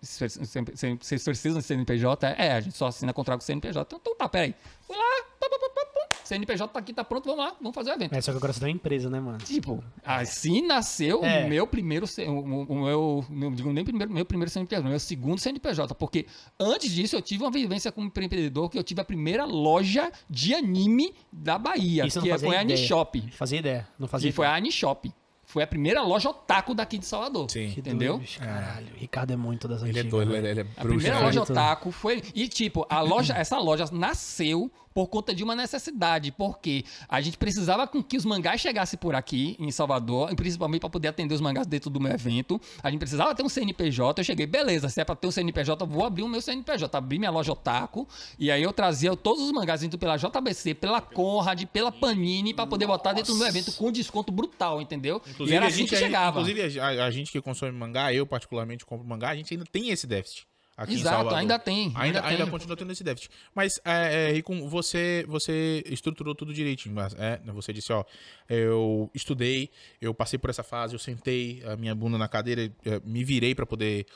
Vocês 0.00 1.24
precisam 1.24 1.58
de 1.60 1.64
CNPJ? 1.66 2.26
É, 2.38 2.52
a 2.52 2.60
gente 2.60 2.76
só 2.76 2.86
assina 2.86 3.12
contrato 3.12 3.38
com 3.38 3.42
o 3.42 3.46
CNPJ. 3.46 3.96
Então, 3.96 4.14
tá, 4.16 4.28
peraí. 4.28 4.54
Fui 4.86 4.96
lá, 4.96 5.02
pá, 5.40 5.48
pá, 5.48 5.58
pá, 5.58 5.68
pá. 5.68 6.16
CNPJ 6.24 6.68
tá 6.72 6.78
aqui, 6.80 6.92
tá 6.92 7.04
pronto, 7.04 7.24
vamos 7.26 7.44
lá, 7.44 7.56
vamos 7.60 7.74
fazer 7.74 7.90
o 7.90 7.94
evento. 7.94 8.12
É, 8.14 8.20
só 8.20 8.32
que 8.32 8.36
agora 8.38 8.52
você 8.52 8.64
uma 8.64 8.70
empresa, 8.70 9.08
né, 9.08 9.20
mano? 9.20 9.38
Tipo, 9.38 9.82
assim 10.04 10.60
nasceu 10.66 11.24
É. 11.24 11.44
o 11.44 11.48
meu 11.48 11.66
primeiro, 11.68 12.04
o, 12.04 12.30
o- 12.30 12.62
o 12.64 12.84
meu, 12.84 13.24
não 13.30 13.52
digo 13.54 13.72
nem 13.72 13.84
primeiro, 13.84 14.12
meu 14.12 14.24
primeiro 14.24 14.50
CNPJ, 14.50 14.88
meu 14.88 14.98
segundo 14.98 15.38
CNPJ, 15.38 15.94
porque 15.94 16.26
antes 16.58 16.90
disso 16.90 17.14
eu 17.14 17.22
tive 17.22 17.44
uma 17.44 17.50
vivência 17.50 17.92
como 17.92 18.08
empreendedor 18.08 18.68
que 18.68 18.76
eu 18.78 18.82
tive 18.82 19.00
a 19.00 19.04
primeira 19.04 19.44
loja 19.44 20.10
de 20.28 20.52
anime 20.52 21.14
da 21.32 21.58
Bahia, 21.58 22.08
que 22.08 22.16
não 22.16 22.38
foi 22.38 22.56
a. 22.56 22.60
Anishop, 22.60 23.30
Fazia 23.32 23.58
ideia, 23.60 23.88
não 23.98 24.08
fazia 24.08 24.28
que 24.30 24.34
foi 24.34 24.46
a 24.46 24.54
Anishop. 24.56 25.12
Foi 25.56 25.62
a 25.62 25.66
primeira 25.66 26.02
loja 26.02 26.28
otaku 26.28 26.74
daqui 26.74 26.98
de 26.98 27.06
Salvador. 27.06 27.50
Sim. 27.50 27.70
Que 27.70 27.80
entendeu? 27.80 28.18
doido, 28.18 28.38
caralho. 28.38 28.88
Ricardo 28.94 29.32
é 29.32 29.36
muito 29.36 29.66
das 29.66 29.80
Ele 29.80 29.88
é 29.88 30.02
antigas. 30.02 30.10
doido, 30.10 30.32
né? 30.32 30.38
ele 30.38 30.46
é, 30.48 30.50
ele 30.50 30.60
é 30.60 30.62
A 30.76 30.82
bruxo. 30.82 30.98
primeira 30.98 31.16
né? 31.18 31.24
loja 31.24 31.40
Tudo. 31.40 31.52
otaku 31.52 31.90
foi. 31.92 32.22
E, 32.34 32.46
tipo, 32.46 32.86
a 32.90 33.00
loja, 33.00 33.32
essa 33.32 33.58
loja 33.58 33.86
nasceu 33.90 34.70
por 34.96 35.08
conta 35.08 35.34
de 35.34 35.44
uma 35.44 35.54
necessidade, 35.54 36.32
porque 36.32 36.82
a 37.06 37.20
gente 37.20 37.36
precisava 37.36 37.86
com 37.86 38.02
que 38.02 38.16
os 38.16 38.24
mangás 38.24 38.62
chegassem 38.62 38.98
por 38.98 39.14
aqui, 39.14 39.54
em 39.60 39.70
Salvador, 39.70 40.32
e 40.32 40.34
principalmente 40.34 40.80
para 40.80 40.88
poder 40.88 41.08
atender 41.08 41.34
os 41.34 41.40
mangás 41.42 41.66
dentro 41.66 41.90
do 41.90 42.00
meu 42.00 42.10
evento. 42.10 42.58
A 42.82 42.90
gente 42.90 43.00
precisava 43.00 43.34
ter 43.34 43.42
um 43.42 43.48
CNPJ. 43.50 44.18
Eu 44.18 44.24
cheguei, 44.24 44.46
beleza, 44.46 44.88
se 44.88 44.98
é 44.98 45.04
para 45.04 45.14
ter 45.14 45.26
um 45.26 45.30
CNPJ, 45.30 45.84
eu 45.84 45.86
vou 45.86 46.02
abrir 46.02 46.22
o 46.22 46.28
meu 46.28 46.40
CNPJ. 46.40 46.96
Abri 46.96 47.18
minha 47.18 47.30
loja 47.30 47.52
otaku, 47.52 48.08
e 48.38 48.50
aí 48.50 48.62
eu 48.62 48.72
trazia 48.72 49.14
todos 49.14 49.42
os 49.42 49.52
mangás 49.52 49.82
indo 49.82 49.98
pela 49.98 50.16
JBC, 50.16 50.72
pela 50.72 51.02
Conrad, 51.02 51.62
pela 51.66 51.92
Panini, 51.92 52.54
para 52.54 52.66
poder 52.66 52.86
botar 52.86 53.12
dentro 53.12 53.34
do 53.34 53.38
meu 53.38 53.48
evento 53.48 53.72
com 53.72 53.92
desconto 53.92 54.32
brutal, 54.32 54.80
entendeu? 54.80 55.20
Inclusive, 55.28 55.52
e 55.52 55.56
era 55.58 55.66
a 55.66 55.68
assim 55.68 55.80
gente, 55.80 55.90
que 55.90 55.96
chegava. 55.96 56.40
inclusive 56.40 56.80
a, 56.80 57.04
a 57.04 57.10
gente 57.10 57.30
que 57.30 57.42
consome 57.42 57.70
mangá, 57.70 58.14
eu 58.14 58.26
particularmente 58.26 58.86
compro 58.86 59.06
mangá, 59.06 59.28
a 59.28 59.36
gente 59.36 59.52
ainda 59.52 59.66
tem 59.70 59.90
esse 59.90 60.06
déficit. 60.06 60.46
Aqui 60.76 60.92
em 60.92 60.96
Exato, 60.96 61.16
Salvador. 61.16 61.38
ainda 61.38 61.58
tem. 61.58 61.92
Ainda, 61.94 62.22
ainda, 62.22 62.42
tem. 62.42 62.50
continua 62.50 62.76
tendo 62.76 62.92
esse 62.92 63.02
déficit. 63.02 63.30
Mas, 63.54 63.80
é, 63.82 64.28
é, 64.28 64.32
Rico, 64.32 64.54
você, 64.68 65.24
você 65.26 65.82
estruturou 65.86 66.34
tudo 66.34 66.52
direitinho. 66.52 66.94
Mas, 66.94 67.14
é, 67.14 67.40
você 67.46 67.72
disse, 67.72 67.92
ó, 67.92 68.04
eu 68.48 69.10
estudei, 69.14 69.70
eu 70.00 70.12
passei 70.12 70.38
por 70.38 70.50
essa 70.50 70.62
fase, 70.62 70.94
eu 70.94 70.98
sentei 70.98 71.62
a 71.64 71.76
minha 71.76 71.94
bunda 71.94 72.18
na 72.18 72.28
cadeira, 72.28 72.70
eh, 72.84 73.00
me 73.04 73.24
virei 73.24 73.54
para 73.54 73.64
poder 73.64 74.06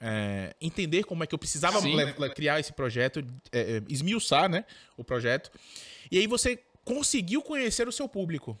é, 0.00 0.54
entender 0.60 1.04
como 1.04 1.22
é 1.22 1.26
que 1.26 1.34
eu 1.34 1.38
precisava 1.38 1.80
criar 2.34 2.60
esse 2.60 2.72
projeto, 2.72 3.24
é, 3.52 3.60
é, 3.60 3.82
esmiuçar, 3.88 4.48
né, 4.48 4.64
o 4.96 5.04
projeto. 5.04 5.50
E 6.10 6.18
aí 6.18 6.26
você 6.26 6.58
conseguiu 6.84 7.42
conhecer 7.42 7.86
o 7.86 7.92
seu 7.92 8.08
público. 8.08 8.58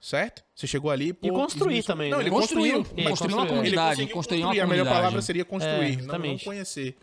Certo? 0.00 0.42
Você 0.54 0.66
chegou 0.66 0.90
ali 0.90 1.12
pô, 1.12 1.26
E 1.26 1.30
construir 1.30 1.82
também, 1.82 2.10
Não, 2.10 2.18
né? 2.18 2.24
ele 2.24 2.30
Construiu, 2.30 2.76
construiu. 2.78 2.98
Ele 2.98 3.08
construiu 3.10 3.36
uma 3.36 3.44
é. 3.44 3.48
comunidade, 3.48 3.90
conseguiu 3.96 4.14
construiu 4.14 4.40
uma 4.44 4.46
construir. 4.48 4.60
A 4.62 4.66
melhor 4.66 4.84
comunidade. 4.84 4.96
palavra 5.02 5.22
seria 5.22 5.44
construir, 5.44 5.98
É, 5.98 6.02
não, 6.02 6.18
não 6.18 6.38
conhecer. 6.38 6.96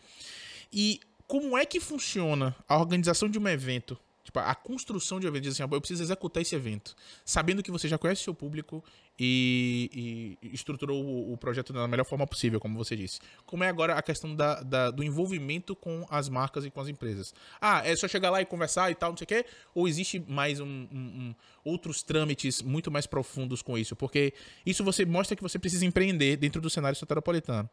E 0.74 1.00
como 1.28 1.56
é 1.58 1.66
que 1.66 1.80
funciona 1.80 2.56
a 2.68 2.78
organização 2.78 3.30
de 3.30 3.38
um 3.38 3.48
evento 3.48 3.98
Tipo, 4.28 4.40
a 4.40 4.54
construção 4.54 5.22
de 5.22 5.26
um 5.26 5.30
evento, 5.30 5.44
diz 5.44 5.54
assim, 5.54 5.64
"Ah, 5.64 5.70
eu 5.74 5.80
preciso 5.80 6.04
executar 6.04 6.42
esse 6.42 6.54
evento. 6.54 6.94
Sabendo 7.24 7.64
que 7.64 7.72
você 7.72 7.88
já 7.88 7.98
conhece 7.98 8.20
o 8.20 8.24
seu 8.26 8.34
público 8.36 8.84
e, 9.18 10.38
e 10.44 10.50
estruturou 10.54 11.02
o, 11.02 11.32
o 11.32 11.38
projeto 11.38 11.72
da 11.72 11.88
melhor 11.88 12.04
forma 12.04 12.28
possível, 12.28 12.60
como 12.60 12.78
você 12.78 12.94
disse. 12.94 13.22
Como 13.46 13.64
é 13.64 13.70
agora 13.70 13.94
a 13.96 14.02
questão 14.02 14.36
da, 14.36 14.62
da- 14.62 14.92
do 14.92 15.02
envolvimento 15.02 15.74
com 15.78 16.06
as 16.10 16.28
marcas 16.28 16.66
e 16.66 16.70
com 16.70 16.82
as 16.82 16.90
empresas? 16.90 17.34
Ah, 17.62 17.82
é 17.88 17.96
só 17.96 18.06
chegar 18.06 18.30
lá 18.30 18.42
e 18.42 18.46
conversar 18.46 18.92
e 18.92 18.96
tal, 18.96 19.12
não 19.12 19.18
sei 19.18 19.24
o 19.24 19.28
quê? 19.30 19.46
Ou 19.74 19.88
existe 19.88 20.20
mais 20.28 20.60
um, 20.60 20.66
um- 20.66 20.88
um- 20.92 21.36
outros 21.64 22.04
trâmites 22.04 22.62
muito 22.62 22.92
mais 22.92 23.08
profundos 23.08 23.62
com 23.62 23.78
isso? 23.78 23.96
Porque 23.96 24.34
isso 24.66 24.84
você 24.84 25.06
mostra 25.06 25.38
que 25.38 25.42
você 25.42 25.58
precisa 25.58 25.86
empreender 25.86 26.36
dentro 26.36 26.60
do 26.60 26.70
cenário 26.70 26.98
soteropolitano. 27.00 27.70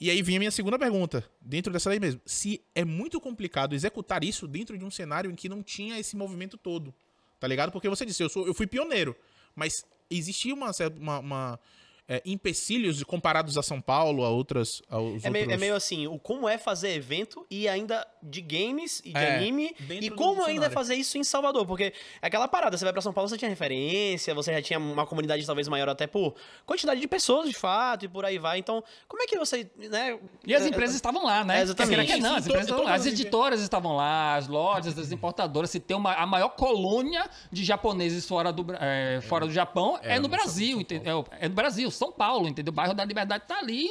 E 0.00 0.10
aí 0.10 0.22
vem 0.22 0.36
a 0.36 0.38
minha 0.38 0.50
segunda 0.50 0.78
pergunta, 0.78 1.28
dentro 1.40 1.72
dessa 1.72 1.90
lei 1.90 1.98
mesmo. 1.98 2.20
Se 2.24 2.62
é 2.74 2.84
muito 2.84 3.20
complicado 3.20 3.74
executar 3.74 4.22
isso 4.22 4.46
dentro 4.46 4.78
de 4.78 4.84
um 4.84 4.90
cenário 4.90 5.30
em 5.30 5.34
que 5.34 5.48
não 5.48 5.62
tinha 5.62 5.98
esse 5.98 6.16
movimento 6.16 6.56
todo, 6.56 6.94
tá 7.40 7.48
ligado? 7.48 7.72
Porque 7.72 7.88
você 7.88 8.06
disse, 8.06 8.22
eu, 8.22 8.28
sou, 8.28 8.46
eu 8.46 8.54
fui 8.54 8.66
pioneiro, 8.66 9.16
mas 9.56 9.72
existia 10.08 10.54
uma, 10.54 10.70
uma, 11.00 11.18
uma, 11.18 11.60
é, 12.08 12.22
empecilhos 12.24 13.02
comparados 13.04 13.58
a 13.58 13.62
São 13.62 13.80
Paulo, 13.80 14.24
a 14.24 14.30
outras... 14.30 14.80
Aos 14.88 15.24
É 15.24 15.30
meio, 15.30 15.44
outros... 15.44 15.52
é 15.52 15.60
meio 15.60 15.74
assim, 15.74 16.06
o 16.06 16.18
como 16.18 16.48
é 16.48 16.56
fazer 16.56 16.94
evento 16.94 17.46
e 17.50 17.68
ainda 17.68 18.06
de 18.22 18.40
games 18.40 19.00
e 19.04 19.12
de 19.12 19.18
É, 19.18 19.36
anime. 19.36 19.74
E 19.90 20.10
como 20.10 20.40
ainda 20.42 20.52
cenário. 20.62 20.74
fazer 20.74 20.94
isso 20.94 21.18
em 21.18 21.24
Salvador. 21.24 21.66
Porque 21.66 21.92
é 22.22 22.26
aquela 22.26 22.48
parada, 22.48 22.76
você 22.76 22.84
vai 22.84 22.92
pra 22.92 23.02
São 23.02 23.12
Paulo, 23.12 23.28
você 23.28 23.36
tinha 23.36 23.48
referência, 23.48 24.34
você 24.34 24.52
já 24.52 24.62
tinha 24.62 24.78
uma 24.78 25.06
comunidade 25.06 25.44
talvez 25.44 25.68
maior 25.68 25.88
até 25.88 26.06
por 26.06 26.34
quantidade 26.64 27.00
de 27.00 27.06
pessoas, 27.06 27.48
de 27.48 27.54
fato, 27.54 28.04
e 28.04 28.08
por 28.08 28.24
aí 28.24 28.38
vai. 28.38 28.58
Então, 28.58 28.82
como 29.06 29.22
é 29.22 29.26
que 29.26 29.36
você, 29.38 29.70
né... 29.76 30.18
E 30.46 30.54
as 30.54 30.62
é, 30.64 30.68
empresas 30.68 30.96
estavam 30.96 31.24
lá, 31.24 31.44
né? 31.44 31.58
É, 31.58 31.62
exatamente. 31.62 32.12
Que 32.14 32.20
não, 32.20 32.36
as, 32.36 32.46
empresas 32.46 32.66
estavam 32.68 32.84
lá. 32.84 32.94
as 32.94 33.00
as- 33.02 33.06
editoras 33.06 33.60
estavam 33.60 33.96
lá, 33.96 34.34
as 34.36 34.48
lojas, 34.48 34.98
as 34.98 35.12
importadoras. 35.12 35.70
Se 35.70 35.78
tem 35.78 35.96
uma, 35.96 36.14
a 36.14 36.26
maior 36.26 36.48
colônia 36.50 37.28
de 37.52 37.64
japoneses 37.64 38.26
fora 38.26 38.52
do, 38.52 38.64
é, 38.80 39.20
fora 39.22 39.44
do 39.46 39.52
Japão 39.52 39.98
é, 40.02 40.16
É, 40.16 40.18
no 40.18 40.28
Brasil, 40.28 40.80
entendeu? 40.80 41.24
É 41.38 41.48
no 41.48 41.54
Brasil, 41.54 41.90
São 41.98 42.12
Paulo, 42.12 42.48
entendeu? 42.48 42.70
O 42.70 42.74
bairro 42.74 42.94
da 42.94 43.04
Liberdade 43.04 43.44
tá 43.46 43.58
ali, 43.58 43.90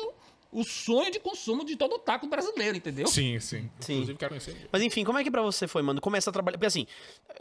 o, 0.51 0.63
sonho 0.63 1.11
de 1.11 1.19
consumo 1.19 1.65
de 1.65 1.75
todo 1.75 1.95
o 1.95 1.99
taco 1.99 2.27
brasileiro, 2.27 2.77
entendeu? 2.77 3.07
Sim, 3.07 3.39
sim. 3.39 3.69
Sim. 3.79 3.93
Inclusive, 3.93 4.17
quero 4.17 4.29
conhecer. 4.29 4.69
Mas 4.71 4.81
enfim, 4.81 5.03
como 5.03 5.17
é 5.17 5.23
que 5.23 5.29
pra 5.29 5.41
você 5.41 5.67
foi, 5.67 5.81
mano? 5.81 5.99
Começar 5.99 6.31
a 6.31 6.33
trabalhar. 6.33 6.57
Porque 6.57 6.67
assim, 6.67 6.87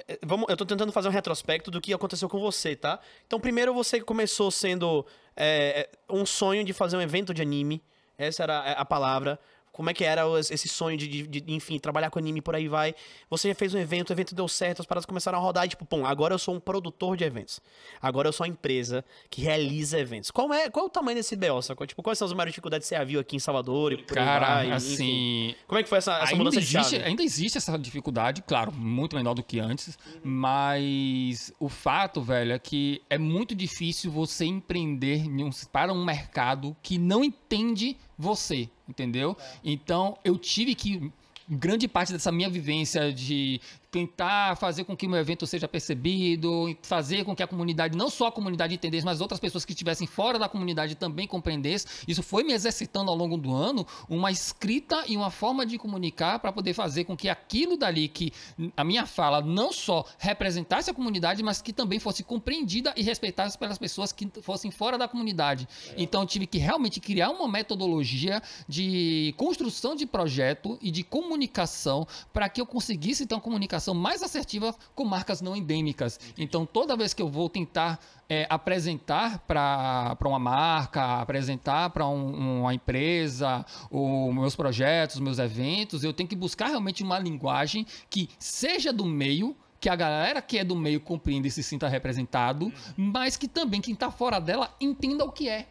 eh, 0.08 0.18
vamos, 0.24 0.46
eu 0.48 0.56
tô 0.56 0.66
tentando 0.66 0.92
fazer 0.92 1.08
um 1.08 1.12
retrospecto 1.12 1.70
do 1.70 1.80
que 1.80 1.94
aconteceu 1.94 2.28
com 2.28 2.40
você, 2.40 2.74
tá? 2.74 3.00
Então, 3.26 3.38
primeiro 3.38 3.72
você 3.72 4.00
começou 4.00 4.50
sendo 4.50 5.06
eh, 5.36 5.88
um 6.10 6.26
sonho 6.26 6.64
de 6.64 6.72
fazer 6.72 6.96
um 6.96 7.00
evento 7.00 7.32
de 7.32 7.42
anime. 7.42 7.82
Essa 8.18 8.42
era 8.42 8.72
a 8.72 8.84
palavra. 8.84 9.38
Como 9.76 9.90
é 9.90 9.94
que 9.94 10.02
era 10.02 10.22
esse 10.50 10.68
sonho 10.68 10.96
de, 10.96 11.06
de- 11.06 11.40
de, 11.40 11.52
enfim, 11.54 11.78
trabalhar 11.78 12.08
com 12.10 12.18
anime 12.18 12.40
por 12.40 12.54
aí 12.56 12.66
vai. 12.66 12.94
Você 13.28 13.48
já 13.48 13.54
fez 13.54 13.74
um 13.74 13.78
evento, 13.78 14.08
o 14.08 14.12
evento 14.14 14.34
deu 14.34 14.48
certo, 14.48 14.80
as 14.80 14.86
paradas 14.86 15.04
começaram 15.04 15.36
a 15.38 15.40
rodar 15.42 15.66
e 15.66 15.68
tipo, 15.68 15.84
pum, 15.84 16.06
agora 16.06 16.32
eu 16.34 16.38
sou 16.38 16.54
um 16.54 16.60
produtor 16.60 17.14
de 17.16 17.24
eventos. 17.24 17.60
Agora 18.00 18.28
eu 18.28 18.32
sou 18.32 18.46
uma 18.46 18.50
empresa 18.50 19.04
que 19.28 19.42
realiza 19.42 19.98
eventos. 19.98 20.30
Qual 20.30 20.50
é, 20.54 20.70
qual 20.70 20.86
é 20.86 20.88
o 20.88 20.90
tamanho 20.90 21.16
desse 21.18 21.36
BO, 21.36 21.60
sacou? 21.60 21.86
Tipo, 21.86 22.02
quais 22.02 22.18
são 22.18 22.26
as 22.26 22.32
maiores 22.32 22.52
dificuldades 22.52 22.88
que 22.88 22.96
você 22.96 23.04
viu 23.04 23.20
aqui 23.20 23.36
em 23.36 23.38
Salvador 23.38 23.92
e 23.92 23.98
por 23.98 24.18
aí 24.18 24.24
Cara, 24.24 24.46
vai, 24.54 24.66
enfim. 24.68 24.74
assim, 24.76 25.54
Como 25.66 25.78
é 25.78 25.82
que 25.82 25.88
foi 25.90 25.98
essa, 25.98 26.12
essa 26.14 26.24
ainda 26.32 26.36
mudança 26.38 26.56
de 26.60 26.64
existe, 26.66 26.90
chave? 26.96 27.04
ainda 27.04 27.22
existe 27.22 27.58
essa 27.58 27.78
dificuldade, 27.78 28.42
claro, 28.42 28.72
muito 28.72 29.14
menor 29.14 29.34
do 29.34 29.42
que 29.42 29.58
antes, 29.60 29.98
mas 30.24 31.52
o 31.60 31.68
fato, 31.68 32.20
velho, 32.22 32.52
é 32.52 32.58
que 32.58 33.02
é 33.10 33.18
muito 33.18 33.54
difícil 33.54 34.10
você 34.10 34.44
empreender 34.44 35.24
em 35.24 35.46
para 35.72 35.92
um 35.92 36.04
mercado 36.04 36.76
que 36.82 36.98
não 36.98 37.22
entende 37.22 37.96
você, 38.18 38.68
entendeu? 38.88 39.36
Então, 39.64 40.16
eu 40.24 40.38
tive 40.38 40.74
que 40.74 41.12
grande 41.48 41.86
parte 41.86 42.12
dessa 42.12 42.32
minha 42.32 42.50
vivência 42.50 43.12
de 43.12 43.60
tentar 43.96 44.56
fazer 44.56 44.84
com 44.84 44.94
que 44.94 45.06
o 45.06 45.08
meu 45.08 45.18
evento 45.18 45.46
seja 45.46 45.66
percebido, 45.66 46.76
fazer 46.82 47.24
com 47.24 47.34
que 47.34 47.42
a 47.42 47.46
comunidade, 47.46 47.96
não 47.96 48.10
só 48.10 48.26
a 48.26 48.32
comunidade 48.32 48.74
entendesse, 48.74 49.06
mas 49.06 49.22
outras 49.22 49.40
pessoas 49.40 49.64
que 49.64 49.72
estivessem 49.72 50.06
fora 50.06 50.38
da 50.38 50.50
comunidade 50.50 50.94
também 50.96 51.26
compreendessem. 51.26 51.90
Isso 52.06 52.22
foi 52.22 52.44
me 52.44 52.52
exercitando 52.52 53.10
ao 53.10 53.16
longo 53.16 53.38
do 53.38 53.54
ano 53.54 53.86
uma 54.06 54.30
escrita 54.30 55.02
e 55.06 55.16
uma 55.16 55.30
forma 55.30 55.64
de 55.64 55.78
comunicar 55.78 56.38
para 56.40 56.52
poder 56.52 56.74
fazer 56.74 57.04
com 57.04 57.16
que 57.16 57.26
aquilo 57.26 57.78
dali 57.78 58.06
que 58.06 58.30
a 58.76 58.84
minha 58.84 59.06
fala 59.06 59.40
não 59.40 59.72
só 59.72 60.04
representasse 60.18 60.90
a 60.90 60.94
comunidade, 60.94 61.42
mas 61.42 61.62
que 61.62 61.72
também 61.72 61.98
fosse 61.98 62.22
compreendida 62.22 62.92
e 62.98 63.02
respeitada 63.02 63.50
pelas 63.56 63.78
pessoas 63.78 64.12
que 64.12 64.28
fossem 64.42 64.70
fora 64.70 64.98
da 64.98 65.08
comunidade. 65.08 65.66
Então 65.96 66.20
eu 66.20 66.26
tive 66.26 66.46
que 66.46 66.58
realmente 66.58 67.00
criar 67.00 67.30
uma 67.30 67.48
metodologia 67.48 68.42
de 68.68 69.32
construção 69.38 69.96
de 69.96 70.04
projeto 70.04 70.78
e 70.82 70.90
de 70.90 71.02
comunicação 71.02 72.06
para 72.30 72.46
que 72.50 72.60
eu 72.60 72.66
conseguisse 72.66 73.24
ter 73.24 73.34
uma 73.34 73.40
comunicação 73.40 73.85
mais 73.94 74.22
assertiva 74.22 74.74
com 74.94 75.04
marcas 75.04 75.40
não 75.40 75.56
endêmicas. 75.56 76.18
Então 76.36 76.66
toda 76.66 76.96
vez 76.96 77.12
que 77.14 77.22
eu 77.22 77.28
vou 77.28 77.48
tentar 77.48 77.98
é, 78.28 78.46
apresentar 78.48 79.38
para 79.40 80.16
uma 80.24 80.38
marca, 80.38 81.20
apresentar 81.20 81.90
para 81.90 82.06
uma 82.06 82.74
empresa, 82.74 83.64
os 83.90 84.34
meus 84.34 84.56
projetos, 84.56 85.20
meus 85.20 85.38
eventos, 85.38 86.04
eu 86.04 86.12
tenho 86.12 86.28
que 86.28 86.36
buscar 86.36 86.68
realmente 86.68 87.02
uma 87.02 87.18
linguagem 87.18 87.86
que 88.10 88.28
seja 88.38 88.92
do 88.92 89.04
meio, 89.04 89.56
que 89.80 89.88
a 89.88 89.96
galera 89.96 90.42
que 90.42 90.58
é 90.58 90.64
do 90.64 90.74
meio 90.74 91.00
compreenda 91.00 91.46
e 91.46 91.50
se 91.50 91.62
sinta 91.62 91.88
representado, 91.88 92.72
mas 92.96 93.36
que 93.36 93.46
também 93.46 93.80
quem 93.80 93.94
está 93.94 94.10
fora 94.10 94.40
dela 94.40 94.74
entenda 94.80 95.24
o 95.24 95.30
que 95.30 95.48
é. 95.48 95.68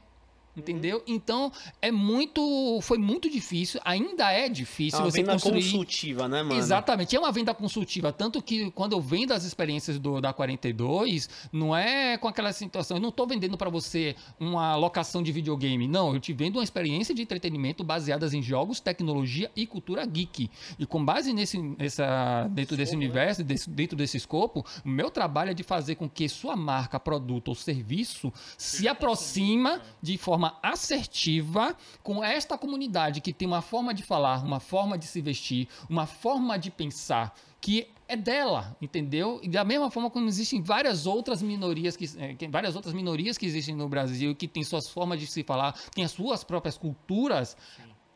Entendeu? 0.55 1.03
Então 1.05 1.51
é 1.81 1.91
muito. 1.91 2.79
Foi 2.81 2.97
muito 2.97 3.29
difícil, 3.29 3.79
ainda 3.83 4.31
é 4.31 4.47
difícil 4.47 4.99
É 4.99 5.01
uma 5.03 5.11
você 5.11 5.17
venda 5.19 5.33
construir. 5.33 5.63
consultiva, 5.63 6.27
né, 6.27 6.43
mano? 6.43 6.55
Exatamente, 6.59 7.15
é 7.15 7.19
uma 7.19 7.31
venda 7.31 7.53
consultiva. 7.53 8.11
Tanto 8.13 8.41
que 8.41 8.71
quando 8.71 8.93
eu 8.93 9.01
vendo 9.01 9.33
as 9.33 9.43
experiências 9.43 9.99
do, 9.99 10.21
da 10.21 10.31
42, 10.33 11.29
não 11.51 11.75
é 11.75 12.17
com 12.17 12.27
aquela 12.27 12.53
situação. 12.53 12.97
Eu 12.97 13.01
não 13.01 13.09
estou 13.09 13.27
vendendo 13.27 13.57
para 13.57 13.69
você 13.69 14.15
uma 14.39 14.75
locação 14.75 15.21
de 15.21 15.31
videogame. 15.31 15.87
Não, 15.87 16.13
eu 16.13 16.19
te 16.19 16.31
vendo 16.33 16.55
uma 16.57 16.63
experiência 16.63 17.13
de 17.13 17.21
entretenimento 17.21 17.83
baseadas 17.83 18.33
em 18.33 18.41
jogos, 18.41 18.79
tecnologia 18.79 19.51
e 19.55 19.65
cultura 19.67 20.05
geek. 20.05 20.49
E 20.79 20.85
com 20.85 21.03
base 21.03 21.33
nesse, 21.33 21.57
nessa, 21.57 22.47
dentro 22.51 22.77
desse 22.77 22.95
universo, 22.95 23.43
desse- 23.43 23.69
dentro 23.69 23.97
desse 23.97 24.17
escopo, 24.17 24.65
o 24.85 24.89
meu 24.89 25.09
trabalho 25.09 25.51
é 25.51 25.53
de 25.53 25.63
fazer 25.63 25.95
com 25.95 26.09
que 26.09 26.27
sua 26.29 26.55
marca, 26.55 26.99
produto 26.99 27.49
ou 27.49 27.55
serviço 27.55 28.31
se 28.57 28.87
aproxima 28.87 29.81
de 30.01 30.17
forma 30.17 30.44
assertiva 30.61 31.75
com 32.03 32.23
esta 32.23 32.57
comunidade 32.57 33.21
que 33.21 33.33
tem 33.33 33.47
uma 33.47 33.61
forma 33.61 33.93
de 33.93 34.03
falar, 34.03 34.43
uma 34.43 34.59
forma 34.59 34.97
de 34.97 35.05
se 35.05 35.21
vestir, 35.21 35.67
uma 35.89 36.05
forma 36.05 36.57
de 36.57 36.69
pensar 36.71 37.33
que 37.61 37.87
é 38.07 38.15
dela, 38.15 38.77
entendeu? 38.79 39.39
E 39.41 39.49
da 39.49 39.63
mesma 39.63 39.89
forma 39.89 40.09
como 40.09 40.27
existem 40.27 40.61
várias 40.61 41.07
outras 41.07 41.41
minorias 41.41 41.97
que, 41.97 42.05
eh, 42.17 42.35
várias 42.49 42.75
outras 42.75 42.93
minorias 42.93 43.37
que 43.37 43.45
existem 43.45 43.75
no 43.75 43.89
Brasil 43.89 44.35
que 44.35 44.47
têm 44.47 44.63
suas 44.63 44.87
formas 44.87 45.19
de 45.19 45.25
se 45.25 45.43
falar, 45.43 45.73
têm 45.93 46.03
as 46.03 46.11
suas 46.11 46.43
próprias 46.43 46.77
culturas. 46.77 47.57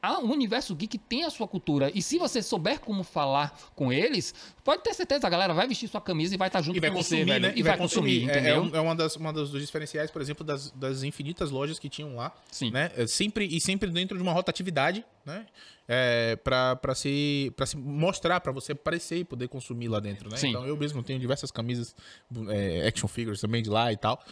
Ah, 0.02 0.20
o 0.20 0.32
universo 0.32 0.74
geek 0.76 0.98
tem 0.98 1.26
a 1.26 1.30
sua 1.30 1.48
cultura. 1.48 1.92
E 1.94 2.02
se 2.02 2.18
você 2.18 2.42
souber 2.42 2.80
como 2.80 3.04
falar 3.04 3.58
com 3.76 3.92
eles, 3.92 4.34
pode 4.64 4.82
ter 4.84 4.94
certeza, 4.94 5.28
a 5.28 5.30
galera 5.30 5.54
vai 5.54 5.68
vestir 5.68 5.90
sua 5.90 6.00
camisa 6.00 6.34
e 6.34 6.38
vai 6.38 6.48
estar 6.48 6.62
junto 6.62 6.78
E 6.78 6.80
vai 6.80 6.90
com 6.90 6.96
consumir, 6.98 7.26
você, 7.26 7.40
né? 7.40 7.54
E 7.56 7.62
vai 7.62 7.78
consumir, 7.78 8.22
É- 8.22 8.24
entendeu? 8.32 8.70
É, 8.74 8.78
é 8.78 8.80
uma 8.80 8.96
das 8.96 9.16
uma 9.18 9.34
das- 9.34 9.50
dos 9.50 9.62
diferenciais, 9.62 10.10
por 10.10 10.22
exemplo, 10.22 10.46
das, 10.46 10.72
das 10.72 11.04
infinitas 11.04 11.52
lojas 11.52 11.78
que 11.80 11.90
tinham 11.90 12.16
lá. 12.16 12.34
Sim. 12.50 12.72
Né? 12.72 12.92
É 12.96 13.06
Sempre, 13.08 13.46
e 13.46 13.60
sempre 13.60 13.90
dentro 13.90 14.16
de 14.16 14.24
uma 14.24 14.32
rotatividade, 14.32 15.04
né? 15.26 15.46
É, 15.88 16.36
pra, 16.38 16.76
pra, 16.76 16.94
se, 16.96 17.52
pra 17.58 17.66
se 17.66 17.76
mostrar, 17.76 18.40
pra 18.40 18.52
você 18.52 18.72
aparecer 18.74 19.18
e 19.18 19.24
poder 19.26 19.48
consumir 19.48 19.88
lá 19.90 20.00
dentro, 20.00 20.30
né? 20.30 20.38
Sim. 20.38 20.50
Então 20.50 20.66
eu 20.66 20.78
mesmo 20.78 21.02
tenho 21.04 21.20
diversas 21.20 21.52
camisas, 21.52 21.94
é, 22.50 22.88
action 22.88 23.08
figures 23.08 23.42
também 23.42 23.62
de 23.64 23.70
lá 23.70 23.92
e 23.92 23.98
tal. 23.98 24.24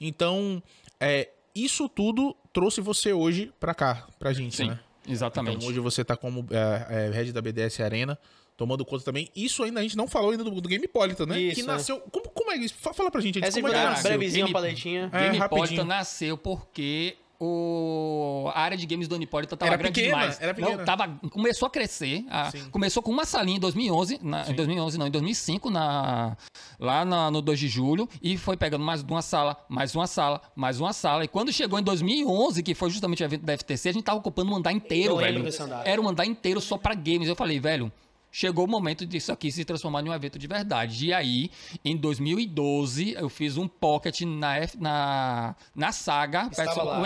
Então, 0.00 0.62
é, 1.00 1.30
isso 1.54 1.88
tudo 1.88 2.36
trouxe 2.52 2.80
você 2.80 3.12
hoje 3.12 3.52
pra 3.60 3.72
cá, 3.74 4.06
pra 4.18 4.32
gente, 4.32 4.56
Sim, 4.56 4.68
né? 4.68 4.80
Exatamente. 5.08 5.56
Então 5.56 5.68
hoje 5.68 5.80
você 5.80 6.04
tá 6.04 6.16
como 6.16 6.46
é, 6.50 7.06
é, 7.08 7.10
head 7.10 7.32
da 7.32 7.40
BDS 7.42 7.80
Arena, 7.80 8.18
tomando 8.56 8.84
conta 8.84 9.04
também. 9.04 9.28
Isso 9.34 9.62
ainda 9.62 9.80
a 9.80 9.82
gente 9.82 9.96
não 9.96 10.06
falou 10.06 10.30
ainda 10.30 10.44
do, 10.44 10.50
do 10.60 10.68
Gamepolitan, 10.68 11.26
né? 11.26 11.40
Isso, 11.40 11.56
que 11.56 11.60
é. 11.62 11.64
nasceu. 11.64 12.00
Como, 12.00 12.28
como 12.30 12.52
é 12.52 12.56
isso? 12.56 12.74
Fa- 12.78 12.94
Fala 12.94 13.10
pra 13.10 13.20
gente, 13.20 13.42
É 13.42 13.46
Edson, 13.48 13.60
como 13.60 13.68
é 13.68 13.70
que 13.72 13.76
uma 13.78 13.90
nasceu? 13.90 14.10
brevezinha, 14.10 14.44
Game- 14.44 14.52
paletinha. 14.52 15.10
É, 15.12 15.30
Game 15.30 15.84
nasceu 15.84 16.38
porque 16.38 17.16
o... 17.40 18.50
a 18.54 18.60
área 18.60 18.76
de 18.76 18.86
games 18.86 19.08
do 19.08 19.14
Unipolitan 19.14 19.56
tava 19.56 19.70
Era 19.72 19.76
grande 19.76 20.00
pequena, 20.00 20.18
demais. 20.20 20.40
era 20.40 20.54
pequena. 20.54 20.76
Não, 20.78 20.84
tava... 20.84 21.08
Começou 21.30 21.66
a 21.66 21.70
crescer. 21.70 22.24
a-. 22.30 22.50
Começou 22.70 23.02
com 23.02 23.10
uma 23.10 23.24
salinha 23.24 23.56
em 23.56 23.60
2011, 23.60 24.20
na... 24.22 24.48
em 24.50 24.54
2011 24.54 24.98
não, 24.98 25.06
em 25.06 25.10
2005, 25.10 25.70
na... 25.70 26.36
lá 26.78 27.04
na- 27.04 27.30
no 27.30 27.40
2 27.42 27.58
de 27.58 27.68
julho, 27.68 28.08
e 28.22 28.36
foi 28.36 28.56
pegando 28.56 28.84
mais 28.84 29.02
uma 29.02 29.22
sala, 29.22 29.56
mais 29.68 29.94
uma 29.94 30.06
sala, 30.06 30.40
mais 30.54 30.80
uma 30.80 30.92
sala. 30.92 31.24
E 31.24 31.28
quando 31.28 31.52
chegou 31.52 31.78
em 31.78 31.82
2011, 31.82 32.62
que 32.62 32.74
foi 32.74 32.90
justamente 32.90 33.22
o 33.22 33.24
evento 33.24 33.42
da 33.42 33.56
FTC, 33.56 33.88
a 33.88 33.92
gente 33.92 34.04
tava 34.04 34.18
ocupando 34.18 34.50
um 34.52 34.56
andar 34.56 34.72
inteiro, 34.72 35.14
Eu 35.14 35.16
velho. 35.18 35.44
Era 35.84 36.00
um 36.00 36.08
andar 36.08 36.26
inteiro 36.26 36.60
só 36.60 36.76
pra 36.76 36.94
games. 36.94 37.28
Eu 37.28 37.36
falei, 37.36 37.58
velho, 37.60 37.92
chegou 38.36 38.64
o 38.64 38.68
momento 38.68 39.06
disso 39.06 39.30
aqui 39.30 39.52
se 39.52 39.64
transformar 39.64 40.02
em 40.02 40.08
um 40.08 40.12
evento 40.12 40.36
de 40.40 40.48
verdade. 40.48 41.06
E 41.06 41.12
aí, 41.14 41.50
em 41.84 41.96
2012, 41.96 43.12
eu 43.12 43.28
fiz 43.28 43.56
um 43.56 43.68
pocket 43.68 44.22
na, 44.22 44.56
F- 44.58 44.76
na, 44.80 45.54
na 45.72 45.92
saga. 45.92 46.48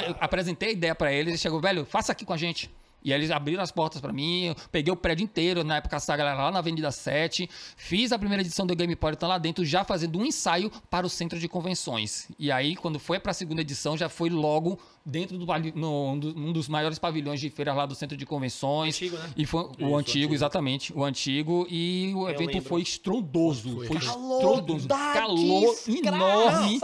Eu 0.09 0.17
apresentei 0.21 0.71
a 0.71 0.73
ideia 0.73 0.95
pra 0.95 1.13
eles 1.13 1.35
e 1.35 1.39
chegou, 1.39 1.61
velho, 1.61 1.85
faça 1.85 2.13
aqui 2.13 2.25
com 2.25 2.33
a 2.33 2.37
gente. 2.39 2.71
E 3.03 3.13
aí 3.13 3.19
eles 3.21 3.31
abriram 3.31 3.63
as 3.63 3.71
portas 3.71 4.01
pra 4.01 4.13
mim, 4.13 4.47
eu 4.47 4.57
peguei 4.73 4.93
o 4.93 4.97
prédio 4.97 5.25
inteiro, 5.25 5.63
na 5.65 5.77
época 5.77 5.97
a 5.97 6.01
saga 6.01 6.23
era 6.25 6.35
lá 6.35 6.51
na 6.51 6.59
Avenida 6.59 6.91
7, 6.91 7.49
fiz 7.77 8.13
a 8.13 8.19
primeira 8.19 8.43
edição 8.43 8.67
do 8.67 8.75
Game 8.75 8.95
Politan 8.97 9.29
lá 9.29 9.39
dentro, 9.39 9.65
já 9.65 9.85
fazendo 9.85 10.19
um 10.19 10.25
ensaio 10.25 10.71
para 10.91 11.07
o 11.07 11.09
centro 11.11 11.39
de 11.39 11.49
convenções. 11.49 12.29
E 12.39 12.51
aí, 12.51 12.75
quando 12.77 12.99
foi 12.99 13.19
pra 13.21 13.33
segunda 13.33 13.61
edição, 13.63 13.97
já 13.97 14.09
foi 14.09 14.29
logo 14.31 14.79
dentro 15.07 15.39
do 15.39 15.47
no, 15.75 16.11
um 16.13 16.19
do- 16.19 16.53
dos 16.53 16.69
maiores 16.69 16.99
pavilhões 16.99 17.41
de 17.41 17.49
feira 17.49 17.73
lá 17.73 17.87
do 17.87 17.95
centro 17.95 18.17
de 18.17 18.27
convenções. 18.27 18.97
Antigo, 18.97 19.17
né? 19.17 19.31
E 19.37 19.47
foi 19.47 19.63
o 19.63 19.65
Isso, 19.65 19.73
antigo, 19.79 19.95
antigo. 19.97 20.35
exatamente, 20.35 20.93
o 20.93 21.03
antigo. 21.05 21.67
E 21.71 22.13
o 22.15 22.29
evento 22.29 22.49
lembro. 22.55 22.69
foi 22.69 22.83
estrondoso. 22.83 23.77
Foi. 23.77 23.87
Foi, 23.87 23.99
Calor 24.01 24.37
estrondoso. 24.43 24.89
Calor 24.89 25.75
enorme. 25.89 26.81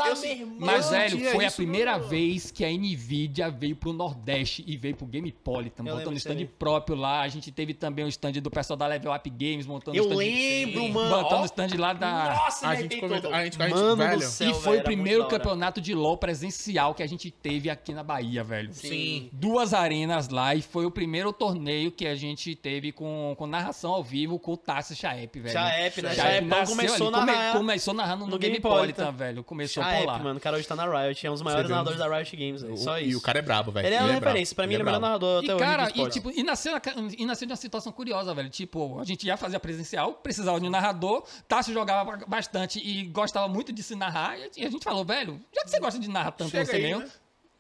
Mas, 0.59 0.85
Eu 0.87 0.91
velho, 0.91 1.31
foi 1.33 1.45
a 1.45 1.51
primeira 1.51 1.99
vez 1.99 2.51
que 2.51 2.65
a 2.65 2.71
Nvidia 2.71 3.51
veio 3.51 3.77
pro 3.77 3.93
Nordeste 3.93 4.65
e 4.67 4.77
veio 4.77 4.97
pro 4.97 5.07
Gamepolitan, 5.07 5.85
Eu 5.87 5.97
montando 6.11 6.15
um 6.15 6.19
stand 6.19 6.35
aí. 6.39 6.45
próprio 6.47 6.97
lá. 6.97 7.21
A 7.23 7.29
gente 7.29 7.51
teve 7.53 7.75
também 7.75 8.05
o 8.05 8.09
stand 8.09 8.33
do 8.33 8.51
pessoal 8.51 8.77
da 8.77 8.87
Level 8.87 9.13
Up 9.13 9.31
Games, 9.31 9.67
montando 9.67 9.97
Eu 9.97 10.05
stand. 10.05 10.17
lembro, 10.17 10.89
mano. 10.91 11.11
Montando 11.23 11.43
o 11.43 11.45
stand 11.47 11.69
lá 11.79 11.93
da. 11.93 12.35
Nossa, 12.35 12.69
A 12.69 12.75
gente 12.77 12.97
comentou- 13.01 13.33
a 13.33 13.45
gente- 13.45 13.61
a 13.61 13.69
gente- 13.69 13.75
Mano 13.75 13.97
velho. 13.97 14.19
do 14.19 14.23
céu, 14.25 14.51
e 14.51 14.55
foi 14.55 14.73
velho, 14.73 14.81
o 14.81 14.85
primeiro 14.85 15.29
campeonato 15.29 15.81
de 15.81 15.95
LoL 15.95 16.17
presencial 16.17 16.95
que 16.95 17.03
a 17.03 17.07
gente 17.07 17.31
teve 17.31 17.69
aqui 17.71 17.93
na 17.93 18.03
Bahia, 18.03 18.43
velho. 18.45 18.73
Sim. 18.73 19.29
Duas 19.33 19.73
arenas 19.75 20.29
lá 20.29 20.55
e 20.55 20.63
foi 20.63 20.87
o 20.87 20.91
primeiro 20.91 21.33
torneio 21.33 21.91
que 21.91 22.07
a 22.07 22.15
gente 22.15 22.55
teve 22.55 22.93
com, 22.93 23.35
com 23.39 23.47
narração 23.47 23.93
ao 23.93 24.03
vivo 24.03 24.39
com 24.39 24.53
o 24.53 24.57
Tassi 24.57 24.95
Chaep, 24.97 25.41
velho. 25.41 25.53
Chaep, 25.53 26.03
né? 26.03 26.15
Chaep 26.15 26.49
começou 26.67 27.09
ali, 27.15 27.31
a 27.31 27.35
come- 27.51 27.53
começou 27.59 27.95
narrando 27.95 28.25
no, 28.27 28.31
no 28.33 28.39
Gamepolitan, 28.39 29.05
Gamepolitan. 29.05 29.13
velho. 29.13 29.45
Começou 29.45 29.83
Chaep, 29.83 29.99
por 30.01 30.07
lá. 30.07 30.19
mano, 30.19 30.39
o 30.39 30.41
cara 30.41 30.57
hoje 30.57 30.67
tá 30.67 30.77
na 30.77 30.85
Riot, 30.85 31.27
é 31.27 31.31
um 31.31 31.33
dos 31.35 31.43
maiores 31.43 31.69
narradores 31.71 31.99
da 31.99 32.09
Riot 32.09 32.37
Games, 32.37 32.63
velho. 32.63 32.77
Só 32.77 32.99
E 32.99 33.09
isso. 33.11 33.19
o 33.19 33.23
cara 33.23 33.39
é 33.39 33.43
brabo, 33.43 33.71
velho. 33.73 33.87
Ele 33.87 33.95
é 33.95 33.99
uma 34.01 34.07
brabo. 34.09 34.25
referência, 34.27 34.55
pra 34.55 34.67
mim 34.67 34.75
ele 34.75 34.83
é 34.83 34.85
o 34.85 34.87
melhor 34.87 35.01
narrador 35.01 35.39
até 35.43 35.47
E, 35.53 35.55
hoje 35.55 35.65
cara, 35.65 35.91
e, 35.95 36.11
tipo, 36.11 36.31
e, 36.31 36.43
nasceu 36.43 36.73
na, 36.73 36.81
e 37.17 37.27
nasceu 37.27 37.47
de 37.47 37.53
uma 37.53 37.57
situação 37.57 37.93
curiosa, 37.93 38.35
velho. 38.35 38.51
Tipo, 38.51 39.01
a 39.01 39.05
gente 39.05 39.27
ia 39.27 39.37
fazer 39.37 39.57
a 39.57 39.61
presencial, 39.61 40.15
precisava 40.15 40.61
de 40.61 40.67
um 40.67 40.71
narrador. 40.71 41.25
Tássio 41.49 41.73
jogava 41.73 42.19
bastante 42.27 42.79
e 42.79 43.05
gostava 43.07 43.49
muito 43.49 43.73
de 43.73 43.83
se 43.83 43.95
narrar. 43.95 44.39
E 44.57 44.65
a 44.65 44.71
gente 44.71 44.83
falou, 44.83 45.05
velho, 45.05 45.41
já 45.55 45.63
que 45.63 45.71
você 45.71 45.81
gosta 45.81 45.99
de 45.99 46.09
narrar 46.09 46.33
tanto 46.33 46.51
Chega 46.51 46.67
você 46.67 46.77
aí, 46.77 46.83
mesmo, 46.83 47.01
né? 47.01 47.11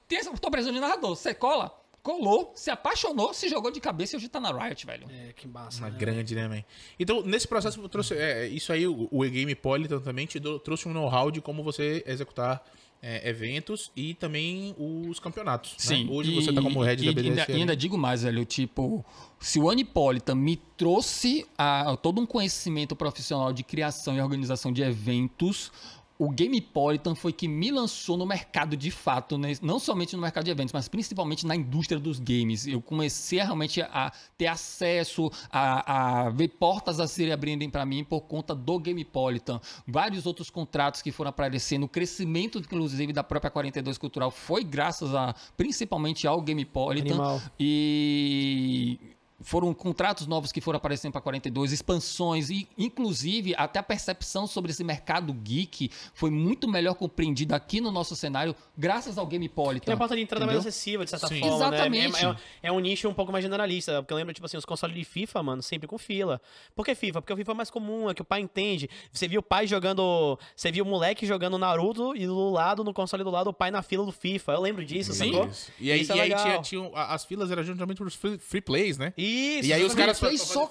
tem 0.08 0.18
essa, 0.18 0.32
tô 0.32 0.50
precisando 0.50 0.74
de 0.74 0.80
narrador. 0.80 1.14
Você 1.16 1.34
cola, 1.34 1.74
colou, 2.04 2.52
se 2.54 2.70
apaixonou, 2.70 3.32
se 3.32 3.48
jogou 3.48 3.70
de 3.70 3.80
cabeça 3.80 4.14
e 4.14 4.16
hoje 4.18 4.28
tá 4.28 4.38
na 4.38 4.52
Riot, 4.52 4.84
velho. 4.86 5.06
É, 5.10 5.32
que 5.32 5.48
massa. 5.48 5.80
Uma 5.80 5.90
né? 5.90 5.96
grande, 5.98 6.34
né, 6.34 6.46
man? 6.46 6.62
Então, 7.00 7.22
nesse 7.22 7.48
processo, 7.48 7.80
eu 7.80 7.88
trouxe, 7.88 8.14
é, 8.14 8.46
isso 8.46 8.70
aí, 8.72 8.86
o, 8.86 9.08
o 9.10 9.24
E-Game 9.24 9.54
Politan 9.54 9.98
também 10.00 10.26
te 10.26 10.38
trouxe 10.62 10.86
um 10.86 10.92
know-how 10.92 11.30
de 11.30 11.40
como 11.40 11.64
você 11.64 12.04
executar 12.06 12.62
é, 13.02 13.26
eventos 13.28 13.90
e 13.96 14.12
também 14.14 14.74
os 14.78 15.18
campeonatos. 15.18 15.76
né? 15.88 16.06
Hoje 16.10 16.34
você 16.34 16.52
tá 16.52 16.60
como 16.60 16.82
head 16.82 17.02
e, 17.02 17.06
da 17.06 17.10
e 17.12 17.14
BDS. 17.14 17.38
ainda, 17.40 17.52
e 17.52 17.54
ainda 17.60 17.76
digo 17.76 17.96
mais, 17.96 18.22
velho, 18.22 18.44
tipo, 18.44 19.02
se 19.40 19.58
o 19.58 19.70
Anipolitan 19.70 20.34
me 20.34 20.56
trouxe 20.76 21.46
a- 21.56 21.96
todo 22.02 22.20
um 22.20 22.26
conhecimento 22.26 22.94
profissional 22.94 23.50
de 23.52 23.62
criação 23.62 24.14
e 24.14 24.20
organização 24.20 24.70
de 24.72 24.82
eventos, 24.82 25.72
o 26.18 26.30
Gamepolitan 26.30 27.14
foi 27.14 27.32
que 27.32 27.48
me 27.48 27.70
lançou 27.70 28.16
no 28.16 28.24
mercado 28.24 28.76
de 28.76 28.90
fato, 28.90 29.36
né? 29.36 29.52
não 29.60 29.78
somente 29.78 30.14
no 30.14 30.22
mercado 30.22 30.44
de 30.44 30.50
eventos, 30.50 30.72
mas 30.72 30.88
principalmente 30.88 31.46
na 31.46 31.56
indústria 31.56 31.98
dos 31.98 32.18
games. 32.20 32.66
Eu 32.66 32.80
comecei 32.80 33.40
a, 33.40 33.44
realmente 33.44 33.82
a 33.82 34.12
ter 34.38 34.46
acesso, 34.46 35.30
a, 35.50 36.26
a 36.26 36.30
ver 36.30 36.48
portas 36.48 37.00
a 37.00 37.08
serem 37.08 37.32
abrindo 37.32 37.68
para 37.70 37.84
mim 37.84 38.04
por 38.04 38.22
conta 38.22 38.54
do 38.54 38.78
Gamepolitan. 38.78 39.60
Vários 39.86 40.26
outros 40.26 40.50
contratos 40.50 41.02
que 41.02 41.10
foram 41.10 41.30
aparecendo, 41.30 41.84
o 41.84 41.88
crescimento, 41.88 42.58
inclusive, 42.58 43.12
da 43.12 43.24
própria 43.24 43.50
42 43.50 43.98
Cultural 43.98 44.30
foi 44.30 44.62
graças 44.62 45.14
a, 45.14 45.34
principalmente 45.56 46.26
ao 46.26 46.40
Gamepolitan. 46.40 47.14
Animal. 47.14 47.42
E 47.58 48.98
foram 49.40 49.74
contratos 49.74 50.26
novos 50.26 50.52
que 50.52 50.60
foram 50.60 50.76
aparecendo 50.76 51.12
para 51.12 51.20
42, 51.20 51.72
expansões 51.72 52.50
e 52.50 52.68
inclusive 52.78 53.54
até 53.56 53.78
a 53.78 53.82
percepção 53.82 54.46
sobre 54.46 54.70
esse 54.70 54.82
mercado 54.84 55.32
geek 55.32 55.90
foi 56.14 56.30
muito 56.30 56.68
melhor 56.68 56.94
compreendida 56.94 57.56
aqui 57.56 57.80
no 57.80 57.90
nosso 57.90 58.14
cenário 58.16 58.54
graças 58.78 59.18
ao 59.18 59.26
Gamepolitan. 59.26 59.84
Tem 59.86 59.94
a 59.94 59.96
porta 59.96 60.14
de 60.16 60.22
entrada 60.22 60.46
mais 60.46 60.56
entendeu? 60.58 60.68
acessível, 60.70 61.04
de 61.04 61.10
certa 61.10 61.26
Sim. 61.28 61.40
forma, 61.40 61.56
Exatamente. 61.56 62.12
né? 62.24 62.36
É, 62.62 62.66
é- 62.66 62.68
é 62.68 62.72
um 62.72 62.78
nicho 62.80 63.08
um 63.08 63.14
pouco 63.14 63.32
mais 63.32 63.42
generalista, 63.44 64.02
porque 64.02 64.12
eu 64.12 64.16
lembro, 64.16 64.32
tipo 64.32 64.46
assim, 64.46 64.56
os 64.56 64.64
consoles 64.64 64.96
de 64.96 65.04
FIFA, 65.04 65.42
mano, 65.42 65.62
sempre 65.62 65.86
com 65.88 65.98
fila. 65.98 66.40
Por 66.74 66.84
que 66.84 66.94
FIFA? 66.94 67.20
Porque 67.20 67.32
o 67.32 67.36
FIFA 67.36 67.52
é 67.52 67.54
mais 67.54 67.70
comum, 67.70 68.08
é 68.08 68.14
que 68.14 68.22
o 68.22 68.24
pai 68.24 68.40
entende. 68.40 68.88
Você 69.12 69.26
viu 69.28 69.40
o 69.40 69.42
pai 69.42 69.66
jogando... 69.66 70.38
Você 70.54 70.70
viu 70.70 70.84
o 70.84 70.88
moleque 70.88 71.26
jogando 71.26 71.58
Naruto 71.58 72.14
e 72.16 72.26
do 72.26 72.50
lado, 72.50 72.82
no 72.84 72.94
console 72.94 73.22
do 73.24 73.30
lado, 73.30 73.50
o 73.50 73.52
pai 73.52 73.70
na 73.70 73.82
fila 73.82 74.04
do 74.04 74.12
FIFA. 74.12 74.52
Eu 74.52 74.60
lembro 74.60 74.84
disso, 74.84 75.12
Sim. 75.12 75.32
sacou? 75.32 75.46
Isso. 75.48 75.72
E 75.80 75.90
aí, 75.92 76.00
Isso 76.00 76.12
é 76.12 76.16
e 76.16 76.20
aí 76.20 76.34
tinha, 76.34 76.60
tinha- 76.62 76.90
as 76.94 77.24
filas 77.24 77.50
eram 77.50 77.62
justamente 77.62 78.02
os 78.02 78.14
free, 78.14 78.38
free 78.38 78.60
plays, 78.60 78.96
né? 78.98 79.12
Isso. 79.24 79.68
E 79.68 79.72
aí 79.72 79.82
os 79.84 79.94
caras 79.94 80.18
Foi 80.18 80.36
só- 80.38 80.66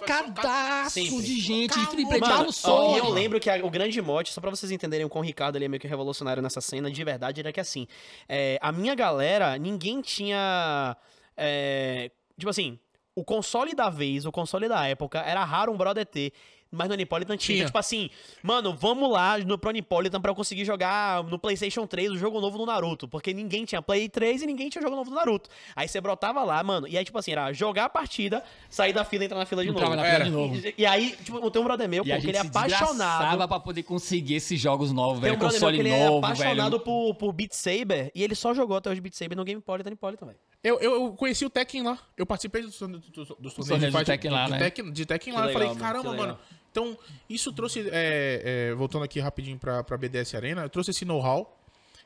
Sempre. 0.90 1.22
de 1.22 1.40
gente, 1.40 1.80
de 1.80 1.86
Mano, 2.20 2.34
e 2.96 2.98
eu 3.00 3.10
lembro 3.10 3.40
que 3.40 3.50
a- 3.50 3.64
o 3.66 3.70
grande 3.70 4.02
mote, 4.02 4.32
só 4.32 4.40
pra 4.42 4.50
vocês 4.50 4.72
entenderem 4.72 5.06
o 5.06 5.10
Ricardo 5.24 5.56
ele 5.56 5.66
é 5.66 5.68
meio 5.68 5.80
que 5.82 5.88
revolucionário 5.88 6.42
nessa 6.42 6.62
cena, 6.62 6.92
de 6.92 7.04
verdade, 7.04 7.40
era 7.40 7.52
que 7.52 7.60
assim, 7.60 7.88
é, 8.28 8.58
a 8.62 8.72
minha 8.72 8.96
galera, 8.96 9.58
ninguém 9.58 10.02
tinha. 10.02 10.96
é, 11.36 12.12
tipo 12.38 12.50
assim, 12.50 12.78
o 13.16 13.24
console 13.24 13.74
da 13.74 13.90
vez, 13.90 14.26
o 14.26 14.32
console 14.32 14.68
da 14.68 14.86
época, 14.88 15.20
era 15.20 15.44
raro 15.44 15.72
um 15.72 15.78
brother 15.78 16.06
ter. 16.06 16.32
Mas 16.76 16.88
no 16.88 16.96
Anipolitan 16.96 17.38
tinha. 17.38 17.56
Tinha. 17.58 17.66
Tipo 17.68 17.78
assim, 17.78 18.10
mano, 18.42 18.76
vamos 18.76 19.12
lá 19.12 19.38
no 19.38 19.58
Pro 19.58 19.70
Anipolitan 19.70 20.20
pra 20.20 20.32
eu 20.32 20.36
conseguir 20.36 20.66
jogar 20.66 21.24
no 21.26 21.38
PlayStation 21.38 21.86
3 21.86 22.12
o 22.12 22.18
jogo 22.18 22.42
novo 22.42 22.58
do 22.58 22.66
Naruto. 22.66 23.08
Porque 23.08 23.34
ninguém 23.34 23.64
tinha 23.64 23.82
Play 23.82 24.10
3 24.10 24.42
e 24.42 24.46
ninguém 24.48 24.70
tinha 24.70 24.82
jogo 24.82 24.96
novo 24.96 25.10
do 25.10 25.16
Naruto. 25.16 25.50
Aí 25.76 25.88
você 25.88 26.02
brotava 26.02 26.44
lá, 26.44 26.64
mano. 26.64 26.88
E 26.88 26.98
aí, 26.98 27.06
tipo 27.06 27.18
assim, 27.18 27.32
era 27.32 27.54
jogar 27.54 27.86
a 27.86 27.90
partida, 27.90 28.44
sair 28.70 28.92
da 28.92 29.06
fila 29.06 29.24
e 29.24 29.26
entrar 29.26 29.38
na 29.38 29.46
fila 29.46 29.64
de 29.64 29.72
novo. 29.72 29.96
Na 29.96 30.04
fila 30.04 30.24
de 30.26 30.32
novo. 30.32 30.56
E, 30.56 30.74
e 30.80 30.86
aí, 30.86 31.16
tipo, 31.24 31.52
tem 31.52 31.62
um 31.62 31.66
brother 31.66 31.88
meu, 31.88 32.04
E 32.04 32.08
pô, 32.08 32.14
a 32.14 32.16
que 32.16 32.22
gente 32.22 32.30
ele 32.32 32.38
é 32.38 32.42
apaixonado. 32.42 33.48
pra 33.48 33.60
poder 33.60 33.84
conseguir 33.84 34.36
esses 34.36 34.60
jogos 34.60 34.92
novos, 34.92 35.20
Tem 35.20 35.32
velho. 35.32 35.36
um 35.36 35.40
brother 35.40 35.60
meu 35.60 35.70
Console 35.70 35.78
que 35.78 35.82
ele 35.84 35.90
é 35.90 36.06
novo, 36.08 36.26
apaixonado 36.26 36.72
velho. 36.72 36.84
por, 36.84 37.16
por 37.16 37.34
Beat 37.34 37.54
Saber 37.54 38.12
e 38.16 38.24
ele 38.24 38.34
só 38.36 38.54
jogou 38.54 38.78
até 38.78 38.90
hoje 38.90 39.00
Beat 39.02 39.14
Saber 39.14 39.36
no 39.36 39.44
Game 39.44 39.62
Politan 39.62 39.92
e 39.92 39.96
Politan, 39.96 40.26
velho. 40.26 40.38
Eu, 40.64 40.80
eu, 40.80 40.94
eu 40.94 41.14
conheci 41.14 41.46
o 41.46 41.50
Tekken 41.50 41.84
lá. 41.84 41.98
Eu 42.18 42.26
participei 42.26 42.62
dos, 42.62 42.80
dos, 42.80 42.90
dos, 42.90 43.02
dos 43.12 43.54
torneios 43.54 43.68
torneios 43.68 43.92
de 43.94 43.98
fight- 44.00 44.06
Tekken 44.06 44.32
lá, 44.32 44.46
de 44.46 44.52
né? 44.52 44.58
Tekken, 44.60 44.92
de 44.92 45.06
Tekken 45.06 45.34
lá. 45.34 45.48
eu 45.48 45.54
falei, 45.54 45.76
caramba, 45.76 46.14
mano. 46.14 46.40
Então, 46.74 46.98
isso 47.30 47.54
trouxe, 47.54 47.82
é, 47.92 48.70
é, 48.72 48.74
voltando 48.74 49.04
aqui 49.06 49.20
rapidinho 49.20 49.60
pra, 49.60 49.84
pra 49.84 49.96
BDS 49.96 50.34
Arena, 50.34 50.68
trouxe 50.68 50.90
esse 50.90 51.06
know-how. 51.06 51.56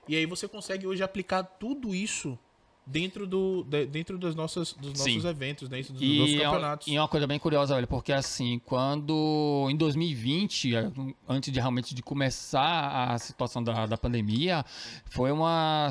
E 0.09 0.15
aí 0.17 0.25
você 0.25 0.45
consegue 0.45 0.85
hoje 0.85 1.01
aplicar 1.01 1.41
tudo 1.41 1.95
isso 1.95 2.37
dentro, 2.85 3.25
do, 3.25 3.63
de- 3.63 3.85
dentro 3.85 4.17
dos 4.17 4.35
nossos, 4.35 4.73
dos 4.73 4.99
Sim. 4.99 5.15
nossos 5.15 5.25
eventos, 5.29 5.69
dentro 5.69 5.93
dos 5.93 6.01
nossos 6.01 6.33
E 6.33 6.35
é, 6.37 6.43
campeonatos. 6.43 6.87
e 6.87 6.95
é 6.97 7.01
uma 7.01 7.07
coisa 7.07 7.25
bem 7.25 7.39
curiosa, 7.39 7.75
velho, 7.75 7.87
porque 7.87 8.11
assim, 8.11 8.59
quando 8.65 9.67
em 9.69 9.75
2020, 9.77 10.75
eh, 10.75 10.91
antes 11.29 11.51
de 11.51 11.59
realmente 11.61 11.95
de 11.95 12.01
começar 12.03 13.11
a 13.13 13.17
situação 13.17 13.63
da, 13.63 13.85
da 13.85 13.97
pandemia, 13.97 14.65
foi 15.05 15.31
uma. 15.31 15.87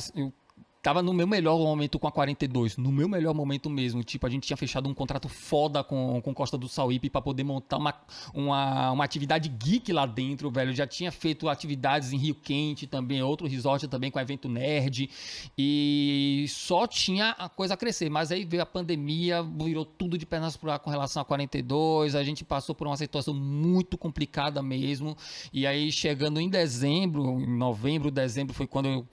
Tava 0.86 1.02
no 1.02 1.12
meu 1.12 1.26
melhor 1.26 1.58
momento 1.58 1.98
com 1.98 2.06
a 2.06 2.12
42, 2.12 2.76
no 2.76 2.92
meu 2.92 3.08
melhor 3.08 3.34
momento 3.34 3.68
mesmo. 3.68 4.04
Tipo, 4.04 4.24
a 4.24 4.30
gente 4.30 4.46
tinha 4.46 4.56
fechado 4.56 4.88
um 4.88 4.94
contrato 4.94 5.28
foda 5.28 5.82
com, 5.82 6.22
com 6.22 6.32
Costa 6.32 6.56
do 6.56 6.68
Sauípe 6.68 7.10
pra 7.10 7.20
poder 7.20 7.42
montar 7.42 7.78
uma, 7.78 7.92
uma, 8.32 8.92
uma 8.92 9.02
atividade 9.02 9.48
geek 9.48 9.92
lá 9.92 10.06
dentro, 10.06 10.48
velho. 10.48 10.72
Já 10.72 10.86
tinha 10.86 11.10
feito 11.10 11.48
atividades 11.48 12.12
em 12.12 12.16
Rio 12.16 12.36
Quente 12.36 12.86
também, 12.86 13.20
outro 13.20 13.48
resort 13.48 13.88
também 13.88 14.12
com 14.12 14.20
evento 14.20 14.48
nerd. 14.48 15.10
E 15.58 16.46
só 16.48 16.86
tinha 16.86 17.30
a 17.30 17.48
coisa 17.48 17.74
a 17.74 17.76
crescer. 17.76 18.08
Mas 18.08 18.30
aí 18.30 18.44
veio 18.44 18.62
a 18.62 18.66
pandemia, 18.66 19.42
virou 19.42 19.84
tudo 19.84 20.16
de 20.16 20.24
pernas 20.24 20.56
pro 20.56 20.70
ar 20.70 20.78
com 20.78 20.88
relação 20.88 21.20
a 21.20 21.24
42. 21.24 22.14
A 22.14 22.22
gente 22.22 22.44
passou 22.44 22.76
por 22.76 22.86
uma 22.86 22.96
situação 22.96 23.34
muito 23.34 23.98
complicada 23.98 24.62
mesmo. 24.62 25.16
E 25.52 25.66
aí, 25.66 25.90
chegando 25.90 26.40
em 26.40 26.48
dezembro, 26.48 27.40
em 27.40 27.58
novembro, 27.58 28.08
dezembro, 28.08 28.54
foi 28.54 28.68
quando 28.68 28.86
eu 28.86 29.08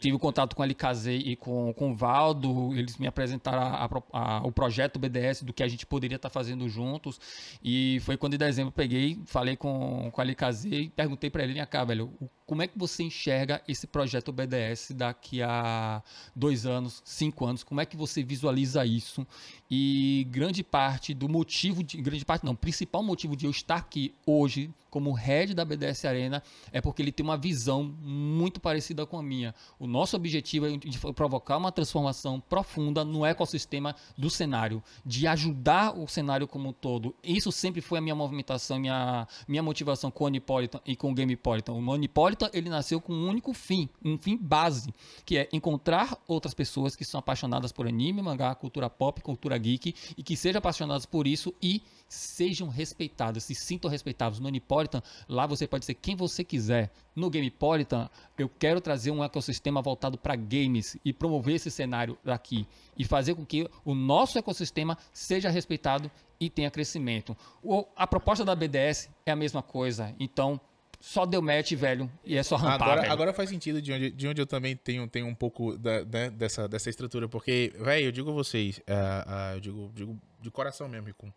tive 0.00 0.18
contato 0.18 0.54
com 0.56 0.62
a 0.62 0.66
LKZ 0.66 1.06
e 1.24 1.36
com, 1.36 1.72
com 1.74 1.90
o 1.92 1.94
Valdo, 1.94 2.74
eles 2.74 2.96
me 2.98 3.06
apresentaram 3.06 3.62
a- 3.62 3.88
a 4.12 4.46
o 4.46 4.52
projeto 4.52 4.98
BDS 4.98 5.42
do 5.44 5.52
que 5.52 5.62
a 5.62 5.68
gente 5.68 5.86
poderia 5.86 6.16
estar 6.16 6.30
fazendo 6.30 6.68
juntos. 6.68 7.20
E 7.62 7.98
foi 8.00 8.16
quando 8.16 8.34
em 8.34 8.38
dezembro 8.38 8.72
peguei, 8.72 9.18
falei 9.26 9.56
com, 9.56 10.10
com 10.12 10.20
a 10.20 10.24
LKZ 10.24 10.64
e 10.66 10.88
perguntei 10.90 11.30
para 11.30 11.42
ele, 11.42 11.54
vem 11.54 11.66
cá, 11.66 11.84
velho, 11.84 12.10
o- 12.20 12.28
como 12.50 12.62
é 12.62 12.66
que 12.66 12.76
você 12.76 13.04
enxerga 13.04 13.62
esse 13.68 13.86
projeto 13.86 14.32
BDS 14.32 14.90
daqui 14.90 15.40
a 15.40 16.02
dois 16.34 16.66
anos, 16.66 17.00
cinco 17.04 17.46
anos? 17.46 17.62
Como 17.62 17.80
é 17.80 17.86
que 17.86 17.96
você 17.96 18.24
visualiza 18.24 18.84
isso? 18.84 19.24
E 19.70 20.26
grande 20.28 20.64
parte 20.64 21.14
do 21.14 21.28
motivo, 21.28 21.84
de, 21.84 22.02
grande 22.02 22.24
parte 22.24 22.44
não, 22.44 22.56
principal 22.56 23.04
motivo 23.04 23.36
de 23.36 23.46
eu 23.46 23.52
estar 23.52 23.76
aqui 23.76 24.12
hoje 24.26 24.68
como 24.90 25.12
head 25.12 25.54
da 25.54 25.64
BDS 25.64 26.04
Arena 26.04 26.42
é 26.72 26.80
porque 26.80 27.00
ele 27.00 27.12
tem 27.12 27.24
uma 27.24 27.36
visão 27.36 27.84
muito 28.02 28.60
parecida 28.60 29.06
com 29.06 29.16
a 29.16 29.22
minha. 29.22 29.54
O 29.78 29.86
nosso 29.86 30.16
objetivo 30.16 30.66
é 30.66 31.12
provocar 31.14 31.56
uma 31.56 31.70
transformação 31.70 32.40
profunda 32.40 33.04
no 33.04 33.24
ecossistema 33.24 33.94
do 34.18 34.28
cenário, 34.28 34.82
de 35.06 35.26
ajudar 35.28 35.96
o 35.96 36.08
cenário 36.08 36.48
como 36.48 36.70
um 36.70 36.72
todo. 36.72 37.14
Isso 37.22 37.52
sempre 37.52 37.80
foi 37.80 37.98
a 37.98 38.02
minha 38.02 38.14
movimentação, 38.14 38.78
minha, 38.78 39.26
minha 39.46 39.62
motivação 39.62 40.10
com 40.10 40.24
o 40.24 40.26
Onipolitan 40.26 40.80
e 40.84 40.96
com 40.96 41.12
o 41.12 41.14
Gamepolitan. 41.14 41.72
O 41.72 41.88
Onipolitan 41.88 42.39
Ele 42.52 42.68
nasceu 42.70 43.00
com 43.00 43.12
um 43.12 43.28
único 43.28 43.52
fim, 43.52 43.88
um 44.04 44.16
fim 44.16 44.36
base, 44.36 44.94
que 45.24 45.36
é 45.36 45.48
encontrar 45.52 46.16
outras 46.28 46.54
pessoas 46.54 46.94
que 46.94 47.04
são 47.04 47.18
apaixonadas 47.18 47.72
por 47.72 47.86
anime, 47.86 48.22
mangá, 48.22 48.54
cultura 48.54 48.88
pop, 48.88 49.20
cultura 49.20 49.58
geek, 49.58 49.94
e 50.16 50.22
que 50.22 50.36
sejam 50.36 50.58
apaixonadas 50.58 51.06
por 51.06 51.26
isso 51.26 51.54
e 51.60 51.82
sejam 52.08 52.68
respeitadas, 52.68 53.44
se 53.44 53.54
sintam 53.54 53.90
respeitados. 53.90 54.40
No 54.40 54.48
Unipolitan, 54.48 55.02
lá 55.28 55.46
você 55.46 55.66
pode 55.66 55.84
ser 55.84 55.94
quem 55.94 56.16
você 56.16 56.42
quiser. 56.42 56.92
No 57.14 57.30
Gamepolitan, 57.30 58.08
eu 58.36 58.48
quero 58.48 58.80
trazer 58.80 59.10
um 59.10 59.22
ecossistema 59.22 59.80
voltado 59.80 60.18
para 60.18 60.36
games 60.36 60.96
e 61.04 61.12
promover 61.12 61.56
esse 61.56 61.70
cenário 61.70 62.18
daqui 62.24 62.66
e 62.96 63.04
fazer 63.04 63.34
com 63.34 63.46
que 63.46 63.68
o 63.84 63.94
nosso 63.94 64.38
ecossistema 64.38 64.98
seja 65.12 65.50
respeitado 65.50 66.10
e 66.40 66.48
tenha 66.48 66.70
crescimento. 66.70 67.36
O, 67.62 67.84
a 67.94 68.06
proposta 68.06 68.44
da 68.44 68.54
BDS 68.54 69.10
é 69.26 69.30
a 69.30 69.36
mesma 69.36 69.62
coisa, 69.62 70.14
então 70.18 70.60
só 71.00 71.24
deu 71.24 71.40
match, 71.40 71.72
velho, 71.72 72.10
e 72.24 72.36
é 72.36 72.42
só 72.42 72.56
rampar, 72.56 72.82
Agora, 72.82 73.00
velho. 73.00 73.12
agora 73.12 73.32
faz 73.32 73.48
sentido 73.48 73.80
de 73.80 73.90
onde, 73.92 74.10
de 74.10 74.28
onde 74.28 74.40
eu 74.40 74.46
também 74.46 74.76
tenho, 74.76 75.08
tenho 75.08 75.26
um 75.26 75.34
pouco 75.34 75.76
da- 75.78 76.04
né, 76.04 76.28
dessa, 76.30 76.68
dessa 76.68 76.90
estrutura, 76.90 77.26
porque, 77.28 77.72
velho, 77.78 78.06
eu 78.06 78.12
digo 78.12 78.30
a 78.30 78.32
vocês, 78.34 78.80
ah, 78.86 79.24
ah, 79.26 79.54
eu 79.54 79.60
digo, 79.60 79.90
digo 79.94 80.20
de 80.40 80.50
coração 80.50 80.88
mesmo, 80.88 81.06
Ricum. 81.06 81.32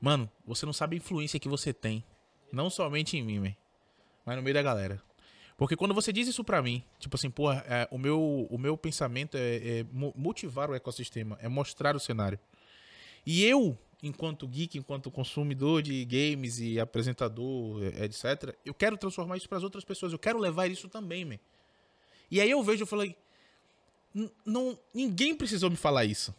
Mano, 0.00 0.30
você 0.46 0.64
não 0.64 0.72
sabe 0.72 0.94
a 0.96 0.98
influência 0.98 1.40
que 1.40 1.48
você 1.48 1.72
tem, 1.72 2.04
não 2.52 2.70
somente 2.70 3.16
em 3.16 3.22
mim, 3.22 3.40
velho, 3.40 3.56
mas 4.24 4.36
no 4.36 4.42
meio 4.42 4.54
da 4.54 4.62
galera. 4.62 5.02
Porque 5.56 5.74
quando 5.74 5.94
você 5.94 6.12
diz 6.12 6.28
isso 6.28 6.44
pra 6.44 6.60
mim, 6.62 6.84
tipo 6.98 7.16
assim, 7.16 7.30
porra, 7.30 7.64
é, 7.66 7.88
o, 7.90 7.96
meu, 7.98 8.46
o 8.50 8.58
meu 8.58 8.76
pensamento 8.76 9.36
é, 9.38 9.78
é 9.80 9.86
mo- 9.90 10.12
motivar 10.14 10.70
o 10.70 10.74
ecossistema, 10.74 11.38
é 11.40 11.48
mostrar 11.48 11.96
o 11.96 12.00
cenário. 12.00 12.38
E 13.24 13.42
eu, 13.44 13.76
enquanto 14.02 14.46
geek, 14.46 14.78
enquanto 14.78 15.10
consumidor 15.10 15.82
de 15.82 16.04
games 16.04 16.58
e 16.60 16.78
apresentador, 16.78 17.82
eh, 17.82 18.04
etc., 18.04 18.54
eu 18.64 18.74
quero 18.74 18.96
transformar 18.96 19.36
isso 19.36 19.48
para 19.48 19.58
as 19.58 19.64
outras 19.64 19.84
pessoas. 19.84 20.12
Eu 20.12 20.18
quero 20.18 20.38
levar 20.38 20.66
isso 20.70 20.88
também, 20.88 21.24
man. 21.24 21.38
E 22.30 22.40
aí 22.40 22.50
eu 22.50 22.62
vejo, 22.62 22.82
eu 22.82 22.86
falei, 22.86 23.16
"N- 24.14 24.30
não, 24.44 24.78
ninguém 24.92 25.34
precisou 25.34 25.70
me 25.70 25.76
falar 25.76 26.04
isso. 26.04 26.34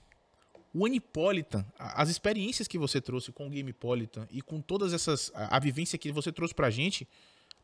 O 0.74 0.86
Anipolitan, 0.86 1.66
as 1.80 2.10
experiências 2.10 2.68
que 2.68 2.78
você 2.78 3.02
trouxe 3.02 3.32
com 3.32 3.48
o 3.48 3.50
Gamepolitan 3.50 4.28
e 4.30 4.42
com 4.42 4.62
todas 4.62 4.94
essas 4.94 5.32
a, 5.34 5.56
a 5.58 5.60
vivência 5.60 5.98
que 5.98 6.12
você 6.12 6.32
trouxe 6.32 6.54
pra 6.54 6.70
gente, 6.70 7.08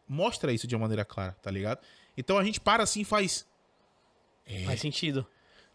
mostra 0.07 0.51
isso 0.51 0.65
de 0.65 0.73
uma 0.75 0.81
maneira 0.81 1.05
clara, 1.05 1.33
tá 1.41 1.51
ligado? 1.51 1.79
Então 2.17 2.37
a 2.37 2.43
gente 2.43 2.59
para 2.59 2.81
assim 2.83 3.01
e 3.01 3.05
faz, 3.05 3.45
Faz 4.65 4.79
sentido. 4.81 5.25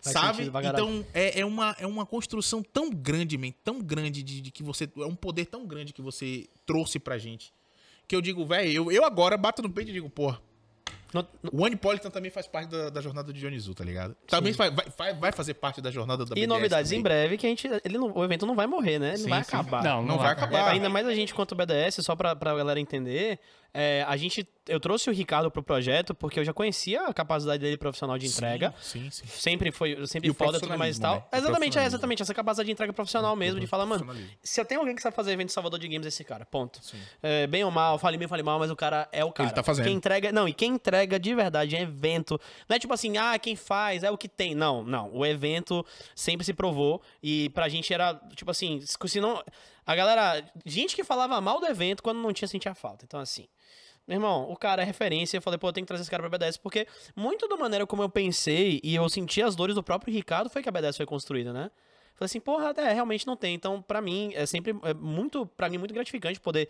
Faz 0.01 0.13
sabe? 0.13 0.45
Então 0.65 1.05
é, 1.13 1.41
é, 1.41 1.45
uma, 1.45 1.75
é 1.79 1.87
uma 1.87 2.07
construção 2.07 2.63
tão 2.63 2.89
grande, 2.91 3.37
man, 3.37 3.51
tão 3.65 3.81
grande 3.81 4.23
de, 4.23 4.41
de 4.41 4.51
que 4.51 4.63
você. 4.63 4.89
É 4.97 5.05
um 5.05 5.15
poder 5.15 5.47
tão 5.47 5.67
grande 5.67 5.93
que 5.93 6.01
você 6.03 6.47
trouxe 6.65 6.99
pra 6.99 7.19
gente. 7.19 7.53
Que 8.07 8.15
eu 8.17 8.21
digo, 8.23 8.45
velho, 8.47 8.71
eu, 8.71 8.93
eu 8.93 9.05
agora 9.05 9.37
bato 9.37 9.61
no 9.61 9.69
peito 9.69 9.91
e 9.91 9.93
digo, 9.93 10.09
porra, 10.09 10.41
Não- 11.13 11.27
não- 11.43 11.51
o 11.61 11.65
Anipolitan 11.65 12.11
também 12.11 12.31
faz 12.31 12.47
parte 12.47 12.69
da, 12.71 12.91
da 12.91 13.01
jornada 13.01 13.33
de 13.33 13.41
Dionizu, 13.41 13.75
tá 13.75 13.83
ligado? 13.85 14.15
Também 14.27 14.53
vai, 14.53 14.71
vai, 14.71 15.15
vai 15.15 15.33
fazer 15.33 15.55
parte 15.55 15.81
da 15.83 15.91
jornada 15.91 16.25
da 16.25 16.33
E 16.33 16.35
BDS 16.35 16.49
novidades 16.49 16.91
também. 16.91 17.01
em 17.01 17.03
breve 17.03 17.37
que 17.37 17.47
a 17.47 17.51
gente. 17.51 17.67
Ele 17.85 17.99
não- 17.99 18.13
o 18.17 18.23
evento 18.25 18.47
não 18.47 18.55
vai 18.55 18.67
morrer, 18.67 18.99
né? 18.99 19.09
Ele 19.09 19.17
Sim, 19.19 19.23
não 19.25 19.31
vai 19.31 19.45
sim. 19.45 19.49
acabar. 19.57 19.83
Não, 19.83 20.03
Não 20.03 20.17
vai 20.19 20.31
acabar. 20.33 20.59
É, 20.69 20.71
ainda 20.73 20.89
mais 20.89 21.07
a 21.07 21.15
gente 21.15 21.35
quanto 21.35 21.53
o 21.53 21.55
BDS, 21.57 21.97
só 22.05 22.15
pra, 22.15 22.37
pra 22.37 22.55
galera 22.55 22.79
entender, 22.79 23.39
é, 23.75 24.05
a 24.09 24.16
gente, 24.16 24.49
eu 24.66 24.81
trouxe 24.81 25.11
o 25.11 25.12
Ricardo 25.12 25.51
pro 25.51 25.62
projeto 25.62 26.14
porque 26.14 26.41
eu 26.41 26.45
já 26.45 26.53
conhecia 26.53 27.03
a 27.07 27.12
capacidade 27.14 27.61
dele 27.62 27.77
profissional 27.77 28.16
de 28.19 28.27
entrega. 28.27 28.75
Sim, 28.81 29.11
sim. 29.11 29.27
Sempre 29.27 29.71
foi, 29.71 30.07
sempre 30.07 30.31
E 30.31 30.33
foda 30.35 30.59
tudo 30.59 30.77
mais 30.77 30.97
e 30.97 31.01
tal. 31.01 31.16
né? 31.16 31.39
Exatamente, 31.39 31.79
é 31.79 31.85
exatamente 31.85 32.23
essa 32.23 32.35
capacidade 32.35 32.66
de 32.66 32.73
entrega 32.73 32.93
profissional 32.93 33.37
mesmo, 33.37 33.61
de 33.61 33.66
falar, 33.66 33.87
mano, 33.87 34.07
se 34.43 34.61
eu 34.61 34.64
tenho 34.64 34.81
alguém 34.81 34.97
que 34.97 35.03
sabe 35.03 35.14
fazer 35.14 35.33
evento 35.33 35.51
em 35.51 35.53
Salvador 35.53 35.79
de 35.79 35.87
Games, 35.87 36.07
é 36.07 36.09
esse 36.09 36.25
cara, 36.25 36.45
ponto. 36.47 36.83
Sim. 36.83 36.99
É, 37.23 37.47
bem 37.47 37.62
ou 37.62 37.71
mal, 37.71 37.99
fale 37.99 38.16
bem, 38.16 38.27
fale 38.27 38.43
mal, 38.43 38.59
mas 38.59 38.71
o 38.71 38.77
cara 38.77 39.09
é 39.12 39.25
o 39.25 39.31
cara. 39.31 39.51
tá 39.51 39.62
fazendo. 39.62 39.85
Quem 39.85 39.95
entrega, 39.95 40.33
não, 40.33 40.49
e 40.49 40.53
quem 40.53 40.73
entrega 40.73 41.19
de 41.19 41.35
verdade 41.35 41.77
é 41.77 41.83
evento. 41.83 42.41
Não 42.69 42.77
é 42.77 42.79
tipo 42.79 42.93
assim, 42.93 43.16
ah, 43.16 43.39
quem 43.39 43.55
faz, 43.55 44.03
é 44.03 44.11
o 44.11 44.16
que 44.19 44.29
tem. 44.29 44.55
Não, 44.55 44.83
não. 44.83 45.12
O 45.12 45.25
evento 45.25 45.85
sempre 46.14 46.45
se 46.45 46.53
provou 46.53 47.01
e 47.23 47.51
pra 47.51 47.69
gente 47.69 47.93
era, 47.93 48.14
tipo 48.35 48.51
assim, 48.51 48.81
se 48.81 49.21
não. 49.21 49.43
A 49.89 49.95
galera. 49.95 50.45
Gente 50.66 50.95
que 50.95 51.03
falava 51.03 51.41
mal 51.41 51.59
do 51.59 51.66
evento 51.66 52.03
quando 52.03 52.18
não 52.18 52.30
tinha 52.30 52.47
sentia 52.47 52.74
falta. 52.74 53.07
Então, 53.07 53.18
assim. 53.18 53.49
Meu 54.07 54.16
irmão, 54.16 54.51
o 54.51 54.55
cara 54.55 54.82
é 54.82 54.84
referência. 54.84 55.39
Eu 55.39 55.43
falei, 55.43 55.59
pô, 55.59 55.68
eu 55.68 55.72
tenho 55.72 55.86
que 55.86 55.89
trazer 55.89 56.03
esse 56.03 56.11
cara 56.11 56.22
pra 56.28 56.39
BDS, 56.39 56.59
porque 56.59 56.86
muito 57.16 57.49
da 57.49 57.57
maneira 57.57 57.86
como 57.86 58.03
eu 58.03 58.09
pensei 58.09 58.80
e 58.84 58.95
eu 58.95 59.09
senti 59.09 59.41
as 59.43 59.57
dores 59.57 59.74
do 59.74 59.82
próprio 59.82 60.12
Ricardo 60.12 60.51
foi 60.51 60.62
que 60.62 60.68
a 60.68 60.72
BDS 60.72 60.99
foi 60.99 61.07
construída, 61.07 61.55
né? 61.55 61.70
Falei 62.14 62.26
assim, 62.26 62.41
porra, 62.41 62.74
é, 62.76 62.93
realmente 62.93 63.26
não 63.26 63.36
tem. 63.36 63.55
Então, 63.55 63.80
pra 63.80 64.03
mim, 64.03 64.32
é 64.34 64.45
sempre 64.45 64.76
é 64.82 64.93
muito, 64.93 65.47
pra 65.47 65.70
mim, 65.70 65.78
muito 65.78 65.95
gratificante 65.95 66.39
poder 66.39 66.68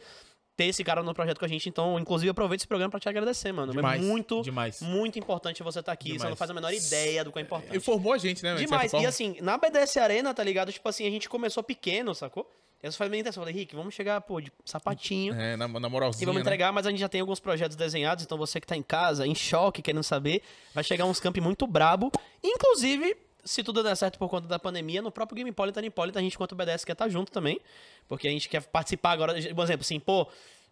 ter 0.56 0.66
esse 0.66 0.84
cara 0.84 1.02
no 1.02 1.12
projeto 1.12 1.40
com 1.40 1.44
a 1.44 1.48
gente. 1.48 1.68
Então, 1.68 1.98
inclusive, 1.98 2.30
aproveito 2.30 2.60
esse 2.60 2.68
programa 2.68 2.90
pra 2.90 3.00
te 3.00 3.08
agradecer, 3.08 3.50
mano. 3.50 3.72
Demais, 3.72 4.00
é 4.00 4.04
muito, 4.04 4.42
demais. 4.42 4.80
muito 4.80 5.18
importante 5.18 5.62
você 5.62 5.80
estar 5.80 5.92
aqui. 5.92 6.10
Você 6.10 6.14
Demais. 6.18 6.30
não 6.30 6.36
faz 6.36 6.50
a 6.50 6.54
menor 6.54 6.72
ideia 6.72 7.24
do 7.24 7.32
que 7.32 7.38
é 7.38 7.42
importante. 7.42 7.76
Informou 7.76 8.12
a 8.12 8.18
gente, 8.18 8.42
né? 8.44 8.54
de 8.54 8.64
Demais. 8.64 8.92
E 8.92 9.06
assim, 9.06 9.36
na 9.40 9.56
BDS 9.58 9.96
Arena, 9.96 10.32
tá 10.32 10.42
ligado? 10.44 10.72
Tipo 10.72 10.88
assim, 10.88 11.06
a 11.06 11.10
gente 11.10 11.28
começou 11.28 11.64
pequeno, 11.64 12.14
sacou? 12.14 12.48
Essa 12.82 12.96
foi 12.96 13.06
a 13.06 13.10
minha 13.10 13.20
intenção. 13.20 13.42
Eu 13.42 13.46
falei, 13.46 13.60
Rick, 13.60 13.74
vamos 13.74 13.94
chegar, 13.94 14.20
pô, 14.20 14.40
de 14.40 14.52
sapatinho. 14.64 15.34
É, 15.34 15.56
na, 15.56 15.66
na 15.66 15.88
moralzinha. 15.88 16.22
E 16.22 16.26
vamos 16.26 16.40
né? 16.40 16.42
entregar, 16.42 16.72
mas 16.72 16.86
a 16.86 16.90
gente 16.90 17.00
já 17.00 17.08
tem 17.08 17.20
alguns 17.20 17.40
projetos 17.40 17.76
desenhados, 17.76 18.24
então 18.24 18.38
você 18.38 18.60
que 18.60 18.66
tá 18.66 18.76
em 18.76 18.82
casa, 18.82 19.26
em 19.26 19.34
choque, 19.34 19.82
querendo 19.82 20.02
saber, 20.04 20.42
vai 20.72 20.84
chegar 20.84 21.04
uns 21.04 21.18
camp 21.18 21.36
muito 21.38 21.66
brabo. 21.66 22.12
Inclusive, 22.42 23.16
se 23.44 23.62
tudo 23.62 23.82
der 23.82 23.96
certo 23.96 24.18
por 24.18 24.28
conta 24.28 24.46
da 24.46 24.58
pandemia, 24.58 25.02
no 25.02 25.10
próprio 25.10 25.36
Game 25.36 25.50
Politan, 25.50 25.80
a 25.80 26.22
gente, 26.22 26.36
quanto 26.36 26.52
o 26.52 26.54
BDS, 26.54 26.84
quer 26.84 26.92
estar 26.92 27.08
junto 27.08 27.32
também. 27.32 27.60
Porque 28.06 28.28
a 28.28 28.30
gente 28.30 28.48
quer 28.48 28.62
participar 28.62 29.12
agora. 29.12 29.32
Por 29.32 29.64
exemplo, 29.64 29.82
assim, 29.82 29.98
pô. 29.98 30.28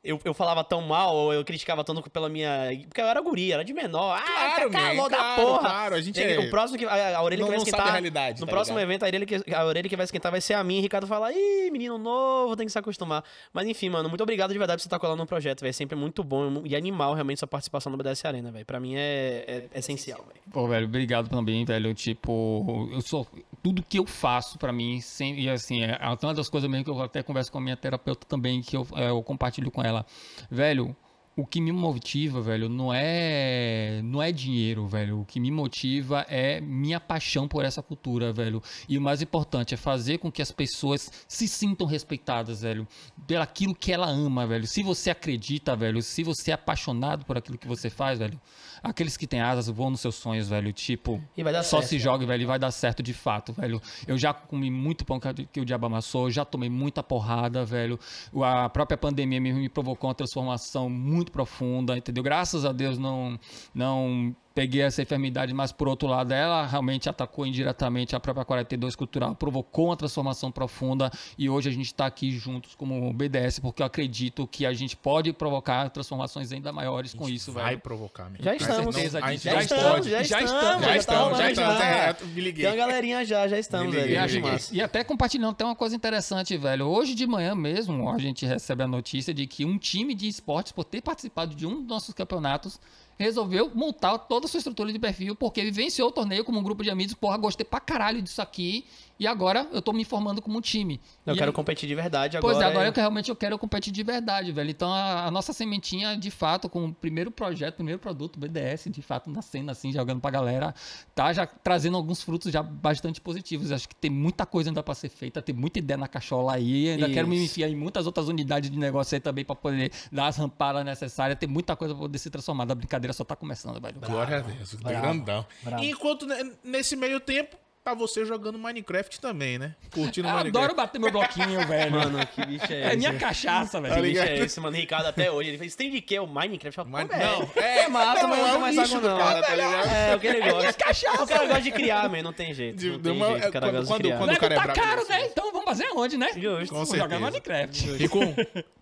Eu, 0.06 0.20
eu 0.24 0.32
falava 0.32 0.62
tão 0.62 0.80
mal, 0.82 1.14
ou 1.14 1.32
eu 1.34 1.44
criticava 1.44 1.82
tanto 1.82 2.08
pela 2.10 2.28
minha. 2.28 2.50
Porque 2.88 3.00
eu 3.00 3.06
era 3.06 3.20
guria, 3.20 3.54
era 3.54 3.64
de 3.64 3.74
menor. 3.74 4.16
Ah, 4.18 4.22
Claro, 4.56 4.70
tá 4.70 4.78
calor 4.78 4.96
man, 4.96 5.08
da 5.08 5.16
claro, 5.16 5.42
porra. 5.42 5.58
claro, 5.60 5.94
a 5.96 6.00
gente 6.00 6.20
E 6.20 6.22
é- 6.22 6.38
O 6.38 6.50
próximo 6.50 6.78
que. 6.78 6.84
A, 6.84 7.18
a 7.18 7.22
orelha 7.22 7.40
Não- 7.40 7.46
que 7.46 7.50
vai 7.50 7.56
não 7.58 7.64
esquentar. 7.64 7.80
sabe 7.80 7.88
a 7.90 7.92
realidade, 7.92 8.40
no 8.40 8.46
tá 8.46 8.52
próximo 8.52 8.78
ligado? 8.78 8.90
evento, 8.90 9.02
a 9.02 9.06
orelha, 9.06 9.26
que, 9.26 9.54
a 9.54 9.64
orelha 9.64 9.88
que 9.88 9.96
vai 9.96 10.04
esquentar 10.04 10.30
vai 10.32 10.40
ser 10.40 10.54
a 10.54 10.62
minha. 10.64 10.78
E 10.78 10.82
Ricardo 10.82 11.06
fala, 11.06 11.32
ih, 11.32 11.70
menino 11.70 11.98
novo, 11.98 12.56
tem 12.56 12.66
que 12.66 12.72
se 12.72 12.78
acostumar. 12.78 13.24
Mas 13.52 13.66
enfim, 13.66 13.88
mano, 13.90 14.08
muito 14.08 14.22
obrigado 14.22 14.52
de 14.52 14.58
verdade 14.58 14.78
por 14.78 14.82
você 14.82 14.86
estar 14.88 14.98
colando 14.98 15.18
no 15.22 15.26
projeto, 15.26 15.60
velho. 15.62 15.74
Sempre 15.74 15.96
é 15.96 16.00
muito 16.00 16.22
bom 16.22 16.62
e 16.64 16.76
animal 16.76 17.14
realmente 17.14 17.38
sua 17.38 17.48
participação 17.48 17.90
no 17.90 17.98
BDS 17.98 18.24
Arena, 18.24 18.50
velho. 18.52 18.64
Pra 18.64 18.78
mim 18.80 18.94
é, 18.96 19.66
é 19.74 19.78
essencial, 19.78 20.18
velho. 20.28 20.40
Pô, 20.52 20.68
velho, 20.68 20.86
obrigado 20.86 21.28
também, 21.28 21.64
velho. 21.64 21.92
Tipo, 21.94 22.88
eu 22.92 23.00
sou. 23.00 23.26
Tudo 23.62 23.82
que 23.82 23.98
eu 23.98 24.06
faço 24.06 24.58
pra 24.58 24.72
mim, 24.72 25.00
sem, 25.00 25.40
e 25.40 25.50
assim, 25.50 25.82
é 25.82 25.98
uma 26.22 26.34
das 26.34 26.48
coisas 26.48 26.70
mesmo 26.70 26.84
que 26.84 26.90
eu 26.90 27.02
até 27.02 27.22
converso 27.22 27.50
com 27.50 27.58
a 27.58 27.60
minha 27.60 27.76
terapeuta 27.76 28.26
também, 28.26 28.60
que 28.62 28.76
eu, 28.76 28.86
é, 28.94 29.10
eu 29.10 29.22
compartilho 29.22 29.70
com 29.70 29.82
ela. 29.82 30.06
Velho, 30.50 30.94
o 31.38 31.44
que 31.44 31.60
me 31.60 31.70
motiva, 31.70 32.40
velho, 32.40 32.66
não 32.66 32.94
é 32.94 34.00
não 34.02 34.22
é 34.22 34.32
dinheiro, 34.32 34.86
velho. 34.86 35.20
O 35.20 35.24
que 35.26 35.38
me 35.38 35.50
motiva 35.50 36.24
é 36.30 36.62
minha 36.62 36.98
paixão 36.98 37.46
por 37.46 37.62
essa 37.62 37.82
cultura, 37.82 38.32
velho. 38.32 38.62
E 38.88 38.96
o 38.96 39.02
mais 39.02 39.20
importante 39.20 39.74
é 39.74 39.76
fazer 39.76 40.16
com 40.16 40.32
que 40.32 40.40
as 40.40 40.50
pessoas 40.50 41.12
se 41.28 41.46
sintam 41.46 41.86
respeitadas, 41.86 42.62
velho, 42.62 42.88
pelo 43.26 43.42
aquilo 43.42 43.74
que 43.74 43.92
ela 43.92 44.08
ama, 44.08 44.46
velho. 44.46 44.66
Se 44.66 44.82
você 44.82 45.10
acredita, 45.10 45.76
velho, 45.76 46.00
se 46.00 46.22
você 46.22 46.52
é 46.52 46.54
apaixonado 46.54 47.26
por 47.26 47.36
aquilo 47.36 47.58
que 47.58 47.68
você 47.68 47.90
faz, 47.90 48.18
velho, 48.18 48.40
aqueles 48.82 49.18
que 49.18 49.26
têm 49.26 49.42
asas 49.42 49.68
voam 49.68 49.90
nos 49.90 50.00
seus 50.00 50.14
sonhos, 50.14 50.48
velho. 50.48 50.72
Tipo, 50.72 51.20
E 51.36 51.42
vai 51.42 51.52
dar 51.52 51.62
só 51.62 51.80
certo, 51.80 51.90
se 51.90 51.98
joga, 51.98 52.24
velho, 52.24 52.44
e 52.44 52.46
vai 52.46 52.58
dar 52.58 52.70
certo 52.70 53.02
de 53.02 53.12
fato, 53.12 53.52
velho. 53.52 53.78
Eu 54.06 54.16
já 54.16 54.32
comi 54.32 54.70
muito 54.70 55.04
pão 55.04 55.20
que 55.20 55.60
o 55.60 55.66
diabo 55.66 55.84
amassou, 55.84 56.30
já 56.30 56.46
tomei 56.46 56.70
muita 56.70 57.02
porrada, 57.02 57.62
velho. 57.62 58.00
A 58.42 58.70
própria 58.70 58.96
pandemia 58.96 59.38
me 59.38 59.68
provocou 59.68 60.08
uma 60.08 60.14
transformação 60.14 60.88
muito 60.88 61.25
profunda, 61.30 61.96
entendeu? 61.96 62.22
Graças 62.22 62.64
a 62.64 62.72
Deus 62.72 62.98
não 62.98 63.38
não 63.74 64.34
peguei 64.56 64.80
essa 64.80 65.02
enfermidade, 65.02 65.52
mas 65.52 65.70
por 65.70 65.86
outro 65.86 66.08
lado, 66.08 66.32
ela 66.32 66.64
realmente 66.66 67.10
atacou 67.10 67.46
indiretamente 67.46 68.16
a 68.16 68.20
própria 68.20 68.42
42 68.42 68.96
cultural, 68.96 69.34
provocou 69.34 69.88
uma 69.88 69.96
transformação 69.98 70.50
profunda 70.50 71.10
e 71.36 71.46
hoje 71.50 71.68
a 71.68 71.72
gente 71.72 71.84
está 71.84 72.06
aqui 72.06 72.30
juntos 72.30 72.74
como 72.74 73.12
BDS, 73.12 73.58
porque 73.58 73.82
eu 73.82 73.86
acredito 73.86 74.46
que 74.46 74.64
a 74.64 74.72
gente 74.72 74.96
pode 74.96 75.30
provocar 75.34 75.90
transformações 75.90 76.52
ainda 76.52 76.72
maiores 76.72 77.12
com 77.12 77.28
isso, 77.28 77.52
Vai 77.52 77.66
velho. 77.72 77.80
provocar, 77.80 78.30
man. 78.30 78.36
Já 78.40 78.52
Com 78.52 78.56
estamos. 78.56 78.94
certeza 78.94 79.18
A 79.18 79.30
disso. 79.30 79.42
gente 79.42 79.44
Já, 79.44 79.52
já 79.52 79.60
estamos, 79.62 79.92
pode, 79.92 80.10
já, 80.10 80.22
já 80.22 80.40
estamos, 80.40 80.52
estamos, 80.64 80.86
Já 80.86 80.96
estamos, 80.96 81.38
já 81.38 81.50
estamos. 81.50 81.78
já. 81.78 81.84
É, 81.84 82.16
eu 82.18 82.26
me 82.28 82.40
liguei. 82.40 82.64
Tem 82.64 82.72
uma 82.72 82.76
galerinha 82.86 83.24
já, 83.26 83.46
já 83.46 83.58
estamos, 83.58 83.94
Me 83.94 84.00
liguei, 84.00 84.16
velho. 84.16 84.42
me. 84.42 84.58
E 84.72 84.80
até 84.80 85.04
compartilhando 85.04 85.54
tem 85.54 85.66
uma 85.66 85.76
coisa 85.76 85.94
interessante, 85.94 86.56
velho. 86.56 86.86
Hoje 86.86 87.14
de 87.14 87.26
manhã 87.26 87.54
mesmo, 87.54 88.10
a 88.10 88.16
gente 88.18 88.46
recebe 88.46 88.82
a 88.82 88.88
notícia 88.88 89.34
de 89.34 89.46
que 89.46 89.66
um 89.66 89.76
time 89.76 90.14
de 90.14 90.26
esportes, 90.26 90.72
por 90.72 90.84
ter 90.84 91.02
participado 91.02 91.54
de 91.54 91.66
um 91.66 91.74
dos 91.82 91.86
nossos 91.86 92.14
campeonatos, 92.14 92.80
resolveu 93.18 93.70
montar 93.74 94.18
toda 94.18 94.46
a 94.46 94.48
sua 94.48 94.58
estrutura 94.58 94.92
de 94.92 94.98
perfil, 94.98 95.34
porque 95.34 95.62
vivenciou 95.62 96.08
o 96.08 96.12
torneio 96.12 96.44
como 96.44 96.58
um 96.58 96.62
grupo 96.62 96.82
de 96.82 96.90
amigos, 96.90 97.14
porra, 97.14 97.36
gostei 97.36 97.64
pra 97.64 97.80
caralho 97.80 98.20
disso 98.20 98.42
aqui, 98.42 98.84
e 99.18 99.26
agora 99.26 99.66
eu 99.72 99.80
tô 99.80 99.92
me 99.92 100.04
formando 100.04 100.42
como 100.42 100.58
um 100.58 100.60
time. 100.60 101.00
Eu 101.24 101.34
E 101.34 101.38
quero 101.38 101.50
aí- 101.50 101.54
competir 101.54 101.88
de 101.88 101.94
verdade 101.94 102.36
agora. 102.36 102.54
Pois 102.54 102.64
é, 102.64 102.68
agora 102.68 102.84
é- 102.84 102.88
eu 102.88 102.92
que 102.92 103.00
realmente 103.00 103.28
eu 103.30 103.36
quero 103.36 103.58
competir 103.58 103.92
de 103.92 104.02
verdade, 104.02 104.52
velho. 104.52 104.70
Então 104.70 104.92
a, 104.92 105.26
a 105.26 105.30
nossa 105.30 105.52
sementinha, 105.52 106.16
de 106.16 106.30
fato, 106.30 106.68
com 106.68 106.86
o 106.86 106.94
primeiro 106.94 107.30
projeto, 107.30 107.76
primeiro 107.76 107.98
produto, 107.98 108.38
BDS, 108.38 108.90
de 108.90 109.02
fato, 109.02 109.30
nascendo 109.30 109.70
assim, 109.70 109.92
jogando 109.92 110.20
pra 110.20 110.30
galera, 110.30 110.74
tá 111.14 111.32
já 111.32 111.46
trazendo 111.46 111.96
alguns 111.96 112.22
frutos 112.22 112.52
já 112.52 112.62
bastante 112.62 113.20
positivos. 113.20 113.72
Acho 113.72 113.88
que 113.88 113.94
tem 113.96 114.10
muita 114.10 114.44
coisa 114.46 114.70
ainda 114.70 114.82
pra 114.82 114.94
ser 114.94 115.08
feita, 115.08 115.40
tem 115.42 115.54
muita 115.54 115.78
ideia 115.78 115.96
na 115.98 116.08
cachola 116.08 116.54
aí. 116.54 116.90
Ainda 116.90 117.08
quero 117.08 117.26
me 117.26 117.36
Isso. 117.36 117.44
enfiar 117.46 117.68
em 117.68 117.76
muitas 117.76 118.06
outras 118.06 118.28
unidades 118.28 118.70
de 118.70 118.78
negócio 118.78 119.14
aí 119.14 119.20
também 119.20 119.44
pra 119.44 119.54
poder 119.56 119.90
dar 120.12 120.26
as 120.28 120.36
rampadas 120.36 120.84
necessárias. 120.84 121.38
Tem 121.38 121.48
muita 121.48 121.74
coisa 121.76 121.94
pra 121.94 122.02
poder 122.02 122.18
se 122.18 122.30
transformar. 122.30 122.64
A 122.70 122.74
brincadeira 122.74 123.12
só 123.12 123.24
tá 123.24 123.34
começando, 123.36 123.80
velho. 123.80 123.98
Glória 124.00 124.38
a 124.38 124.40
Deus, 124.40 124.74
grandão. 124.74 125.46
bravo. 125.62 125.82
E 125.84 125.90
enquanto 125.90 126.26
ne- 126.26 126.52
nesse 126.64 126.96
meio 126.96 127.20
tempo, 127.20 127.56
tá 127.86 127.94
você 127.94 128.24
jogando 128.24 128.58
Minecraft 128.58 129.20
também, 129.20 129.58
né? 129.58 129.74
Curtindo 129.92 130.26
Eu 130.26 130.32
Minecraft. 130.34 130.58
adoro 130.58 130.74
bater 130.74 130.98
meu 131.00 131.10
bloquinho, 131.12 131.60
velho. 131.68 131.92
Mano, 131.92 132.26
que 132.26 132.44
bicho 132.44 132.72
é 132.72 132.80
É 132.82 132.86
esse? 132.88 132.96
minha 132.96 133.14
cachaça, 133.14 133.80
Que 133.80 133.88
velho. 133.88 134.02
bicho 134.02 134.08
ligado? 134.08 134.28
é 134.28 134.38
esse, 134.38 134.60
mano? 134.60 134.76
Ricardo 134.76 135.06
até 135.06 135.30
hoje. 135.30 135.50
Ele 135.50 135.58
fez, 135.58 135.76
tem 135.76 135.90
de 135.90 136.00
que? 136.00 136.18
O 136.18 136.26
Minecraft? 136.26 136.74
Falo, 136.76 136.88
Mine- 136.88 137.08
Não, 137.08 137.48
é, 137.62 137.86
massa, 137.88 138.26
mas 138.26 138.38
não 138.38 138.66
é 138.66 138.88
com 138.88 139.00
do 139.00 139.08
não. 139.08 139.18
cara, 139.18 139.42
tá 139.42 139.54
ligado? 139.54 139.88
É, 139.88 140.16
o 140.16 140.20
que 140.20 140.26
ele 140.26 140.50
gosta. 140.50 140.72
cachaça, 140.72 141.22
O 141.22 141.26
cara 141.28 141.46
gosta 141.46 141.62
de 141.62 141.70
criar, 141.70 142.08
man. 142.10 142.22
Não 142.22 142.32
tem 142.32 142.52
jeito. 142.52 142.76
De- 142.76 142.90
Não 142.90 142.98
tem 142.98 143.12
uma- 143.12 143.26
jeito. 143.28 143.48
O 143.48 143.52
cara 143.52 143.66
quando- 143.66 143.74
gosta 143.76 143.86
quando- 143.94 143.96
de 144.02 144.08
criar. 144.08 144.18
quando- 144.18 144.32
o 144.36 144.40
cara 144.40 144.54
é 144.54 144.56
tá 144.58 144.72
caro, 144.72 144.96
desse. 145.00 145.10
né? 145.12 145.26
Então 145.26 145.52
vamos 145.52 145.64
fazer 145.66 145.88
onde, 145.94 146.16
né? 146.16 146.28
Justo. 146.34 146.74
Com 146.74 146.84
Vamos 146.84 146.98
jogar. 146.98 147.20
Minecraft. 147.20 147.92
Rico, 147.96 148.18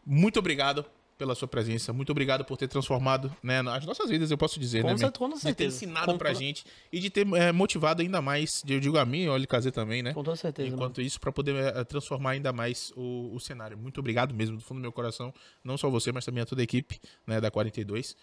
muito 0.07 0.38
obrigado 0.38 0.84
pela 1.16 1.34
sua 1.34 1.46
presença. 1.48 1.92
Muito 1.92 2.10
obrigado 2.10 2.44
por 2.44 2.56
ter 2.56 2.68
transformado 2.68 3.34
né, 3.42 3.60
as 3.60 3.86
nossas 3.86 4.10
vidas, 4.10 4.30
eu 4.30 4.38
posso 4.38 4.58
dizer, 4.58 4.82
Com 4.82 4.88
né? 4.88 4.96
cer- 4.96 5.06
man? 5.06 5.12
com 5.12 5.28
de 5.28 5.34
ter 5.34 5.40
certeza. 5.40 5.76
ensinado 5.76 6.06
Com 6.12 6.18
pra 6.18 6.30
toda- 6.30 6.40
gente 6.44 6.64
e 6.92 6.98
de 7.00 7.10
ter 7.10 7.26
eh, 7.34 7.52
motivado 7.52 8.02
ainda 8.02 8.20
mais, 8.20 8.62
eu 8.68 8.80
digo 8.80 8.98
a 8.98 9.04
mim, 9.04 9.26
olha 9.28 9.46
Kazê 9.46 9.70
também, 9.70 10.02
né? 10.02 10.12
Com 10.12 10.22
toda 10.24 10.36
certeza. 10.36 10.68
mano. 10.70 10.82
Enquanto 10.82 11.00
isso, 11.00 11.20
pra 11.20 11.30
poder 11.32 11.54
eh, 11.54 11.84
transformar 11.84 12.30
ainda 12.30 12.52
mais 12.52 12.92
o, 12.96 13.30
o 13.34 13.40
cenário. 13.40 13.76
Muito 13.78 13.98
obrigado 14.00 14.34
mesmo, 14.34 14.56
do 14.56 14.62
fundo 14.62 14.78
do 14.78 14.82
meu 14.82 14.92
coração. 14.92 15.32
Não 15.62 15.76
só 15.78 15.88
você, 15.88 16.10
mas 16.12 16.24
também 16.24 16.42
a 16.42 16.46
toda 16.46 16.62
a 16.62 16.64
equipe 16.64 17.00
né, 17.26 17.40
da 17.40 17.50
42. 17.50 18.16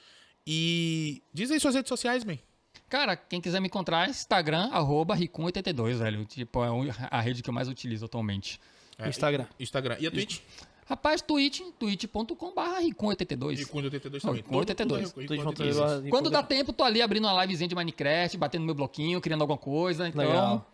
E 0.46 1.22
diz 1.34 1.52
aí 1.52 1.60
suas 1.60 1.76
redes 1.76 1.90
sociais, 1.90 2.24
man. 2.24 2.38
Cara, 2.90 3.16
quem 3.16 3.40
quiser 3.40 3.60
me 3.62 3.68
encontrar, 3.68 4.10
Instagram, 4.10 4.70
arroba 4.72 5.16
Ricum82, 5.16 5.94
velho. 5.96 6.26
Tipo, 6.26 6.64
é 6.64 6.70
a 7.10 7.22
rede 7.22 7.42
que 7.42 7.50
eu 7.50 7.54
mais 7.54 7.68
utilizo 7.68 8.06
atualmente. 8.06 8.60
É, 8.98 9.08
Instagram. 9.08 9.46
Instagram. 9.60 9.98
E 10.00 10.08
a 10.08 10.12
Twitch? 10.12 10.40
Rapaz, 10.92 11.22
Twitch, 11.22 11.62
twitch.com.br 11.80 12.82
Ricum82. 12.84 13.58
Rico 13.60 13.78
82 13.78 14.22
também. 14.22 14.36
Rico 14.42 14.56
82. 14.58 15.10
Tudo 15.12 15.20
é 15.20 15.22
Rico 15.22 15.34
Twitch.tv 15.34 15.48
82. 15.48 15.78
barra- 15.78 16.10
Quando 16.10 16.30
dá 16.30 16.44
tempo, 16.44 16.74
tô 16.74 16.84
ali 16.84 17.02
abrindo 17.02 17.26
uma 17.28 17.42
livezinha 17.46 17.68
de 17.70 17.74
Minecraft, 17.76 18.38
batendo 18.38 18.66
meu 18.66 18.76
bloquinho, 18.76 19.22
criando 19.22 19.40
alguma 19.42 19.58
coisa. 19.58 20.10
Então, 20.10 20.22
Legal. 20.26 20.68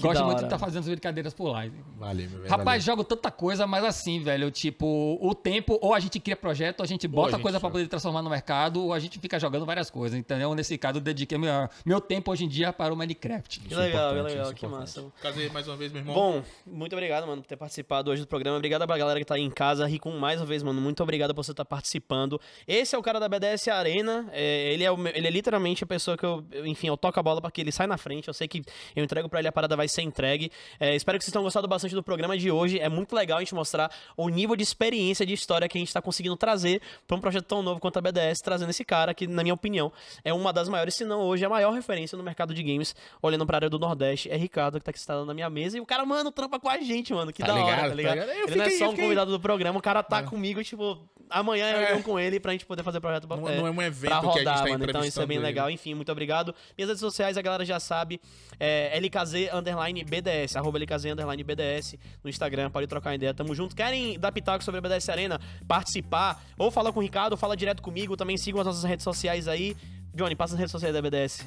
Que 0.00 0.06
gosto 0.08 0.24
muito 0.24 0.38
de 0.38 0.44
estar 0.44 0.58
fazendo 0.58 0.80
as 0.80 0.88
brincadeiras 0.88 1.34
por 1.34 1.50
lá. 1.50 1.64
Valeu, 1.98 2.28
meu 2.28 2.40
velho. 2.40 2.50
Rapaz, 2.50 2.82
jogo 2.82 3.04
tanta 3.04 3.30
coisa, 3.30 3.66
mas 3.66 3.84
assim, 3.84 4.22
velho, 4.22 4.50
tipo, 4.50 5.18
o 5.20 5.34
tempo, 5.34 5.78
ou 5.80 5.94
a 5.94 6.00
gente 6.00 6.18
cria 6.18 6.36
projeto, 6.36 6.80
ou 6.80 6.84
a 6.84 6.86
gente 6.86 7.06
bota 7.06 7.28
a 7.28 7.30
gente 7.32 7.42
coisa 7.42 7.58
pra 7.60 7.68
joga. 7.68 7.78
poder 7.78 7.88
transformar 7.88 8.22
no 8.22 8.30
mercado, 8.30 8.82
ou 8.84 8.92
a 8.92 8.98
gente 8.98 9.18
fica 9.18 9.38
jogando 9.38 9.64
várias 9.66 9.90
coisas, 9.90 10.18
entendeu? 10.18 10.54
Nesse 10.54 10.76
caso, 10.78 10.98
eu 10.98 11.02
dediquei 11.02 11.36
meu, 11.38 11.68
meu 11.84 12.00
tempo 12.00 12.30
hoje 12.30 12.44
em 12.44 12.48
dia 12.48 12.72
para 12.72 12.92
o 12.92 12.96
Minecraft. 12.96 13.60
Que 13.60 13.66
Isso 13.68 13.78
legal, 13.80 14.14
que 14.14 14.22
legal, 14.22 14.50
é 14.50 14.54
que 14.54 14.66
importante. 14.66 14.80
massa. 14.80 15.12
Casei 15.20 15.48
mais 15.50 15.66
uma 15.68 15.76
vez, 15.76 15.92
meu 15.92 16.00
irmão. 16.00 16.14
Bom, 16.14 16.42
muito 16.66 16.92
obrigado, 16.92 17.26
mano, 17.26 17.42
por 17.42 17.48
ter 17.48 17.56
participado 17.56 18.10
hoje 18.10 18.22
do 18.22 18.28
programa. 18.28 18.56
Obrigado 18.56 18.86
pra 18.86 18.96
galera 18.96 19.18
que 19.18 19.24
tá 19.24 19.34
aí 19.34 19.42
em 19.42 19.50
casa. 19.50 19.86
Ricum, 19.86 20.18
mais 20.18 20.40
uma 20.40 20.46
vez, 20.46 20.62
mano, 20.62 20.80
muito 20.80 21.02
obrigado 21.02 21.34
por 21.34 21.44
você 21.44 21.50
estar 21.50 21.64
participando. 21.64 22.40
Esse 22.66 22.94
é 22.94 22.98
o 22.98 23.02
cara 23.02 23.20
da 23.20 23.28
BDS 23.28 23.68
Arena. 23.68 24.28
é, 24.32 24.72
ele, 24.72 24.84
é 24.84 24.90
o 24.90 24.96
ele 25.08 25.26
é 25.26 25.30
literalmente 25.30 25.84
a 25.84 25.86
pessoa 25.86 26.16
que 26.16 26.24
eu, 26.24 26.44
enfim, 26.64 26.86
eu 26.88 26.96
toco 26.96 27.18
a 27.18 27.22
bola 27.22 27.40
pra 27.40 27.50
que 27.50 27.60
ele 27.60 27.72
saia 27.72 27.86
na 27.86 27.96
frente. 27.98 28.28
Eu 28.28 28.34
sei 28.34 28.48
que 28.48 28.62
eu 28.94 29.04
entrego 29.04 29.28
pra 29.28 29.38
ele, 29.40 29.48
a 29.48 29.52
parada 29.52 29.76
vai 29.76 29.88
ser 29.90 30.02
entregue. 30.02 30.50
É, 30.78 30.94
espero 30.94 31.18
que 31.18 31.24
vocês 31.24 31.32
tenham 31.32 31.42
gostado 31.44 31.66
bastante 31.68 31.94
do 31.94 32.02
programa 32.02 32.36
de 32.38 32.50
hoje. 32.50 32.78
É 32.78 32.88
muito 32.88 33.14
legal 33.14 33.38
a 33.38 33.40
gente 33.40 33.54
mostrar 33.54 33.90
o 34.16 34.28
nível 34.28 34.56
de 34.56 34.62
experiência, 34.62 35.26
de 35.26 35.32
história 35.34 35.68
que 35.68 35.76
a 35.76 35.80
gente 35.80 35.92
tá 35.92 36.00
conseguindo 36.00 36.36
trazer 36.36 36.80
pra 37.06 37.16
um 37.16 37.20
projeto 37.20 37.44
tão 37.46 37.62
novo 37.62 37.80
quanto 37.80 37.98
a 37.98 38.00
BDS, 38.00 38.40
trazendo 38.40 38.70
esse 38.70 38.84
cara 38.84 39.12
que, 39.14 39.26
na 39.26 39.42
minha 39.42 39.54
opinião, 39.54 39.92
é 40.24 40.32
uma 40.32 40.52
das 40.52 40.68
maiores, 40.68 40.94
se 40.94 41.04
não 41.04 41.20
hoje, 41.20 41.44
a 41.44 41.48
maior 41.48 41.72
referência 41.72 42.16
no 42.16 42.22
mercado 42.24 42.54
de 42.54 42.62
games, 42.62 42.94
olhando 43.22 43.46
pra 43.46 43.58
área 43.58 43.70
do 43.70 43.78
Nordeste. 43.78 44.30
É 44.30 44.36
Ricardo 44.36 44.78
que 44.78 44.84
tá 44.84 44.90
aqui 44.90 45.00
sentado 45.00 45.24
na 45.26 45.34
minha 45.34 45.50
mesa 45.50 45.76
e 45.76 45.80
o 45.80 45.86
cara, 45.86 46.04
mano, 46.06 46.30
trampa 46.32 46.58
com 46.60 46.68
a 46.68 46.78
gente, 46.78 47.12
mano. 47.12 47.32
Que 47.32 47.40
Tá 47.42 47.48
da 47.48 47.54
hora, 47.54 47.62
ligado, 47.64 47.80
tá 47.82 47.88
tá 47.88 47.94
ligado? 47.94 48.14
ligado? 48.14 48.28
Eu 48.30 48.46
Ele 48.46 48.56
não 48.56 48.64
é 48.64 48.70
fiquei- 48.70 48.78
só 48.78 48.86
um 48.86 48.90
fiquei- 48.90 49.04
convidado 49.04 49.30
do 49.30 49.40
programa, 49.40 49.78
o 49.78 49.82
cara 49.82 50.02
tá 50.02 50.22
comigo, 50.22 50.62
tipo, 50.62 50.98
amanhã 51.30 51.70
eu 51.70 51.76
É. 51.76 51.80
reunião 51.80 52.02
com 52.02 52.18
ele 52.18 52.38
pra 52.40 52.52
gente 52.52 52.66
poder 52.66 52.82
fazer 52.82 53.00
projeto 53.00 53.26
Não- 53.28 53.36
não 53.38 53.66
é 53.66 53.70
um 53.70 53.82
evento 53.82 54.10
pra 54.10 54.20
que 54.20 54.26
a 54.26 54.30
gente 54.32 54.38
rodar, 54.38 54.58
tá 54.64 54.68
mano. 54.68 54.84
Então 54.84 55.04
isso 55.04 55.20
é 55.20 55.26
bem 55.26 55.36
entrevistando 55.36 55.42
legal. 55.42 55.66
ele. 55.68 55.74
Enfim, 55.74 55.94
muito 55.94 56.10
obrigado. 56.12 56.54
Minhas 56.76 56.88
redes 56.88 57.00
sociais, 57.00 57.36
a 57.36 57.42
galera 57.42 57.64
já 57.64 57.78
sabe. 57.80 58.20
É 58.58 58.96
LKZ 58.98 59.50
underline 59.52 60.04
BDS, 60.04 60.56
arroba 60.56 60.78
LKZ 60.78 61.06
underline 61.12 61.42
BDS 61.44 61.98
no 62.22 62.28
Instagram, 62.30 62.70
pode 62.70 62.86
trocar 62.86 63.14
ideia. 63.14 63.32
Tamo 63.32 63.54
junto. 63.54 63.74
Querem 63.74 64.18
dar 64.18 64.32
pitaco 64.32 64.62
sobre 64.64 64.78
a 64.78 64.80
BDS 64.82 65.08
Arena, 65.10 65.40
participar, 65.66 66.42
ou 66.58 66.70
fala 66.70 66.92
com 66.92 66.98
o 67.00 67.02
Ricardo, 67.02 67.32
ou 67.32 67.38
fala 67.38 67.56
direto 67.56 67.80
comigo. 67.82 68.16
Também 68.16 68.36
sigam 68.36 68.60
as 68.60 68.66
nossas 68.66 68.84
redes 68.84 69.04
sociais 69.04 69.46
aí. 69.48 69.76
Johnny, 70.14 70.34
passa 70.34 70.54
as 70.54 70.58
redes 70.58 70.72
sociais 70.72 70.94
da 70.94 71.00
BDS. 71.00 71.44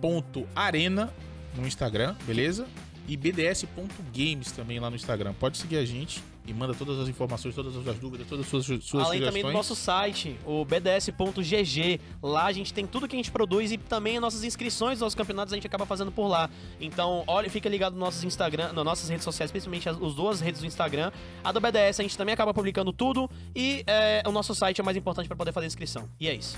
bds.arena 0.00 1.12
no 1.54 1.66
Instagram, 1.66 2.14
beleza? 2.24 2.66
E 3.06 3.16
bds.games 3.16 4.52
também 4.52 4.78
lá 4.78 4.90
no 4.90 4.96
Instagram. 4.96 5.32
Pode 5.34 5.56
seguir 5.56 5.78
a 5.78 5.84
gente 5.84 6.22
e 6.48 6.54
manda 6.54 6.72
todas 6.72 6.98
as 6.98 7.08
informações, 7.08 7.54
todas 7.54 7.76
as 7.76 7.82
suas 7.82 7.98
dúvidas, 7.98 8.26
todas 8.26 8.44
as 8.46 8.50
suas, 8.50 8.84
suas 8.84 9.06
Além 9.06 9.20
também 9.20 9.42
do 9.42 9.48
sugestões. 9.48 9.54
nosso 9.54 9.74
site, 9.74 10.36
o 10.46 10.64
bds.gg. 10.64 12.00
Lá 12.22 12.46
a 12.46 12.52
gente 12.52 12.72
tem 12.72 12.86
tudo 12.86 13.06
que 13.06 13.14
a 13.14 13.18
gente 13.18 13.30
produz 13.30 13.70
e 13.70 13.76
também 13.76 14.16
as 14.16 14.22
nossas 14.22 14.44
inscrições 14.44 15.00
nossos 15.00 15.14
campeonatos 15.14 15.52
a 15.52 15.56
gente 15.56 15.66
acaba 15.66 15.84
fazendo 15.84 16.10
por 16.10 16.26
lá. 16.26 16.48
Então, 16.80 17.24
olha, 17.26 17.50
fica 17.50 17.68
ligado 17.68 17.92
nos 17.92 18.00
nossos 18.00 18.24
Instagram, 18.24 18.72
nas 18.72 18.84
nossas 18.84 19.08
redes 19.08 19.24
sociais, 19.24 19.50
principalmente 19.50 19.88
as, 19.88 20.00
as 20.00 20.14
duas 20.14 20.40
redes 20.40 20.60
do 20.60 20.66
Instagram. 20.66 21.12
A 21.44 21.52
do 21.52 21.60
BDS 21.60 22.00
a 22.00 22.02
gente 22.02 22.16
também 22.16 22.32
acaba 22.32 22.54
publicando 22.54 22.92
tudo 22.92 23.30
e 23.54 23.84
é, 23.86 24.22
o 24.26 24.32
nosso 24.32 24.54
site 24.54 24.80
é 24.80 24.84
mais 24.84 24.96
importante 24.96 25.26
para 25.26 25.36
poder 25.36 25.52
fazer 25.52 25.66
inscrição. 25.66 26.08
E 26.18 26.28
é 26.28 26.34
isso. 26.34 26.56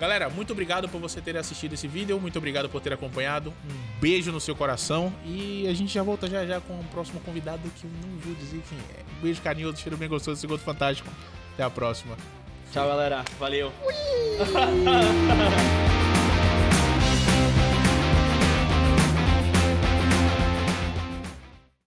Galera, 0.00 0.28
muito 0.28 0.52
obrigado 0.52 0.88
por 0.88 1.00
você 1.00 1.20
ter 1.20 1.36
assistido 1.36 1.74
esse 1.74 1.86
vídeo, 1.86 2.18
muito 2.20 2.36
obrigado 2.36 2.68
por 2.68 2.80
ter 2.80 2.92
acompanhado. 2.92 3.50
Um 3.50 4.00
beijo 4.00 4.32
no 4.32 4.40
seu 4.40 4.56
coração 4.56 5.12
e 5.24 5.66
a 5.68 5.74
gente 5.74 5.92
já 5.92 6.02
volta 6.02 6.28
já 6.28 6.44
já 6.44 6.60
com 6.60 6.78
o 6.78 6.84
próximo 6.84 7.20
convidado 7.20 7.62
que 7.76 7.84
eu 7.84 7.90
não 8.02 8.18
vou 8.18 8.34
dizer 8.34 8.62
quem 8.68 8.78
é. 8.96 9.02
Um 9.18 9.22
beijo 9.22 9.40
carinhoso, 9.40 9.78
cheiro 9.78 9.96
bem 9.96 10.08
gostoso, 10.08 10.40
segundo 10.40 10.60
fantástico. 10.60 11.08
Até 11.54 11.62
a 11.62 11.70
próxima. 11.70 12.16
Tchau, 12.72 12.88
galera. 12.88 13.24
Valeu. 13.38 13.72